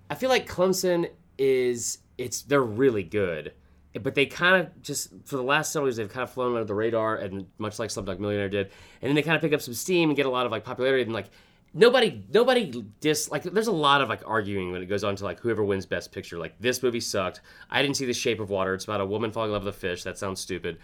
[0.09, 3.53] I feel like Clemson is it's they're really good,
[4.01, 6.65] but they kind of just for the last several years they've kind of flown under
[6.65, 8.71] the radar, and much like Slumdog Millionaire did,
[9.01, 10.63] and then they kind of pick up some steam and get a lot of like
[10.63, 11.29] popularity, and like
[11.73, 15.23] nobody nobody dis like there's a lot of like arguing when it goes on to
[15.23, 16.37] like whoever wins best picture.
[16.37, 17.41] Like this movie sucked.
[17.69, 18.73] I didn't see the shape of water.
[18.73, 20.03] It's about a woman falling in love with a fish.
[20.03, 20.79] That sounds stupid.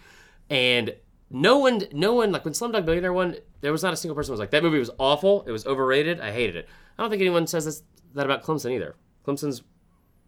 [0.50, 0.94] And
[1.30, 4.30] no one no one like when slumdog millionaire won there was not a single person
[4.30, 5.42] who was like that movie was awful.
[5.46, 6.20] It was overrated.
[6.20, 6.68] I hated it.
[6.98, 7.82] I don't think anyone says this,
[8.14, 8.94] that about clemson either.
[9.26, 9.62] Clemson's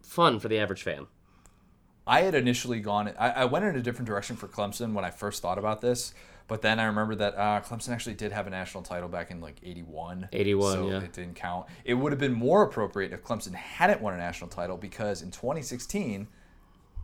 [0.07, 1.07] fun for the average fan
[2.07, 3.13] I had initially gone.
[3.19, 6.13] I, I went in a different direction for Clemson when I first thought about this,
[6.47, 9.41] but then I remember that uh, Clemson actually did have a national title back in
[9.41, 10.29] like '81.
[10.31, 10.99] 81, so yeah.
[10.99, 11.67] it didn't count.
[11.83, 15.31] It would have been more appropriate if Clemson hadn't won a national title because in
[15.31, 16.27] 2016,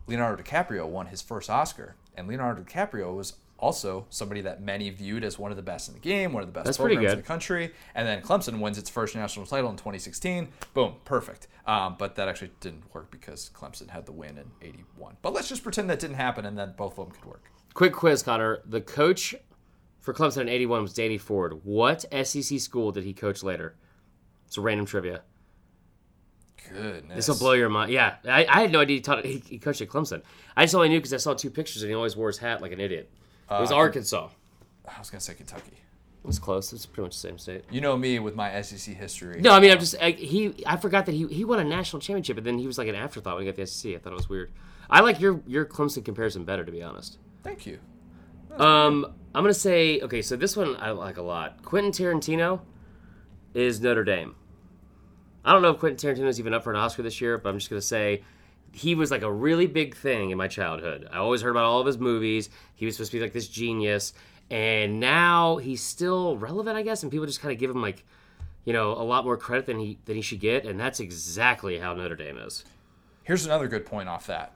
[0.06, 5.24] Leonardo DiCaprio won his first Oscar, and Leonardo DiCaprio was also somebody that many viewed
[5.24, 7.18] as one of the best in the game, one of the best That's programs in
[7.18, 7.72] the country.
[7.94, 10.48] And then Clemson wins its first national title in 2016.
[10.74, 11.48] Boom, perfect.
[11.66, 15.16] Um, but that actually didn't work because Clemson had the win in 81.
[15.22, 17.50] But let's just pretend that didn't happen and then both of them could work.
[17.74, 18.60] Quick quiz, Connor.
[18.66, 19.34] The coach
[20.00, 21.60] for Clemson in 81 was Danny Ford.
[21.64, 23.76] What SEC school did he coach later?
[24.46, 25.22] It's a random trivia.
[26.70, 27.16] Goodness.
[27.16, 27.90] This will blow your mind.
[27.92, 29.24] Yeah, I, I had no idea he taught.
[29.24, 30.22] He, he coached at Clemson.
[30.56, 32.62] I just only knew because I saw two pictures and he always wore his hat
[32.62, 33.10] like an idiot.
[33.50, 34.28] It was Arkansas.
[34.86, 35.84] I was going to say Kentucky.
[36.24, 36.72] It was close.
[36.72, 37.64] It's pretty much the same state.
[37.70, 39.42] You know me with my SEC history.
[39.42, 40.54] No, I mean I'm just I, he.
[40.64, 42.94] I forgot that he he won a national championship, and then he was like an
[42.94, 43.94] afterthought when he got the SEC.
[43.94, 44.50] I thought it was weird.
[44.88, 47.18] I like your your Clemson comparison better, to be honest.
[47.42, 47.78] Thank you.
[48.56, 49.04] Um,
[49.34, 50.22] I'm gonna say okay.
[50.22, 51.62] So this one I like a lot.
[51.62, 52.62] Quentin Tarantino
[53.52, 54.34] is Notre Dame.
[55.44, 57.50] I don't know if Quentin Tarantino is even up for an Oscar this year, but
[57.50, 58.24] I'm just gonna say
[58.74, 61.08] he was like a really big thing in my childhood.
[61.12, 62.50] I always heard about all of his movies.
[62.74, 64.12] He was supposed to be like this genius,
[64.50, 68.04] and now he's still relevant, I guess, and people just kind of give him like,
[68.64, 71.78] you know, a lot more credit than he than he should get, and that's exactly
[71.78, 72.64] how Notre Dame is.
[73.22, 74.52] Here's another good point off that.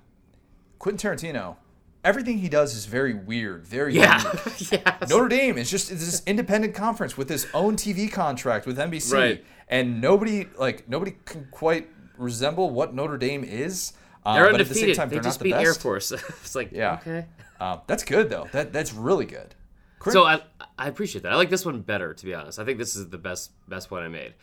[0.78, 1.56] Quentin Tarantino,
[2.04, 4.72] everything he does is very weird, very Yeah, unique.
[4.72, 5.08] yes.
[5.10, 9.44] Notre Dame is just this independent conference with his own TV contract with NBC, Right.
[9.68, 13.92] and nobody like nobody can quite resemble what Notre Dame is.
[14.28, 14.96] Uh, They're at the undefeated.
[14.96, 15.54] time, they they're just beat.
[15.54, 16.12] Air Force.
[16.12, 16.94] it's like Yeah.
[17.00, 17.26] okay.
[17.60, 18.46] Uh, that's good though.
[18.52, 19.54] That that's really good.
[19.98, 20.40] Quentin- So I
[20.78, 21.32] I appreciate that.
[21.32, 22.58] I like this one better, to be honest.
[22.58, 24.34] I think this is the best best one I made.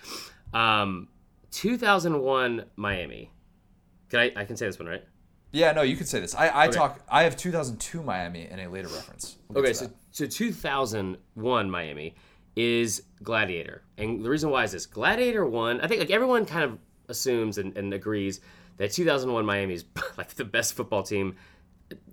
[0.54, 1.08] Um,
[1.52, 3.32] 2001 Miami.
[4.10, 5.04] Can I I can say this one right?
[5.52, 6.36] yeah, no, you could say this.
[6.36, 6.76] I, I Okay.
[6.78, 7.00] talk.
[7.10, 9.38] I have 2002 Miami in a later reference.
[9.48, 12.16] We'll Okay, so so 2001 Miami
[12.58, 15.80] is Gladiator, and the reason why is this: Gladiator one.
[15.82, 18.42] I think like everyone kind of assumes and, and agrees
[18.78, 19.86] that 2001 Miami is
[20.18, 21.36] like the best football team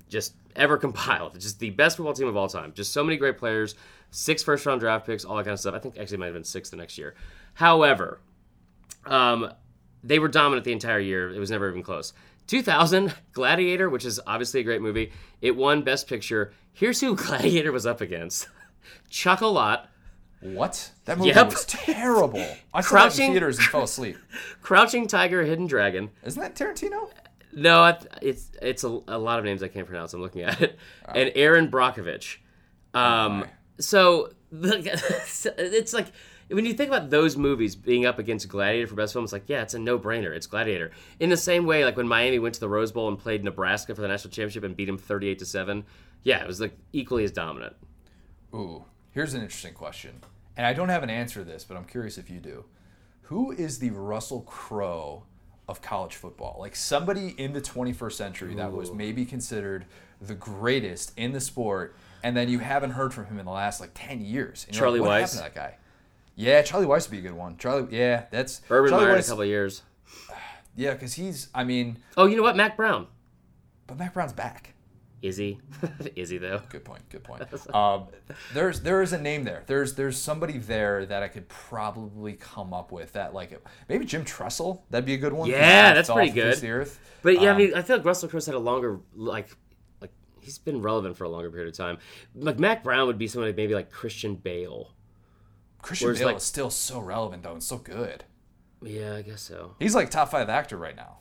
[0.08, 1.38] just ever compiled.
[1.40, 2.72] Just the best football team of all time.
[2.74, 3.74] Just so many great players,
[4.10, 5.74] six first round draft picks, all that kind of stuff.
[5.74, 7.14] I think actually might have been six the next year.
[7.54, 8.20] However,
[9.06, 9.52] um,
[10.04, 11.30] they were dominant the entire year.
[11.32, 12.12] It was never even close.
[12.46, 16.52] 2000 Gladiator, which is obviously a great movie, it won Best Picture.
[16.72, 18.48] Here's who Gladiator was up against:
[19.10, 19.86] Chocolat,
[20.42, 20.90] what?
[21.04, 21.50] That movie Yep.
[21.50, 22.44] was terrible.
[22.74, 24.16] I saw that in theaters and fell asleep.
[24.62, 26.10] Crouching Tiger, Hidden Dragon.
[26.24, 27.10] Isn't that Tarantino?
[27.54, 30.14] No, it's it's a, a lot of names I can't pronounce.
[30.14, 30.78] I'm looking at it.
[31.14, 32.38] And Erin Brockovich.
[32.94, 33.46] Um, my.
[33.78, 34.78] so the,
[35.58, 36.06] it's like
[36.48, 39.44] when you think about those movies being up against Gladiator for best film, it's like
[39.48, 40.34] yeah, it's a no brainer.
[40.34, 40.90] It's Gladiator.
[41.20, 43.94] In the same way, like when Miami went to the Rose Bowl and played Nebraska
[43.94, 45.84] for the national championship and beat them 38 to seven.
[46.22, 47.74] Yeah, it was like equally as dominant.
[48.54, 50.20] Ooh, here's an interesting question.
[50.56, 52.64] And I don't have an answer to this, but I'm curious if you do.
[53.22, 55.24] Who is the Russell Crowe
[55.68, 56.56] of college football?
[56.60, 59.86] Like somebody in the 21st century that was maybe considered
[60.20, 63.80] the greatest in the sport, and then you haven't heard from him in the last
[63.80, 64.64] like 10 years.
[64.68, 65.20] And Charlie like, what Weis?
[65.20, 65.76] happened to that guy?
[66.36, 67.56] Yeah, Charlie Weis would be a good one.
[67.56, 69.82] Charlie, yeah, that's Urban Charlie Meyer in a couple of years.
[70.74, 72.56] Yeah, because he's, I mean, Oh, you know what?
[72.56, 73.06] Mack Brown.
[73.86, 74.71] but Mack Brown's back.
[75.22, 75.60] Is he?
[76.16, 76.60] is he though?
[76.68, 77.08] Good point.
[77.08, 77.42] Good point.
[77.74, 78.08] Um,
[78.52, 79.62] there's there is a name there.
[79.66, 83.58] There's there's somebody there that I could probably come up with that like
[83.88, 84.82] maybe Jim Tressel.
[84.90, 85.48] That'd be a good one.
[85.48, 86.56] Yeah, that's pretty good.
[86.58, 86.98] The earth.
[87.22, 89.56] But yeah, I Um, mean, I feel like Russell Crowe's had a longer like
[90.00, 91.98] like he's been relevant for a longer period of time.
[92.34, 94.92] Like Mack Brown would be somebody maybe like Christian Bale.
[95.82, 98.24] Christian whereas, Bale like- is still so relevant though and so good.
[98.82, 99.76] Yeah, I guess so.
[99.78, 101.18] He's like top five actor right now.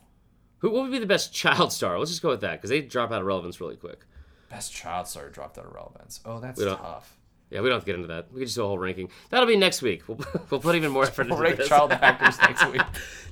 [0.62, 1.98] Who what would be the best child star?
[2.00, 4.06] Let's just go with that because they drop out of relevance really quick.
[4.50, 6.20] Best child star dropped out of relevance.
[6.26, 7.18] Oh, that's tough.
[7.50, 8.32] Yeah, we don't have to get into that.
[8.32, 9.10] We can just do a whole ranking.
[9.30, 10.08] That'll be next week.
[10.08, 10.20] We'll,
[10.50, 11.68] we'll put even more effort We'll into rank this.
[11.68, 12.82] child actors next week.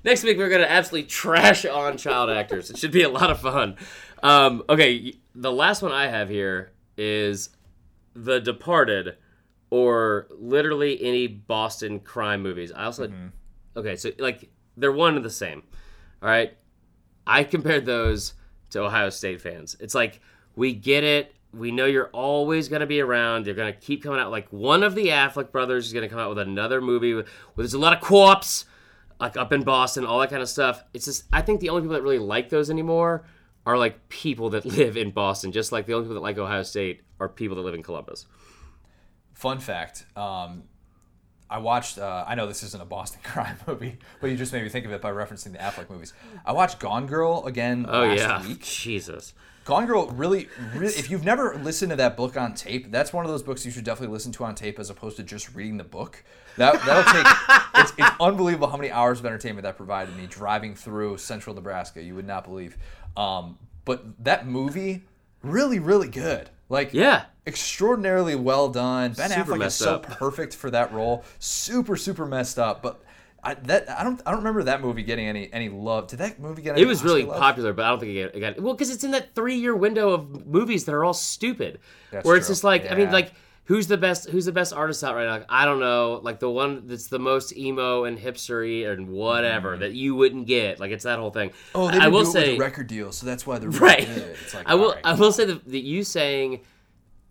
[0.04, 2.70] Next week we're gonna absolutely trash on child actors.
[2.70, 3.78] It should be a lot of fun.
[4.22, 7.50] Um, okay, the last one I have here is
[8.14, 9.16] The Departed,
[9.70, 12.72] or literally any Boston crime movies.
[12.74, 13.12] I also
[13.78, 15.64] okay, so like they're one and the same.
[16.22, 16.58] All right,
[17.30, 18.34] I compared those
[18.72, 19.78] to Ohio State fans.
[19.80, 20.20] It's like
[20.56, 21.36] we get it.
[21.54, 23.46] We know you're always going to be around.
[23.46, 24.32] You're going to keep coming out.
[24.32, 27.26] Like one of the Affleck brothers is going to come out with another movie where
[27.56, 28.66] there's a lot of co-ops,
[29.20, 30.84] like up in Boston, all that kind of stuff.
[30.92, 33.26] It's just I think the only people that really like those anymore
[33.66, 35.52] are like people that live in Boston.
[35.52, 38.26] Just like the only people that like Ohio State are people that live in Columbus.
[39.34, 40.06] Fun fact.
[40.16, 40.64] Um,
[41.50, 41.98] I watched.
[41.98, 44.86] Uh, I know this isn't a Boston crime movie, but you just made me think
[44.86, 46.14] of it by referencing the Affleck movies.
[46.46, 48.62] I watched Gone Girl again Oh last yeah, week.
[48.62, 49.34] Jesus.
[49.66, 50.94] Gone Girl really, really.
[50.94, 53.72] If you've never listened to that book on tape, that's one of those books you
[53.72, 56.24] should definitely listen to on tape as opposed to just reading the book.
[56.58, 57.62] That that'll take.
[57.76, 62.02] it's, it's unbelievable how many hours of entertainment that provided me driving through Central Nebraska.
[62.02, 62.78] You would not believe.
[63.16, 65.04] Um, but that movie,
[65.44, 66.50] really, really good.
[66.68, 67.26] Like Yeah.
[67.50, 69.14] Extraordinarily well done.
[69.14, 70.04] Ben Super Affleck is so up.
[70.04, 71.26] perfect for that role.
[71.40, 73.02] Super super messed up, but
[73.44, 76.08] I, that I don't I don't remember that movie getting any any love.
[76.08, 76.74] Did that movie get?
[76.74, 77.40] Any It was really love?
[77.40, 79.56] popular, but I don't think it got, it got well because it's in that three
[79.56, 81.80] year window of movies that are all stupid.
[82.12, 82.54] That's where it's true.
[82.54, 85.32] just like I mean, like who's the best who's the best artist out right now?
[85.32, 86.20] Like, I don't know.
[86.22, 90.80] Like the one that's the most emo and hipstery and whatever that you wouldn't get.
[90.80, 91.50] Like it's that whole thing.
[91.52, 91.78] Mm-hmm.
[91.78, 93.70] Oh, they didn't will do it say with a record deal, so that's why they're
[93.70, 94.36] really right.
[94.54, 94.92] like, I will.
[94.94, 95.06] right.
[95.06, 96.60] I will say that, that you saying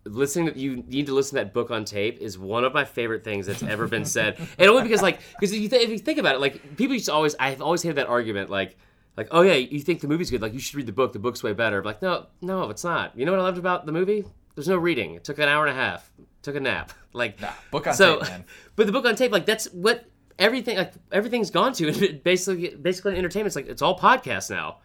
[0.04, 2.84] listening that you need to listen to that book on tape is one of my
[2.84, 5.90] favorite things that's ever been said and only because like because if you, th- if
[5.90, 8.76] you think about it like people used to always i've always hated that argument like
[9.16, 11.18] like oh yeah you think the movie's good like you should read the book the
[11.18, 13.92] book's way better like no no it's not you know what i loved about the
[13.92, 16.10] movie there's no reading it took an hour and a half
[16.42, 18.44] took a nap like Nah, book on so tape, man.
[18.76, 20.08] but the book on tape like that's what
[20.38, 24.78] everything like everything's gone to and basically basically entertainment it's like it's all podcasts now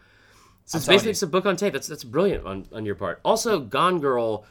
[0.65, 1.13] so it's basically you.
[1.13, 1.73] just a book on tape.
[1.73, 3.19] That's that's brilliant on, on your part.
[3.25, 4.45] Also, Gone Girl.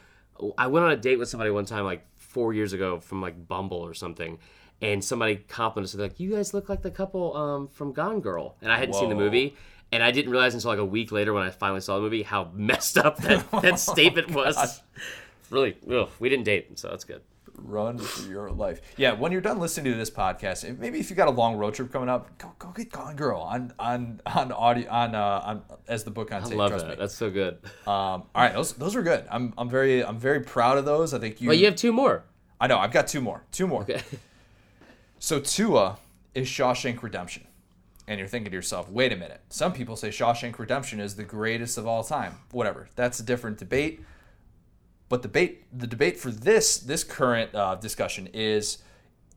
[0.57, 3.47] I went on a date with somebody one time, like four years ago, from like
[3.47, 4.39] Bumble or something,
[4.81, 8.55] and somebody complimented us like, "You guys look like the couple um, from Gone Girl,"
[8.61, 9.55] and I hadn't seen the movie,
[9.91, 12.23] and I didn't realize until like a week later when I finally saw the movie
[12.23, 14.81] how messed up that, that statement was.
[15.49, 17.21] Really, ugh, we didn't date, so that's good.
[17.57, 18.81] Run for your life.
[18.97, 21.73] Yeah, when you're done listening to this podcast, maybe if you got a long road
[21.75, 25.61] trip coming up, go go get Gone Girl on on on audio on uh on
[25.87, 26.57] as the book on I tape.
[26.57, 26.91] love trust that.
[26.91, 26.97] me.
[26.99, 27.59] That's so good.
[27.85, 29.25] Um, all right, those those are good.
[29.29, 31.13] I'm I'm very I'm very proud of those.
[31.13, 31.47] I think you.
[31.47, 32.23] But you have two more.
[32.59, 32.79] I know.
[32.79, 33.43] I've got two more.
[33.51, 33.81] Two more.
[33.83, 34.01] Okay.
[35.19, 35.99] So Tua
[36.35, 37.47] is Shawshank Redemption.
[38.09, 39.39] And you're thinking to yourself, wait a minute.
[39.47, 42.39] Some people say Shawshank Redemption is the greatest of all time.
[42.51, 42.89] Whatever.
[42.97, 44.01] That's a different debate.
[45.09, 48.79] But the debate the debate for this this current uh, discussion is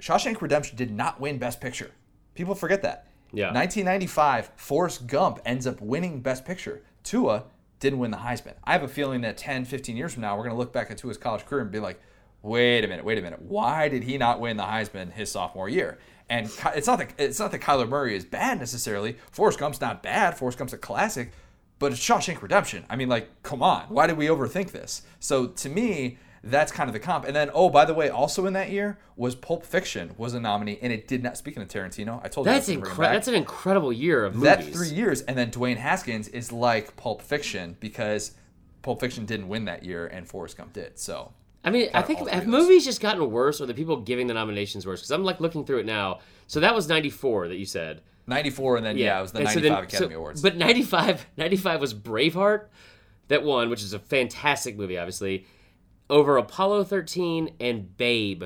[0.01, 1.91] Shawshank Redemption did not win Best Picture.
[2.35, 3.09] People forget that.
[3.33, 3.53] Yeah.
[3.53, 6.83] 1995, Forrest Gump ends up winning Best Picture.
[7.03, 7.45] Tua
[7.81, 8.55] didn't win the Heisman.
[8.65, 10.91] I have a feeling that 10, 15 years from now, we're going to look back
[10.91, 12.01] at Tua's college career and be like,
[12.43, 13.43] wait a minute, wait a minute.
[13.43, 15.99] Why did he not win the Heisman his sophomore year?
[16.29, 19.17] And it's not that it's not that Kyler Murray is bad necessarily.
[19.31, 20.37] Forrest Gump's not bad.
[20.37, 21.33] Forrest Gump's a classic,
[21.79, 22.85] but it's Shawshank Redemption.
[22.89, 23.85] I mean, like, come on.
[23.89, 25.03] Why did we overthink this?
[25.21, 27.25] So to me, that's kind of the comp.
[27.25, 30.41] And then, oh, by the way, also in that year was Pulp Fiction was a
[30.41, 31.37] nominee, and it did not.
[31.37, 33.15] Speaking of Tarantino, I told you That's was gonna bring him back incredible.
[33.15, 34.75] That's an incredible year of that movies.
[34.75, 38.33] three years, and then Dwayne Haskins is like Pulp Fiction because
[38.83, 40.99] Pulp Fiction didn't win that year, and Forrest Gump did.
[40.99, 41.33] So
[41.65, 44.87] I mean, I think have movies just gotten worse, or the people giving the nominations
[44.87, 45.01] worse?
[45.01, 46.21] Because I'm like looking through it now.
[46.47, 48.03] So that was '94 that you said.
[48.27, 50.43] '94, and then yeah, it was the And so '95 then- Academy so- Awards.
[50.43, 52.67] But 95, 95 was Braveheart
[53.29, 55.47] that won, which is a fantastic movie, obviously,
[56.09, 58.45] over Apollo 13 and Babe.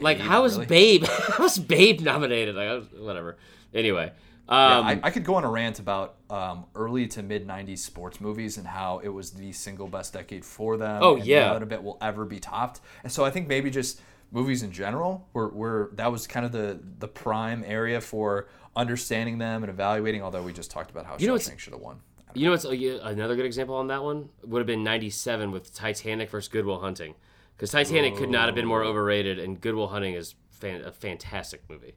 [0.00, 0.66] like, Babe, how was really?
[0.66, 1.04] Babe?
[1.36, 2.54] how was Babe nominated?
[2.54, 3.36] Like, was- whatever.
[3.74, 4.12] Anyway,
[4.48, 7.78] Yeah, um, I, I could go on a rant about um, early to mid '90s
[7.78, 10.98] sports movies and how it was the single best decade for them.
[11.02, 11.52] Oh, and yeah.
[11.52, 12.80] none of it will ever be topped.
[13.02, 14.00] And so I think maybe just
[14.30, 19.38] movies in general were, were that was kind of the the prime area for understanding
[19.38, 20.22] them and evaluating.
[20.22, 22.00] Although we just talked about how You know Shawshank should have won.
[22.34, 26.30] you know what's another good example on that one would have been '97 with Titanic
[26.30, 27.14] versus Good Will Hunting,
[27.56, 30.92] because Titanic could not have been more overrated, and Good Will Hunting is fan- a
[30.92, 31.94] fantastic movie.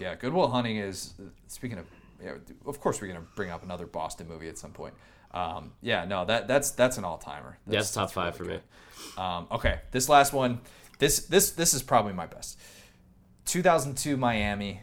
[0.00, 1.14] Yeah, Good Will Hunting is
[1.48, 1.86] speaking of.
[2.22, 4.94] Yeah, of course we're gonna bring up another Boston movie at some point.
[5.32, 7.58] Um, yeah, no, that that's that's an all timer.
[7.66, 8.58] That's top five for me.
[9.18, 10.60] Um, okay, this last one,
[10.98, 12.58] this this this is probably my best.
[13.44, 14.80] 2002 Miami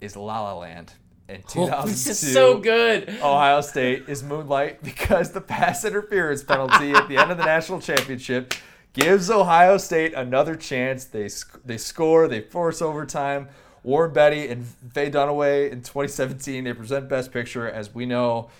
[0.00, 0.92] is La La Land,
[1.28, 3.08] and 2002 Oh, this is so good.
[3.22, 7.80] Ohio State is Moonlight because the pass interference penalty at the end of the national
[7.80, 8.54] championship
[8.92, 11.04] gives Ohio State another chance.
[11.04, 13.48] They sc- they score, they force overtime.
[13.82, 18.50] Warren Beatty and Faye Dunaway in 2017 they present Best Picture as we know.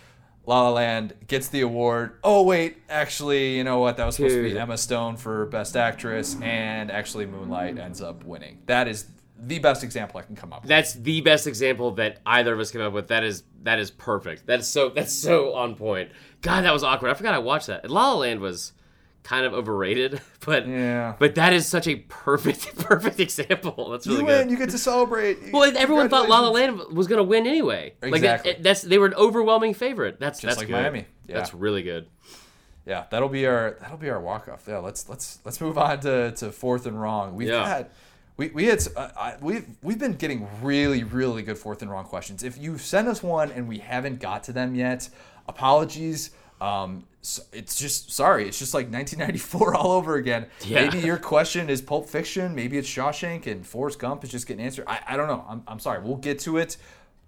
[0.46, 2.18] La La Land gets the award.
[2.24, 3.98] Oh wait, actually, you know what?
[3.98, 8.24] That was supposed to be Emma Stone for Best Actress, and actually Moonlight ends up
[8.24, 8.58] winning.
[8.64, 9.06] That is
[9.42, 10.68] the best example I can come up with.
[10.68, 13.08] That's the best example that either of us came up with.
[13.08, 14.46] That is that is perfect.
[14.46, 16.10] That is so that's so on point.
[16.42, 17.10] God, that was awkward.
[17.10, 17.88] I forgot I watched that.
[17.90, 18.72] La La Land was
[19.22, 21.14] kind of overrated, but Yeah.
[21.18, 23.90] but that is such a perfect perfect example.
[23.90, 24.38] That's really you good.
[24.40, 25.52] win, you get to celebrate.
[25.52, 27.94] well, everyone thought La La Land was going to win anyway.
[28.02, 28.56] Like Exactly.
[28.60, 30.18] that's they were an overwhelming favorite.
[30.20, 30.74] That's Just that's like good.
[30.82, 31.06] Miami.
[31.28, 31.36] Yeah.
[31.36, 32.08] That's really good.
[32.86, 34.64] Yeah, that'll be our that'll be our walk off.
[34.66, 37.36] Yeah, let's let's let's move on to, to fourth and wrong.
[37.36, 37.68] We've Yeah.
[37.68, 37.90] had
[38.40, 42.06] we we had uh, I, we've we've been getting really really good fourth and wrong
[42.06, 42.42] questions.
[42.42, 45.10] If you send us one and we haven't got to them yet,
[45.46, 46.30] apologies.
[46.58, 48.48] Um, so it's just sorry.
[48.48, 50.46] It's just like 1994 all over again.
[50.64, 50.86] Yeah.
[50.86, 52.54] Maybe your question is Pulp Fiction.
[52.54, 54.86] Maybe it's Shawshank and Forrest Gump is just getting answered.
[54.86, 55.44] I, I don't know.
[55.46, 56.02] I'm, I'm sorry.
[56.02, 56.78] We'll get to it.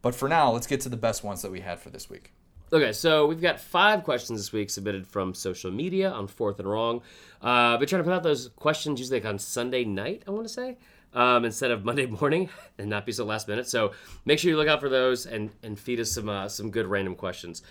[0.00, 2.32] But for now, let's get to the best ones that we had for this week.
[2.72, 6.66] Okay, so we've got five questions this week submitted from social media on Fourth and
[6.66, 7.02] Wrong.
[7.42, 10.46] Uh, been trying to put out those questions usually like on Sunday night, I want
[10.48, 10.78] to say,
[11.14, 12.48] um, instead of Monday morning,
[12.78, 13.68] and not be so last minute.
[13.68, 13.92] So
[14.24, 16.86] make sure you look out for those and and feed us some uh, some good
[16.86, 17.62] random questions.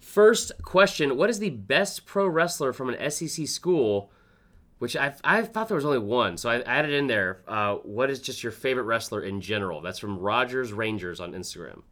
[0.00, 4.12] First question: What is the best pro wrestler from an SEC school?
[4.78, 7.42] Which I I thought there was only one, so I added in there.
[7.48, 9.80] Uh, what is just your favorite wrestler in general?
[9.80, 11.82] That's from Rogers Rangers on Instagram.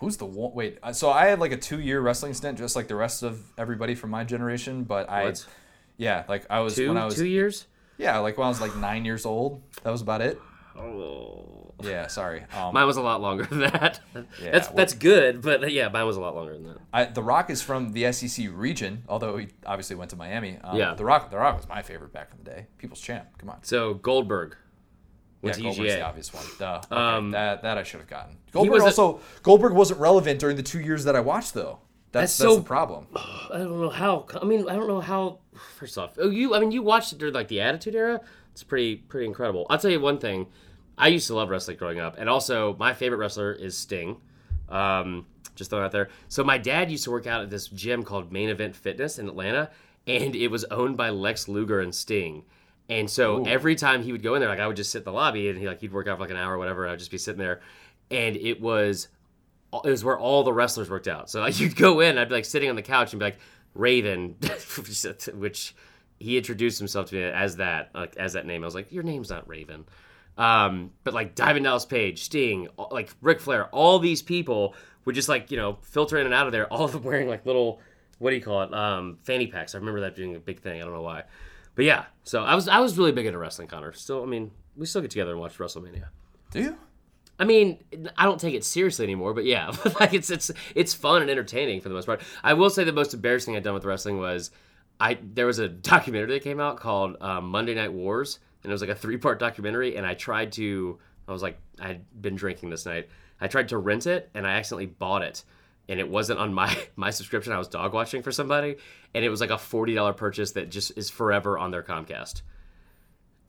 [0.00, 0.52] Who's the one?
[0.54, 3.40] Wait, uh, so I had like a two-year wrestling stint, just like the rest of
[3.56, 4.82] everybody from my generation.
[4.82, 5.34] But I,
[5.96, 7.66] yeah, like I was Two when I was two years.
[8.00, 9.62] Yeah, like when I was like nine years old.
[9.82, 10.40] That was about it.
[10.76, 11.74] Oh.
[11.82, 12.44] Yeah, sorry.
[12.54, 14.00] Um, Mine was a lot longer than that.
[14.14, 16.76] Yeah, that's well- that's good, but yeah, mine was a lot longer than that.
[16.92, 20.58] I, the Rock is from the SEC region, although he obviously went to Miami.
[20.62, 20.92] Um, Yeah.
[20.94, 22.66] the Rock, the Rock was my favorite back in the day.
[22.76, 23.28] People's champ.
[23.38, 23.62] Come on.
[23.62, 24.56] So Goldberg
[25.40, 26.44] went yeah, Goldberg's the obvious one.
[26.58, 26.80] Duh.
[26.84, 28.36] Okay, Um, that that I should have gotten.
[28.52, 31.78] Goldberg was a- also Goldberg wasn't relevant during the two years that I watched though.
[32.12, 33.06] That's That's that's, so- the problem.
[33.14, 34.26] I don't know how.
[34.40, 35.38] I mean, I don't know how.
[35.76, 36.54] First off, oh, you.
[36.54, 38.20] I mean, you watched it during like the Attitude Era.
[38.52, 39.66] It's pretty pretty incredible.
[39.70, 40.46] I'll tell you one thing.
[40.98, 44.20] I used to love wrestling growing up, and also my favorite wrestler is Sting.
[44.68, 46.08] Um, just throwing it out there.
[46.28, 49.28] So my dad used to work out at this gym called Main Event Fitness in
[49.28, 49.70] Atlanta,
[50.06, 52.44] and it was owned by Lex Luger and Sting.
[52.88, 55.04] And so every time he would go in there, like I would just sit in
[55.04, 56.84] the lobby, and he like he'd work out for like an hour or whatever.
[56.84, 57.60] And I'd just be sitting there,
[58.10, 59.08] and it was
[59.72, 61.30] it was where all the wrestlers worked out.
[61.30, 63.38] So like you'd go in, I'd be like sitting on the couch and be like
[63.74, 64.36] Raven,
[65.34, 65.74] which
[66.18, 68.62] he introduced himself to me as that, like as that name.
[68.62, 69.86] I was like, your name's not Raven.
[70.38, 74.74] Um, but like Diamond Dallas Page, Sting, like Ric Flair, all these people
[75.04, 76.70] would just like you know filter in and out of there.
[76.72, 77.80] All of them wearing like little
[78.18, 78.74] what do you call it?
[78.74, 79.74] Um, fanny packs.
[79.74, 80.80] I remember that being a big thing.
[80.80, 81.24] I don't know why,
[81.74, 82.04] but yeah.
[82.24, 83.92] So I was I was really big into wrestling, Connor.
[83.92, 86.08] Still, I mean, we still get together and watch WrestleMania.
[86.50, 86.76] Do you?
[87.40, 87.78] I mean,
[88.18, 91.80] I don't take it seriously anymore, but yeah, like it's it's it's fun and entertaining
[91.80, 92.20] for the most part.
[92.44, 94.50] I will say the most embarrassing I've done with wrestling was
[95.00, 98.74] I there was a documentary that came out called um, Monday Night Wars, and it
[98.74, 102.04] was like a three part documentary, and I tried to I was like I had
[102.20, 103.08] been drinking this night.
[103.40, 105.42] I tried to rent it, and I accidentally bought it,
[105.88, 107.54] and it wasn't on my my subscription.
[107.54, 108.76] I was dog watching for somebody,
[109.14, 112.42] and it was like a forty dollar purchase that just is forever on their Comcast.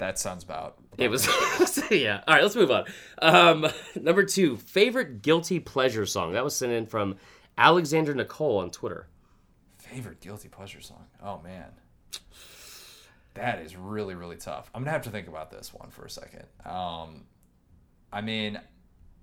[0.01, 0.79] That sounds about.
[0.97, 1.27] It was
[1.91, 2.23] yeah.
[2.27, 2.85] All right, let's move on.
[3.21, 3.67] Um,
[4.01, 6.33] number two, favorite guilty pleasure song.
[6.33, 7.17] That was sent in from
[7.55, 9.09] Alexander Nicole on Twitter.
[9.77, 11.05] Favorite guilty pleasure song?
[11.21, 11.67] Oh man,
[13.35, 14.71] that is really really tough.
[14.73, 16.45] I'm gonna have to think about this one for a second.
[16.65, 17.25] Um,
[18.11, 18.59] I mean,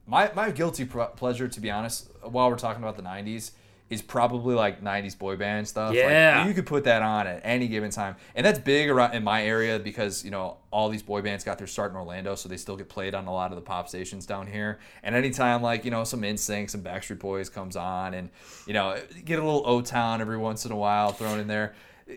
[0.06, 3.50] my my guilty pr- pleasure, to be honest, while we're talking about the '90s,
[3.90, 5.88] is probably like '90s boy band stuff.
[5.90, 6.46] Like, Yeah.
[6.46, 9.42] you could put that on at any given time, and that's big around in my
[9.44, 12.56] area because you know all these boy bands got their start in Orlando, so they
[12.58, 14.78] still get played on a lot of the pop stations down here.
[15.02, 18.28] And anytime like you know some NSYNC, some Backstreet Boys comes on, and
[18.66, 21.74] you know get a little O Town every once in a while thrown in there.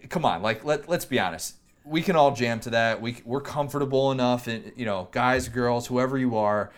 [0.10, 1.56] Come on, like let let's be honest.
[1.84, 3.02] We can all jam to that.
[3.02, 6.72] We we're comfortable enough, and you know, guys, girls, whoever you are,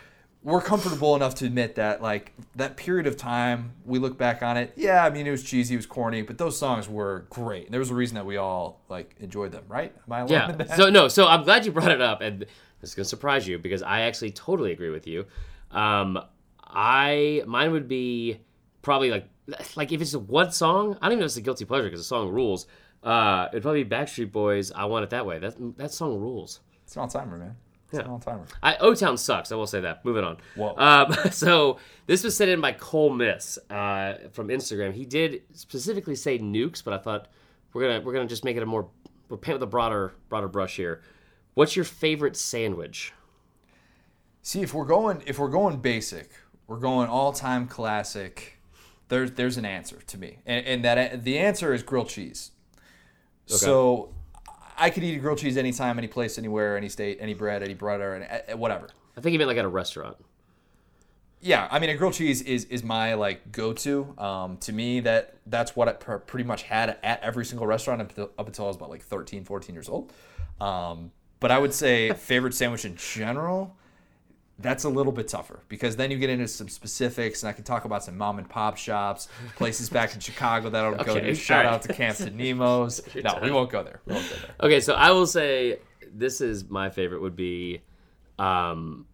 [0.44, 4.57] we're comfortable enough to admit that like that period of time we look back on
[4.57, 7.65] it yeah i mean it was cheesy it was corny but those songs were great
[7.65, 10.76] and there was a reason that we all like enjoyed them right am i Yeah.
[10.76, 11.07] So no.
[11.07, 12.41] So I'm glad you brought it up, and
[12.82, 15.26] this is gonna surprise you because I actually totally agree with you.
[15.72, 16.20] Um,
[16.61, 18.40] I mine would be
[18.82, 19.30] probably like
[19.76, 20.98] like if it's one song.
[21.02, 22.68] I don't even know if it's a guilty pleasure because the song rules.
[23.02, 24.72] Uh, it'd probably be Backstreet Boys.
[24.72, 25.38] I want it that way.
[25.40, 26.61] That that song rules.
[26.84, 27.56] it's an all-timer man
[27.94, 29.52] it's an all-timer I, O Town sucks.
[29.52, 30.03] I will say that.
[30.03, 30.38] Moving on.
[30.56, 30.76] Whoa.
[30.78, 34.94] Um, so this was sent in by Cole Miss uh, from Instagram.
[34.94, 37.28] He did specifically say nukes, but I thought
[37.74, 38.88] we're gonna we're gonna just make it a more
[39.30, 41.02] we're paint with a broader broader brush here.
[41.53, 43.14] What's your favorite sandwich?
[44.44, 46.30] see if we're going if we're going basic
[46.68, 48.60] we're going all-time classic
[49.07, 52.52] there's there's an answer to me and, and that the answer is grilled cheese
[53.45, 54.14] so
[54.84, 57.73] i could eat a grilled cheese anytime any place anywhere any state any bread any
[57.73, 58.88] butter and uh, whatever
[59.18, 60.18] I think you meant like at a restaurant.
[61.39, 64.14] Yeah, I mean, a grilled cheese is is my like go to.
[64.18, 68.01] Um, to me, that that's what I pr- pretty much had at every single restaurant
[68.01, 70.14] up until, up until I was about like 13, 14 years old.
[70.61, 71.11] Um,
[71.41, 73.76] but I would say favorite sandwich in general.
[74.64, 77.64] That's a little bit tougher because then you get into some specifics, and I can
[77.64, 81.19] talk about some mom and pop shops, places back in Chicago that I don't go
[81.19, 81.35] to.
[81.35, 83.02] Shout all out to Camp Nemo's.
[83.23, 84.02] No, we won't go there.
[84.06, 84.56] We won't go there.
[84.61, 85.80] Okay, so I will say
[86.14, 87.81] this is my favorite would be
[88.40, 89.06] um,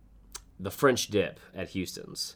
[0.60, 2.36] the French dip at Houston's,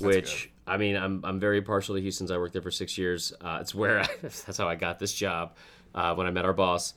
[0.00, 2.30] which I mean I'm I'm very partial to Houston's.
[2.30, 3.32] I worked there for six years.
[3.40, 5.54] Uh, it's where I, that's how I got this job
[5.94, 6.94] uh, when I met our boss.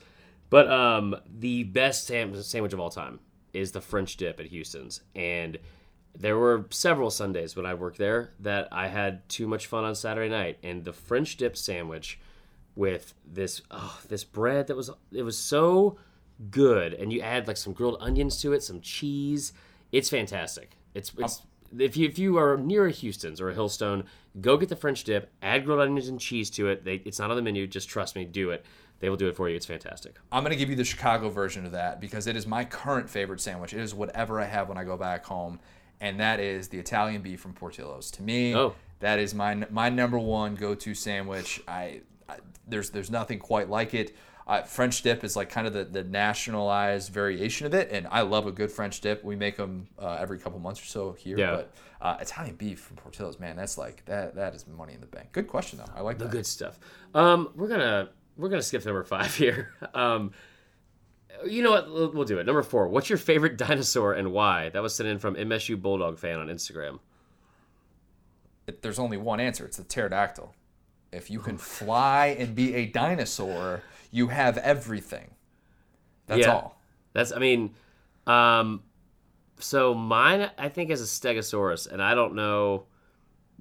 [0.50, 3.20] But um, the best sandwich of all time
[3.54, 5.58] is the French dip at Houston's, and
[6.18, 9.96] there were several Sundays when I worked there that I had too much fun on
[9.96, 12.20] Saturday night, and the French dip sandwich
[12.76, 15.98] with this oh, this bread that was it was so
[16.50, 19.54] good, and you add like some grilled onions to it, some cheese.
[19.92, 20.78] It's fantastic.
[20.94, 21.42] It's it's
[21.78, 24.06] if you if you are near a Houston's or a Hillstone,
[24.40, 26.84] go get the French dip, add grilled onions and cheese to it.
[26.84, 27.68] They, it's not on the menu.
[27.68, 28.66] Just trust me, do it.
[29.02, 29.56] They will do it for you.
[29.56, 30.16] It's fantastic.
[30.32, 33.10] I'm going to give you the Chicago version of that because it is my current
[33.10, 33.74] favorite sandwich.
[33.74, 35.60] It is whatever I have when I go back home,
[36.00, 38.10] and that is the Italian beef from Portillo's.
[38.12, 38.74] To me, Oh.
[39.00, 41.62] that is my my number one go-to sandwich.
[41.68, 42.38] I, I
[42.68, 44.16] there's there's nothing quite like it.
[44.48, 48.22] Uh, French dip is like kind of the, the nationalized variation of it, and I
[48.22, 49.24] love a good French dip.
[49.24, 51.38] We make them uh, every couple months or so here.
[51.38, 51.52] Yeah.
[51.58, 55.08] But uh, Italian beef from Portillo's, man, that's like that that is money in the
[55.08, 55.32] bank.
[55.32, 55.92] Good question though.
[55.96, 56.32] I like The that.
[56.32, 56.80] good stuff.
[57.14, 59.74] Um, we're gonna we're gonna skip number five here.
[59.94, 60.32] Um,
[61.46, 61.92] you know what?
[61.92, 62.46] We'll, we'll do it.
[62.46, 62.88] Number four.
[62.88, 64.70] What's your favorite dinosaur and why?
[64.70, 67.00] That was sent in from MSU Bulldog fan on Instagram.
[68.68, 69.66] it- there's only one answer.
[69.66, 70.54] It's the pterodactyl.
[71.12, 73.82] If you can fly and be a dinosaur,
[74.12, 75.32] you have everything.
[76.28, 76.54] That's Yeah.
[76.54, 76.82] all.
[77.14, 77.74] That's I mean,
[78.28, 78.84] um,
[79.60, 82.86] so mine I think is a Stegosaurus, and I don't know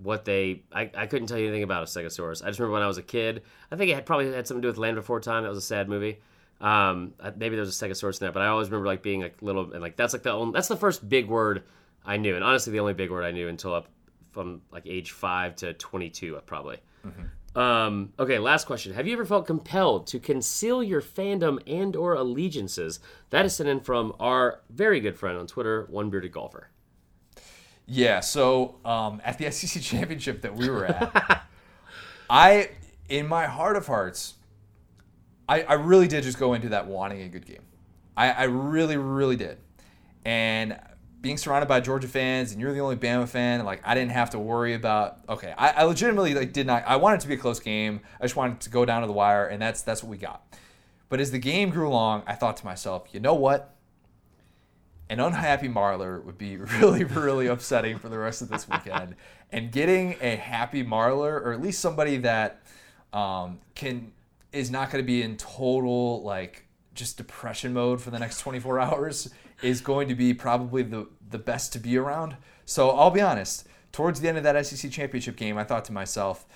[0.02, 0.62] what they.
[0.72, 2.42] I, I couldn't tell you anything about a Stegosaurus.
[2.42, 3.42] I just remember when I was a kid.
[3.70, 5.42] I think it had probably had something to do with Land Before Time.
[5.42, 6.20] That was a sad movie.
[6.60, 9.40] Um, maybe there was a Stegosaurus in that, but I always remember like being like
[9.40, 11.62] little and like that's like the only, that's the first big word
[12.04, 13.88] I knew, and honestly the only big word I knew until up
[14.32, 16.78] from like age five to twenty two, probably.
[17.56, 18.92] Um, okay, last question.
[18.92, 23.00] Have you ever felt compelled to conceal your fandom and or allegiances?
[23.30, 26.68] That is sent in from our very good friend on Twitter, One Bearded Golfer.
[27.90, 28.20] Yeah.
[28.20, 31.44] So um, at the SEC championship that we were at,
[32.30, 32.70] I,
[33.08, 34.34] in my heart of hearts,
[35.48, 37.62] I, I really did just go into that wanting a good game.
[38.16, 39.58] I, I really, really did.
[40.24, 40.78] And
[41.20, 44.30] being surrounded by Georgia fans, and you're the only Bama fan, like I didn't have
[44.30, 45.18] to worry about.
[45.28, 46.84] Okay, I, I legitimately like did not.
[46.86, 48.00] I wanted it to be a close game.
[48.20, 50.42] I just wanted to go down to the wire, and that's that's what we got.
[51.08, 53.74] But as the game grew along, I thought to myself, you know what?
[55.10, 59.16] An unhappy Marler would be really, really upsetting for the rest of this weekend.
[59.50, 62.62] and getting a happy Marler, or at least somebody that
[63.12, 64.12] um, can
[64.52, 66.64] is not going to be in total like
[66.94, 69.30] just depression mode for the next 24 hours,
[69.62, 72.36] is going to be probably the the best to be around.
[72.64, 73.66] So I'll be honest.
[73.90, 76.46] Towards the end of that SEC championship game, I thought to myself,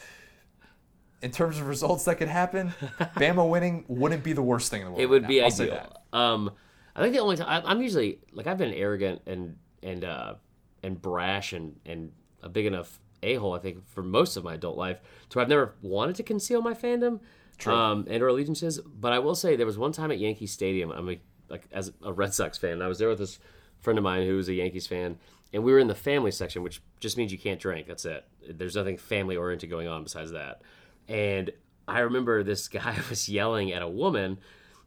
[1.21, 2.69] in terms of results that could happen,
[3.17, 5.03] Bama winning wouldn't be the worst thing in the world.
[5.03, 5.47] It would right be now.
[5.47, 6.03] Ideal.
[6.13, 6.51] Um,
[6.97, 10.35] I think the only time I, I'm usually like I've been arrogant and and uh,
[10.83, 12.13] and brash and and
[12.43, 13.55] a big enough a hole.
[13.55, 15.01] I think for most of my adult life,
[15.31, 17.21] to where I've never wanted to conceal my fandom
[17.67, 18.79] um, and or allegiances.
[18.81, 20.91] But I will say there was one time at Yankee Stadium.
[20.91, 22.83] I'm a, like as a Red Sox fan.
[22.83, 23.39] I was there with this
[23.81, 25.19] friend of mine who was a Yankees fan,
[25.53, 27.87] and we were in the family section, which just means you can't drink.
[27.87, 28.25] That's it.
[28.49, 30.63] There's nothing family oriented going on besides that.
[31.09, 31.51] And
[31.87, 34.39] I remember this guy was yelling at a woman.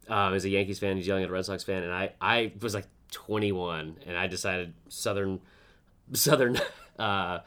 [0.09, 2.53] Um, as a Yankees fan, he's yelling at a Red Sox fan, and I, I
[2.61, 5.41] was like 21, and I decided Southern,
[6.13, 6.59] Southern,
[6.99, 7.39] uh,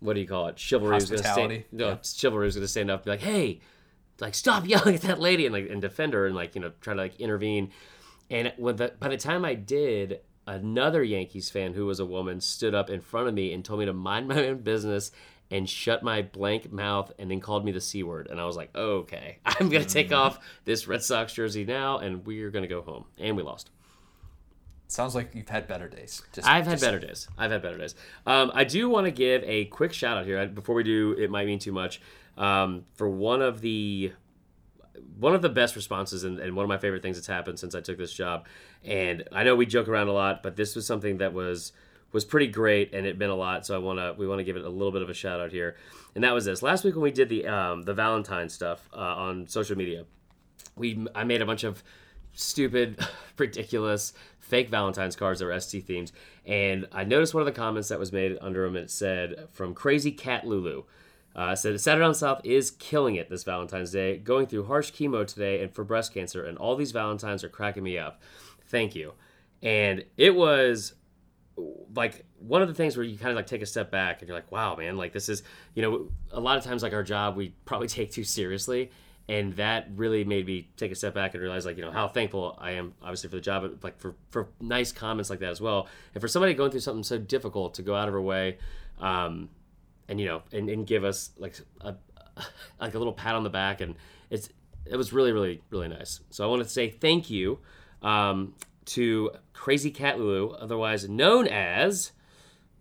[0.00, 0.58] what do you call it?
[0.58, 1.64] Chivalry was going to stand.
[1.72, 1.96] No, yeah.
[2.02, 3.60] chivalry was going to stand up, and be like, "Hey,
[4.20, 6.72] like stop yelling at that lady," and like and defend her, and like you know
[6.80, 7.70] try to like intervene.
[8.30, 12.40] And when the, by the time I did, another Yankees fan who was a woman
[12.40, 15.10] stood up in front of me and told me to mind my own business
[15.50, 18.28] and shut my blank mouth and then called me the C word.
[18.30, 20.16] And I was like, okay, I'm going to take Mm.
[20.18, 23.04] off this Red Sox jersey now and we're going to go home.
[23.18, 23.70] And we lost.
[24.86, 26.22] Sounds like you've had better days.
[26.32, 27.26] Just, I've had better days.
[27.38, 27.94] I've had better days.
[28.26, 31.12] Um, I do want to give a quick shout out here before we do.
[31.18, 32.00] It might mean too much
[32.36, 34.12] um, for one of the
[35.18, 37.74] one of the best responses and, and one of my favorite things that's happened since
[37.74, 38.46] I took this job.
[38.84, 41.72] And I know we joke around a lot, but this was something that was
[42.14, 43.66] was pretty great and it meant a lot.
[43.66, 45.40] So I want to we want to give it a little bit of a shout
[45.40, 45.76] out here.
[46.14, 49.00] And that was this last week when we did the um, the Valentine stuff uh,
[49.00, 50.04] on social media.
[50.76, 51.82] We I made a bunch of
[52.32, 53.04] stupid,
[53.38, 56.12] ridiculous, fake Valentine's cards that were ST themed.
[56.46, 58.76] And I noticed one of the comments that was made under them.
[58.76, 60.84] It said from Crazy Cat Lulu.
[61.36, 65.26] Uh, said Saturday Down South is killing it this Valentine's Day, going through harsh chemo
[65.26, 68.22] today and for breast cancer, and all these Valentines are cracking me up.
[68.68, 69.14] Thank you.
[69.60, 70.94] And it was
[71.94, 74.28] like one of the things where you kind of like take a step back and
[74.28, 75.42] you're like, wow, man, like this is,
[75.74, 78.90] you know, a lot of times like our job we probably take too seriously.
[79.26, 82.08] And that really made me take a step back and realize like, you know, how
[82.08, 85.50] thankful I am obviously for the job, but like for, for nice comments like that
[85.50, 85.88] as well.
[86.14, 88.58] And for somebody going through something so difficult to go out of her way,
[89.00, 89.48] um,
[90.08, 91.94] and you know, and, and give us like a,
[92.80, 93.80] like a little pat on the back.
[93.80, 93.94] And
[94.28, 94.50] it's,
[94.84, 96.20] it was really, really, really nice.
[96.28, 97.60] So I want to say thank you,
[98.02, 98.54] um,
[98.86, 102.12] to Crazy Cat Lulu, otherwise known as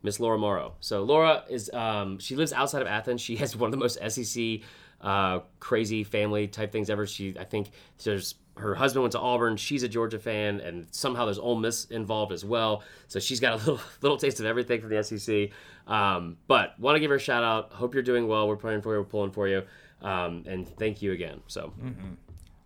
[0.01, 0.73] Miss Laura Morrow.
[0.79, 3.21] So Laura is um, she lives outside of Athens.
[3.21, 4.59] She has one of the most SEC
[5.01, 7.05] uh, crazy family type things ever.
[7.05, 7.71] She I think
[8.03, 9.57] there's her husband went to Auburn.
[9.57, 12.83] She's a Georgia fan, and somehow there's Ole Miss involved as well.
[13.07, 15.49] So she's got a little little taste of everything from the SEC.
[15.87, 17.71] Um, but want to give her a shout out.
[17.71, 18.47] Hope you're doing well.
[18.47, 18.99] We're praying for you.
[18.99, 19.63] We're pulling for you.
[20.01, 21.41] Um, and thank you again.
[21.47, 21.73] So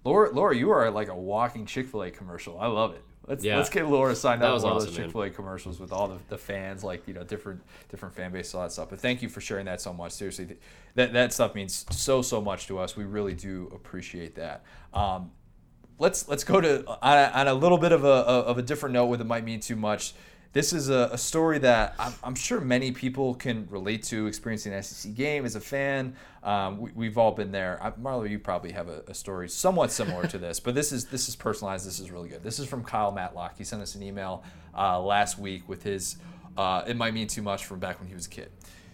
[0.03, 2.59] Laura, Laura, you are like a walking Chick Fil A commercial.
[2.59, 3.03] I love it.
[3.27, 3.57] Let's Yeah.
[3.57, 4.97] let's get Laura signed That up for one of awesome, those.
[4.97, 8.31] Chick Fil A commercials with all the, the fans, like you know, different different fan
[8.31, 8.89] base, all that stuff.
[8.89, 10.13] But thank you for sharing that so much.
[10.13, 10.57] Seriously,
[10.95, 12.95] that that stuff means so so much to us.
[12.95, 14.63] We really do appreciate that.
[14.93, 15.31] Um,
[15.99, 18.93] let's let's go to on a, on a little bit of a of a different
[18.93, 20.13] note with it might mean too much.
[20.53, 24.27] This is a, a story that I'm, I'm sure many people can relate to.
[24.27, 27.79] Experiencing an SEC game as a fan, um, we, we've all been there.
[27.81, 31.05] I, Marler, you probably have a, a story somewhat similar to this, but this is
[31.05, 31.85] this is personalized.
[31.85, 32.43] This is really good.
[32.43, 33.57] This is from Kyle Matlock.
[33.57, 34.43] He sent us an email
[34.77, 36.17] uh, last week with his
[36.57, 38.49] uh, "It Might Mean Too Much" from back when he was a kid.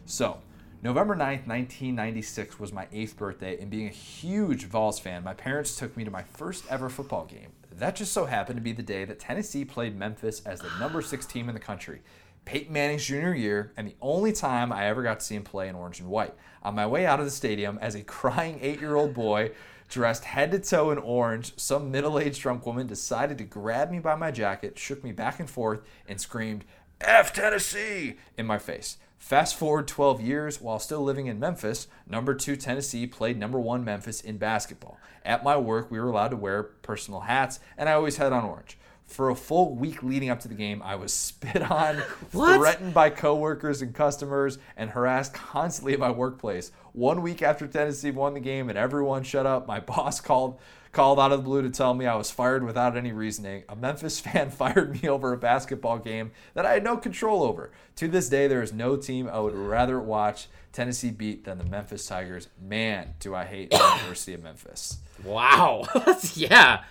[0.05, 0.39] So
[0.83, 5.77] November 9th, 1996 was my eighth birthday, and being a huge Vols fan, my parents
[5.77, 7.51] took me to my first ever football game.
[7.77, 11.01] That just so happened to be the day that Tennessee played Memphis as the number
[11.01, 12.01] six team in the country.
[12.45, 15.69] Peyton Manning's junior year, and the only time I ever got to see him play
[15.69, 16.33] in orange and white.
[16.61, 19.51] On my way out of the stadium, as a crying eight year old boy,
[19.89, 23.99] dressed head to toe in orange, some middle aged drunk woman decided to grab me
[23.99, 26.65] by my jacket, shook me back and forth, and screamed,
[27.01, 28.17] F Tennessee!
[28.37, 28.97] in my face.
[29.23, 33.85] Fast forward 12 years, while still living in Memphis, number two Tennessee played number one
[33.85, 34.99] Memphis in basketball.
[35.23, 38.43] At my work, we were allowed to wear personal hats, and I always had on
[38.43, 38.77] orange.
[39.05, 43.11] For a full week leading up to the game, I was spit on, threatened by
[43.11, 46.73] coworkers and customers, and harassed constantly at my workplace.
[46.91, 50.59] One week after Tennessee won the game and everyone shut up, my boss called
[50.93, 53.63] called out of the blue to tell me I was fired without any reasoning.
[53.67, 57.71] A Memphis fan fired me over a basketball game that I had no control over.
[57.97, 61.65] To this day, there is no team I would rather watch Tennessee beat than the
[61.65, 62.47] Memphis Tigers.
[62.61, 64.99] Man, do I hate the University of Memphis.
[65.25, 65.83] wow,
[66.35, 66.83] yeah,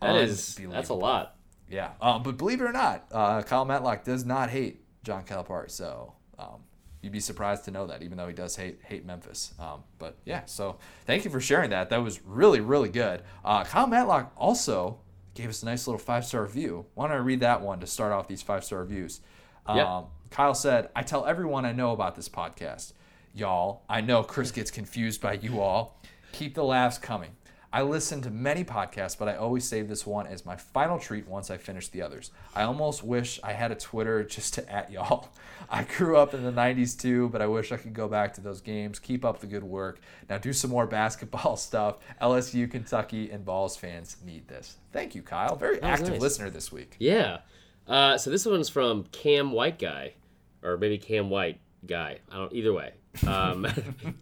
[0.00, 1.36] that is that's a lot.
[1.68, 5.70] Yeah, um, but believe it or not, uh, Kyle Matlock does not hate John Calipari.
[5.70, 6.60] So um,
[7.06, 9.54] you'd be surprised to know that, even though he does hate hate Memphis.
[9.58, 10.76] Um, but yeah, so
[11.06, 11.88] thank you for sharing that.
[11.90, 13.22] That was really really good.
[13.44, 14.98] Uh, Kyle Matlock also
[15.34, 16.84] gave us a nice little five star review.
[16.94, 19.20] Why don't I read that one to start off these five star reviews?
[19.66, 20.02] Um, Yeah.
[20.30, 22.92] Kyle said, "I tell everyone I know about this podcast,
[23.32, 23.82] y'all.
[23.88, 26.00] I know Chris gets confused by you all.
[26.32, 27.35] Keep the laughs coming."
[27.76, 31.28] I listen to many podcasts, but I always save this one as my final treat
[31.28, 32.30] once I finish the others.
[32.54, 35.28] I almost wish I had a Twitter just to at y'all.
[35.68, 38.40] I grew up in the 90s too, but I wish I could go back to
[38.40, 38.98] those games.
[38.98, 40.00] Keep up the good work.
[40.30, 41.98] Now do some more basketball stuff.
[42.22, 44.78] LSU, Kentucky, and Vols fans need this.
[44.90, 45.54] Thank you, Kyle.
[45.54, 46.20] Very active nice.
[46.22, 46.96] listener this week.
[46.98, 47.40] Yeah.
[47.86, 50.14] Uh, so this one's from Cam White Guy,
[50.62, 52.20] or maybe Cam White Guy.
[52.32, 52.54] I don't.
[52.54, 52.94] Either way.
[53.26, 53.66] Um,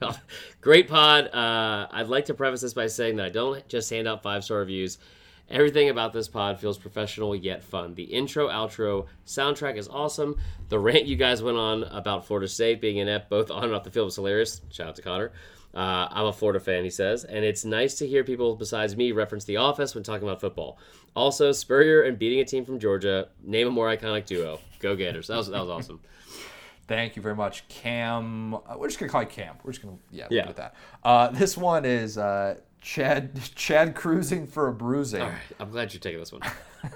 [0.60, 1.26] great pod.
[1.34, 4.44] Uh, I'd like to preface this by saying that I don't just hand out five
[4.44, 4.98] star reviews.
[5.50, 7.94] Everything about this pod feels professional yet fun.
[7.94, 10.36] The intro, outro, soundtrack is awesome.
[10.70, 13.84] The rant you guys went on about Florida State being inept both on and off
[13.84, 14.62] the field was hilarious.
[14.70, 15.32] Shout out to Connor.
[15.74, 19.10] Uh, I'm a Florida fan, he says, and it's nice to hear people besides me
[19.10, 20.78] reference The Office when talking about football.
[21.16, 23.28] Also, Spurrier and beating a team from Georgia.
[23.42, 24.60] Name a more iconic duo.
[24.78, 25.26] Go Gators.
[25.26, 26.00] That was that was awesome.
[26.86, 28.54] Thank you very much, Cam.
[28.54, 29.56] Uh, we're just gonna call you Cam.
[29.64, 30.42] We're just gonna yeah, Yeah.
[30.42, 30.46] yeah.
[30.48, 30.74] with that.
[31.02, 35.22] Uh, this one is uh, Chad Chad cruising for a bruising.
[35.22, 36.42] All right, I'm glad you're taking this one.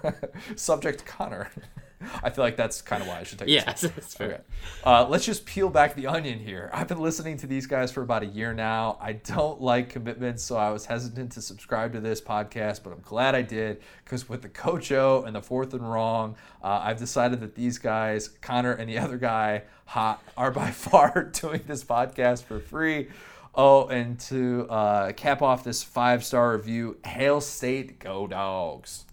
[0.57, 1.51] Subject Connor.
[2.23, 3.49] I feel like that's kind of why I should take.
[3.49, 4.27] Yeah, that's fair.
[4.27, 4.41] Okay.
[4.85, 6.71] Uh, let's just peel back the onion here.
[6.73, 8.99] I've been listening to these guys for about a year now.
[9.01, 13.01] I don't like commitments, so I was hesitant to subscribe to this podcast, but I'm
[13.01, 16.99] glad I did because with the Coach O and the Fourth and Wrong, uh, I've
[16.99, 21.83] decided that these guys, Connor and the other guy, Hot, are by far doing this
[21.83, 23.09] podcast for free.
[23.55, 29.05] Oh, and to uh, cap off this five star review, Hail State, go dogs.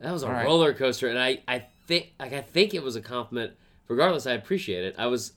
[0.00, 0.44] That was a right.
[0.44, 3.52] roller coaster, and I, I think like I think it was a compliment.
[3.88, 4.94] Regardless, I appreciate it.
[4.98, 5.32] I was,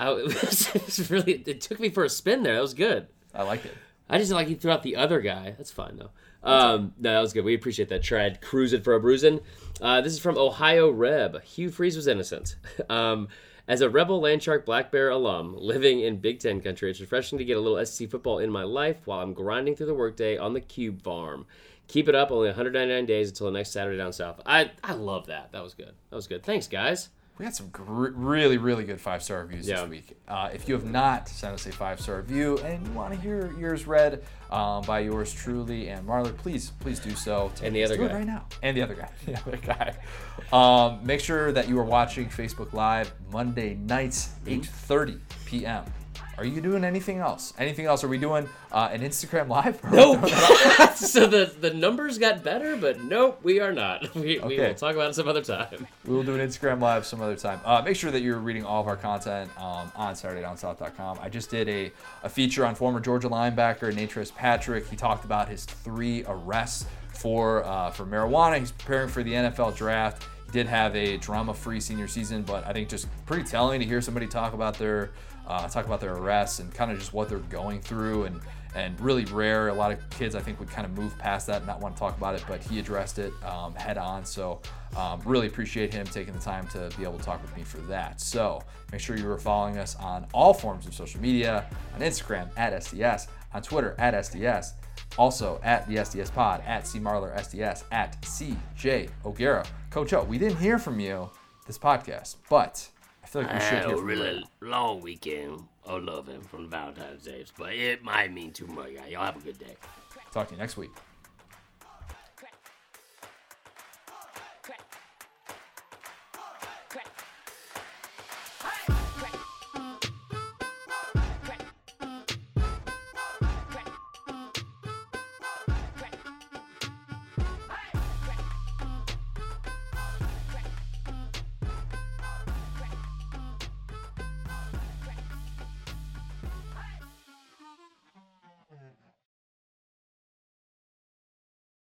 [0.00, 2.54] I it was, it was really it took me for a spin there.
[2.54, 3.08] That was good.
[3.34, 3.74] I like it.
[4.08, 5.54] I just like he threw out the other guy.
[5.56, 6.10] That's fine though.
[6.42, 7.44] Um, no, that was good.
[7.44, 8.02] We appreciate that.
[8.02, 9.40] Tried cruising for a bruising.
[9.80, 11.42] Uh, this is from Ohio Reb.
[11.42, 12.56] Hugh Freeze was innocent.
[12.90, 13.28] Um,
[13.66, 17.46] as a Rebel Landshark Black Bear alum living in Big Ten country, it's refreshing to
[17.46, 20.52] get a little SEC football in my life while I'm grinding through the workday on
[20.52, 21.46] the Cube Farm.
[21.88, 22.30] Keep it up.
[22.30, 24.40] Only 199 days until the next Saturday down south.
[24.46, 25.52] I I love that.
[25.52, 25.92] That was good.
[26.10, 26.42] That was good.
[26.42, 27.10] Thanks, guys.
[27.36, 29.80] We had some gr- really, really good five star reviews Yeah.
[29.80, 30.16] this week.
[30.28, 33.18] Uh, if you have not sent us a five star review and you want to
[33.20, 37.50] hear yours read um, by yours truly and Marler, please, please do so.
[37.60, 38.14] And the other guy.
[38.14, 38.46] right now.
[38.62, 39.10] And the other guy.
[39.26, 39.94] The other guy.
[40.52, 44.60] Um, make sure that you are watching Facebook Live Monday nights, Mm-hmm.
[44.92, 45.84] 8:30 p.m.
[46.36, 47.52] Are you doing anything else?
[47.58, 48.02] Anything else?
[48.02, 49.80] Are we doing uh, an Instagram live?
[49.92, 50.28] Nope.
[50.96, 54.12] so the the numbers got better, but nope, we are not.
[54.14, 54.68] We, we Okay.
[54.68, 55.86] will talk about it some other time.
[56.06, 57.60] We will do an Instagram live some other time.
[57.64, 61.18] Uh, make sure that you're reading all of our content um, on SaturdayDownSouth.com.
[61.22, 61.92] I just did a,
[62.22, 64.86] a feature on former Georgia linebacker Natrez Patrick.
[64.88, 68.58] He talked about his three arrests for uh, for marijuana.
[68.58, 70.26] He's preparing for the NFL draft.
[70.46, 74.00] He did have a drama-free senior season, but I think just pretty telling to hear
[74.00, 75.10] somebody talk about their
[75.46, 78.40] uh, talk about their arrests and kind of just what they're going through and
[78.74, 79.68] and really rare.
[79.68, 81.94] A lot of kids, I think, would kind of move past that and not want
[81.94, 84.24] to talk about it, but he addressed it um, head on.
[84.24, 84.60] So,
[84.96, 87.78] um, really appreciate him taking the time to be able to talk with me for
[87.82, 88.20] that.
[88.20, 88.62] So,
[88.92, 92.72] make sure you are following us on all forms of social media on Instagram at
[92.72, 94.72] SDS, on Twitter at SDS,
[95.18, 99.64] also at the SDS Pod, at CMarler SDS, at CJ O'Gara.
[99.90, 101.30] Coach O, we didn't hear from you
[101.66, 102.88] this podcast, but
[103.34, 104.16] feel like we should had hear a from you.
[104.16, 108.90] really long weekend of loving from Valentine's Day, but it might mean too much.
[109.10, 109.74] Y'all have a good day.
[110.32, 110.90] Talk to you next week.